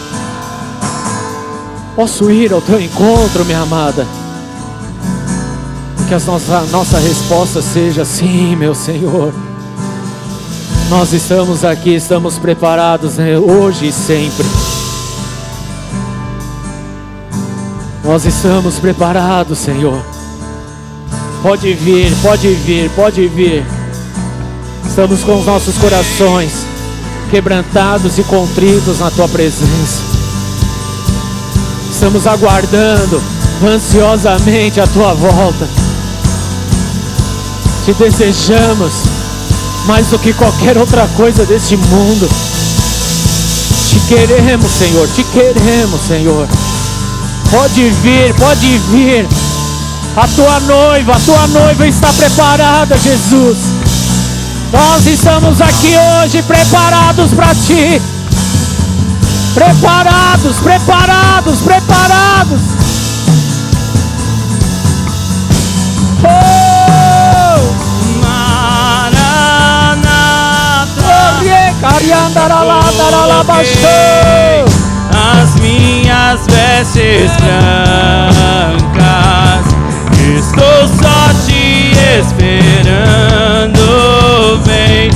[1.95, 4.05] Posso ir ao teu encontro, minha amada?
[6.07, 9.33] Que a nossa, nossa resposta seja sim, meu Senhor.
[10.95, 14.45] Nós estamos aqui, estamos preparados né, hoje e sempre.
[18.03, 19.99] Nós estamos preparados, Senhor.
[21.41, 23.65] Pode vir, pode vir, pode vir.
[24.87, 26.63] Estamos com os nossos corações
[27.31, 30.03] quebrantados e contritos na tua presença.
[31.89, 33.19] Estamos aguardando
[33.65, 35.67] ansiosamente a tua volta.
[37.83, 39.12] Te desejamos
[39.85, 42.29] mais do que qualquer outra coisa deste mundo.
[43.89, 46.47] Te queremos, Senhor, te queremos, Senhor.
[47.51, 49.27] Pode vir, pode vir.
[50.15, 53.57] A tua noiva, a tua noiva está preparada, Jesus.
[54.71, 55.93] Nós estamos aqui
[56.23, 58.01] hoje preparados para ti.
[59.53, 62.61] Preparados, preparados, preparados.
[66.23, 66.52] Oh!
[71.83, 73.75] Cariandaraladaralabaxô.
[75.11, 77.29] As minhas vestes
[78.87, 79.65] brancas,
[80.37, 81.91] estou só te
[82.21, 83.83] esperando.
[84.63, 85.11] Vem,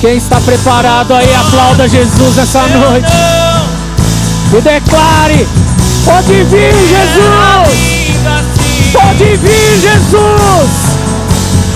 [0.00, 3.12] quem está preparado aí, aplauda Jesus essa noite.
[4.56, 5.46] E declare:
[6.04, 7.68] Pode vir, Jesus!
[8.92, 10.70] Pode vir, Jesus!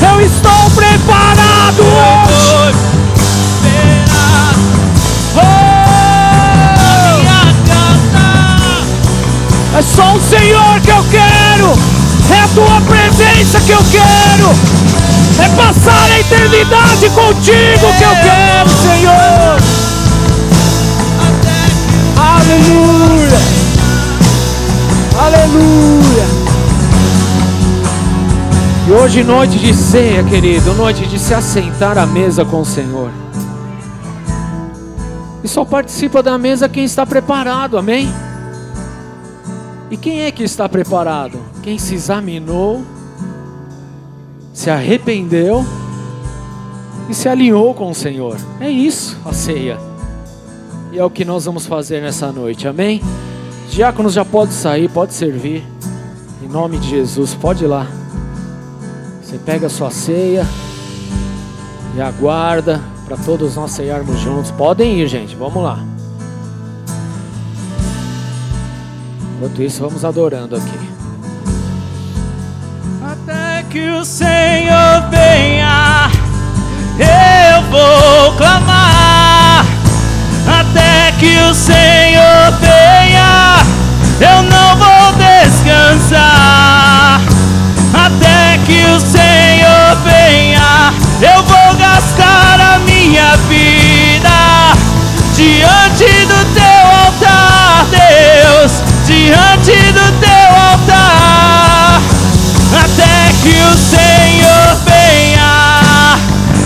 [0.00, 2.78] Eu estou preparado hoje!
[5.36, 5.94] Oh!
[9.76, 11.78] É só o Senhor que eu quero!
[12.30, 15.13] É a tua presença que eu quero!
[15.42, 19.58] É passar a eternidade contigo que eu quero, Senhor!
[22.16, 23.38] Aleluia!
[25.18, 26.24] Aleluia!
[28.86, 33.10] E hoje, noite de ceia, querido, noite de se assentar à mesa com o Senhor.
[35.42, 38.12] E só participa da mesa quem está preparado, amém?
[39.90, 41.38] E quem é que está preparado?
[41.62, 42.84] Quem se examinou,
[44.64, 45.62] se arrependeu
[47.10, 48.38] e se alinhou com o Senhor.
[48.58, 49.78] É isso, a ceia.
[50.90, 53.02] E é o que nós vamos fazer nessa noite, amém?
[53.68, 55.62] Diáconos já pode sair, pode servir.
[56.42, 57.86] Em nome de Jesus, pode ir lá.
[59.22, 60.46] Você pega a sua ceia
[61.94, 64.50] e aguarda para todos nós ceiarmos juntos.
[64.50, 65.78] Podem ir, gente, vamos lá.
[69.36, 70.93] Enquanto isso, vamos adorando aqui.
[73.74, 76.08] Que o Senhor venha,
[76.96, 79.66] eu vou clamar.
[80.46, 83.56] Até que o Senhor venha,
[84.20, 87.20] eu não vou descansar.
[87.92, 94.76] Até que o Senhor venha, eu vou gastar a minha vida
[95.34, 100.33] diante do teu altar, Deus, diante do teu
[103.44, 106.16] que o Senhor venha,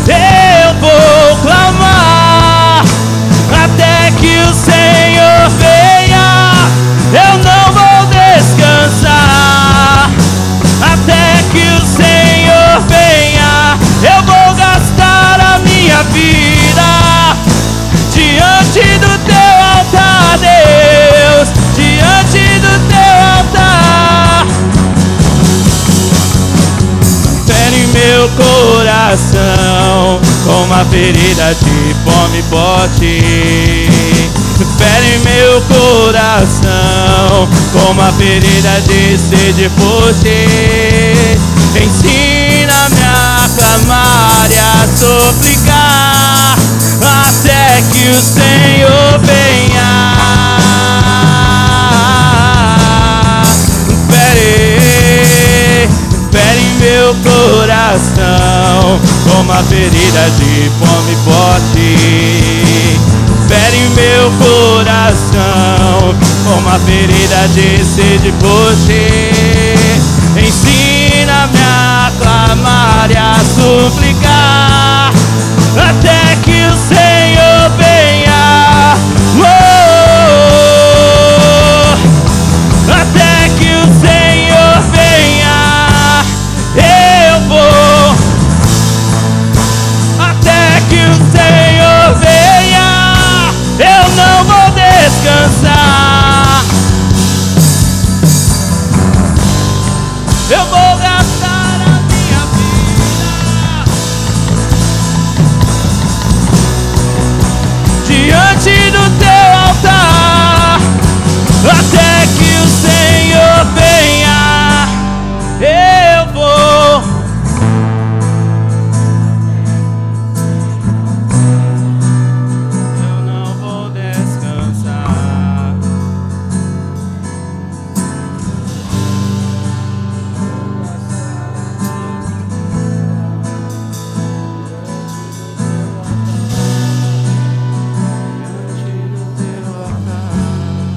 [0.07, 2.85] eu vou clamar.
[3.65, 6.55] Até que o Senhor venha,
[7.13, 10.09] eu não vou descansar.
[10.81, 12.07] Até que o Senhor
[29.09, 33.89] coração com uma ferida de fome bote.
[34.76, 40.47] Fere meu coração com uma ferida de sede forte.
[41.74, 46.59] Ensina-me a clamar e a suplicar
[47.01, 49.48] até que o Senhor venha.
[57.09, 61.97] Meu coração com uma ferida de fome forte.
[63.48, 66.14] Fere meu coração
[66.44, 69.32] com uma ferida de sede forte.
[70.36, 74.68] Ensina-me a clamar e a suplicar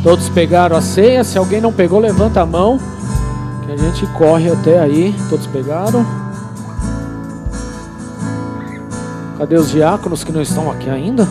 [0.03, 1.23] Todos pegaram a ceia.
[1.23, 2.80] Se alguém não pegou, levanta a mão.
[3.65, 5.15] Que a gente corre até aí.
[5.30, 6.06] Todos pegaram.
[9.38, 11.28] Cadê os diáconos que não estão aqui ainda?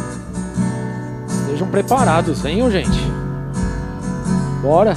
[1.28, 3.00] Estejam preparados, venham, gente.
[4.62, 4.96] Bora.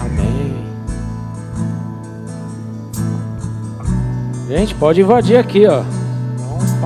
[0.00, 0.66] Amém.
[4.48, 5.82] Gente, pode invadir aqui, ó.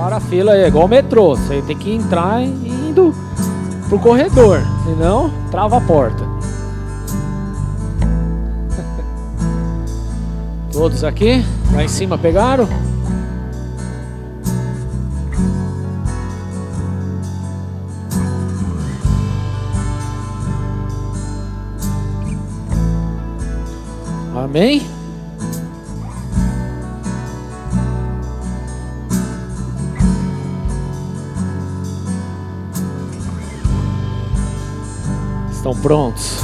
[0.01, 1.35] Para a fila é igual o metrô.
[1.35, 3.13] Você tem que entrar indo
[3.87, 6.25] pro corredor, senão trava a porta.
[10.73, 11.45] Todos aqui?
[11.71, 12.67] Lá em cima pegaram?
[24.35, 24.90] Amém?
[35.61, 36.39] Estão prontos?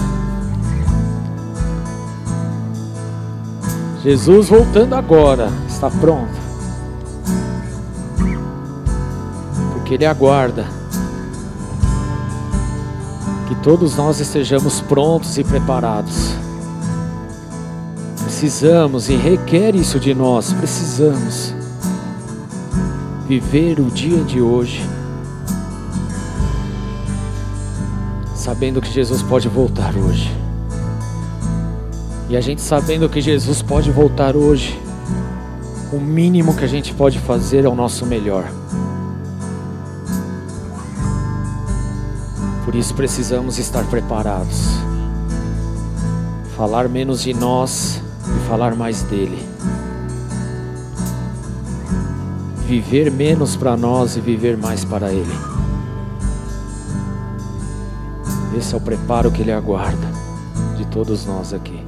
[4.03, 6.37] Jesus voltando agora, está pronto.
[9.73, 10.67] Porque Ele aguarda
[13.47, 16.35] que todos nós estejamos prontos e preparados.
[18.21, 20.53] Precisamos e requer isso de nós.
[20.53, 21.55] Precisamos
[23.27, 24.87] viver o dia de hoje,
[28.57, 30.35] sabendo que Jesus pode voltar hoje.
[32.27, 34.81] E a gente sabendo que Jesus pode voltar hoje,
[35.93, 38.49] o mínimo que a gente pode fazer é o nosso melhor.
[42.65, 44.71] Por isso precisamos estar preparados.
[46.55, 49.37] Falar menos de nós e falar mais dele.
[52.65, 55.46] Viver menos para nós e viver mais para ele.
[58.57, 60.07] Esse é o preparo que ele aguarda
[60.75, 61.85] de todos nós aqui.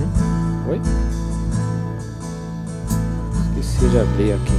[0.00, 0.68] Hum?
[0.68, 0.80] Oi?
[3.56, 4.52] Esqueci de abrir aqui.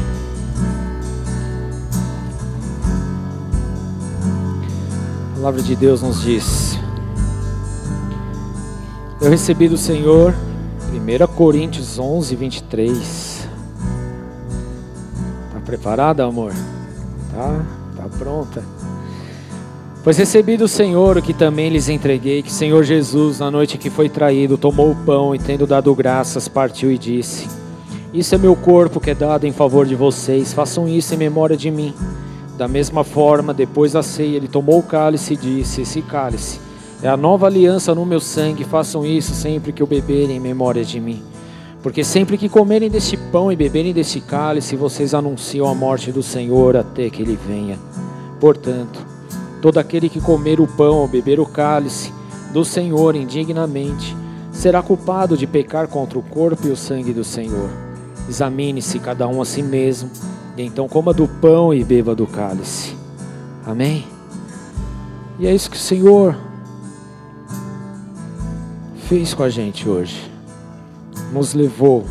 [5.33, 6.78] A palavra de Deus nos diz:
[9.21, 10.33] Eu recebi do Senhor,
[10.93, 13.49] 1 Coríntios 11, 23.
[15.51, 16.53] Tá preparada, amor?
[17.29, 17.65] Tá?
[17.97, 18.63] Tá pronta.
[20.05, 23.89] Pois recebi do Senhor o que também lhes entreguei, que Senhor Jesus, na noite que
[23.89, 27.45] foi traído, tomou o pão e, tendo dado graças, partiu e disse:
[28.13, 31.57] Isso é meu corpo que é dado em favor de vocês, façam isso em memória
[31.57, 31.93] de mim.
[32.57, 36.68] Da mesma forma, depois da ceia, ele tomou o cálice e disse: Esse cálice
[37.01, 40.83] é a nova aliança no meu sangue, façam isso sempre que o beberem em memória
[40.83, 41.23] de mim.
[41.81, 46.21] Porque sempre que comerem deste pão e beberem deste cálice, vocês anunciam a morte do
[46.21, 47.79] Senhor até que ele venha.
[48.39, 48.99] Portanto,
[49.61, 52.11] todo aquele que comer o pão ou beber o cálice
[52.51, 54.15] do Senhor indignamente,
[54.51, 57.69] será culpado de pecar contra o corpo e o sangue do Senhor.
[58.27, 60.09] Examine-se cada um a si mesmo,
[60.57, 62.93] e então coma do pão e beba do cálice.
[63.65, 64.05] Amém?
[65.39, 66.35] E é isso que o Senhor
[69.09, 70.31] fez com a gente hoje.
[71.33, 72.05] Nos levou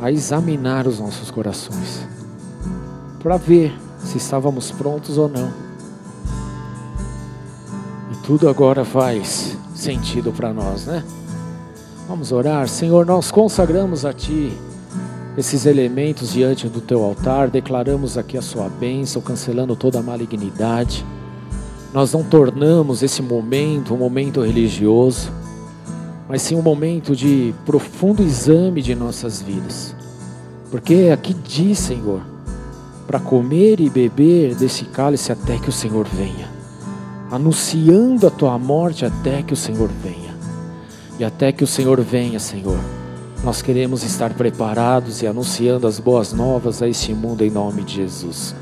[0.00, 2.04] a examinar os nossos corações,
[3.22, 5.48] para ver se estávamos prontos ou não.
[8.10, 11.04] E tudo agora faz sentido para nós, né?
[12.08, 14.52] Vamos orar, Senhor, nós consagramos a Ti
[15.38, 21.06] esses elementos diante do Teu altar, declaramos aqui a Sua bênção, cancelando toda a malignidade.
[21.94, 25.41] Nós não tornamos esse momento um momento religioso,
[26.32, 29.94] mas sim um momento de profundo exame de nossas vidas.
[30.70, 32.22] Porque aqui diz, Senhor,
[33.06, 36.48] para comer e beber desse cálice até que o Senhor venha,
[37.30, 40.34] anunciando a tua morte até que o Senhor venha.
[41.18, 42.78] E até que o Senhor venha, Senhor,
[43.44, 47.96] nós queremos estar preparados e anunciando as boas novas a este mundo em nome de
[47.96, 48.54] Jesus.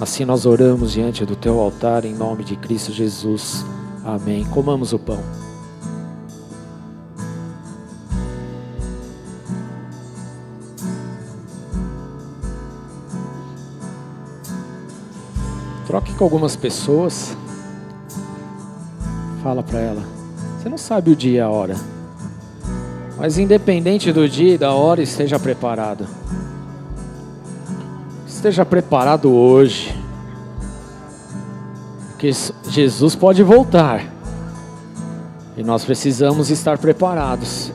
[0.00, 3.64] Assim nós oramos diante do teu altar em nome de Cristo Jesus.
[4.04, 4.44] Amém.
[4.46, 5.43] Comamos o pão.
[16.14, 17.36] Troque com algumas pessoas.
[19.42, 20.02] Fala para ela.
[20.58, 21.76] Você não sabe o dia e a hora.
[23.18, 26.06] Mas independente do dia e da hora, esteja preparado.
[28.26, 29.94] Esteja preparado hoje.
[32.10, 32.30] Porque
[32.68, 34.04] Jesus pode voltar.
[35.56, 37.72] E nós precisamos estar preparados.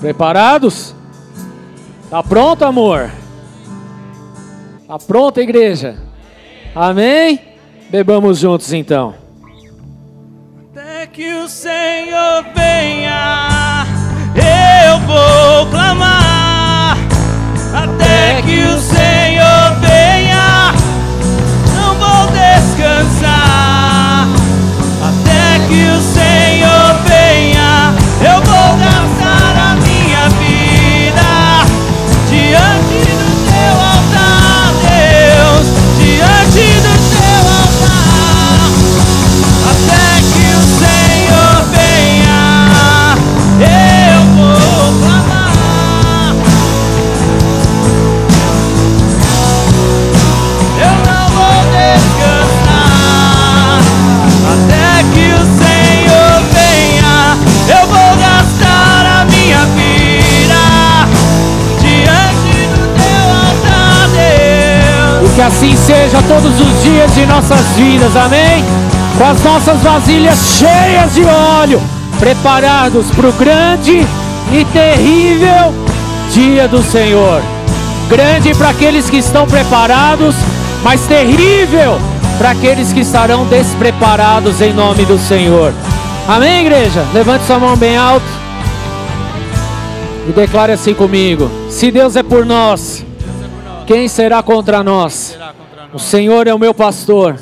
[0.00, 0.94] Preparados?
[2.08, 3.10] Tá pronto, amor?
[4.88, 5.96] Tá pronta, igreja?
[6.74, 7.38] Amém?
[7.90, 9.14] Bebamos juntos então.
[10.72, 13.84] Até que o Senhor venha,
[14.34, 16.96] eu vou clamar.
[17.74, 20.72] Até que o Senhor venha,
[21.76, 24.26] não vou descansar.
[25.02, 26.27] Até que o Senhor
[65.48, 68.62] assim seja todos os dias de nossas vidas, amém?
[69.16, 71.80] Com as nossas vasilhas cheias de óleo,
[72.18, 74.06] preparados para o grande
[74.52, 75.72] e terrível
[76.32, 77.42] dia do Senhor.
[78.10, 80.34] Grande para aqueles que estão preparados,
[80.82, 81.98] mas terrível
[82.36, 85.72] para aqueles que estarão despreparados em nome do Senhor.
[86.28, 87.04] Amém, igreja?
[87.14, 88.26] Levante sua mão bem alto
[90.28, 93.04] e declare assim comigo: Se Deus é por nós,
[93.86, 95.27] quem será contra nós?
[95.92, 97.38] O Senhor é o meu pastor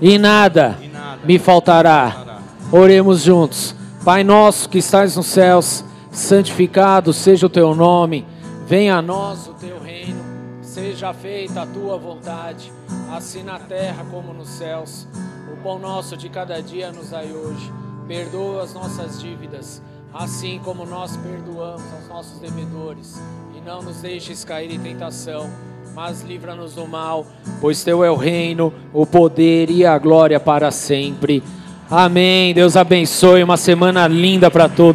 [0.00, 0.78] e nada
[1.24, 2.40] me faltará.
[2.72, 3.74] Oremos juntos.
[4.04, 8.26] Pai nosso que estás nos céus, santificado seja o teu nome.
[8.66, 10.22] Venha a nós o teu reino.
[10.62, 12.72] Seja feita a tua vontade,
[13.12, 15.06] assim na terra como nos céus.
[15.52, 17.72] O pão nosso de cada dia nos dai hoje.
[18.08, 19.80] Perdoa as nossas dívidas,
[20.12, 23.20] assim como nós perdoamos aos nossos devedores.
[23.56, 25.48] E não nos deixes cair em tentação,
[25.94, 27.24] mas livra-nos do mal,
[27.60, 31.42] pois teu é o reino, o poder e a glória para sempre.
[31.88, 32.52] Amém.
[32.52, 33.42] Deus abençoe.
[33.44, 34.92] Uma semana linda para todos.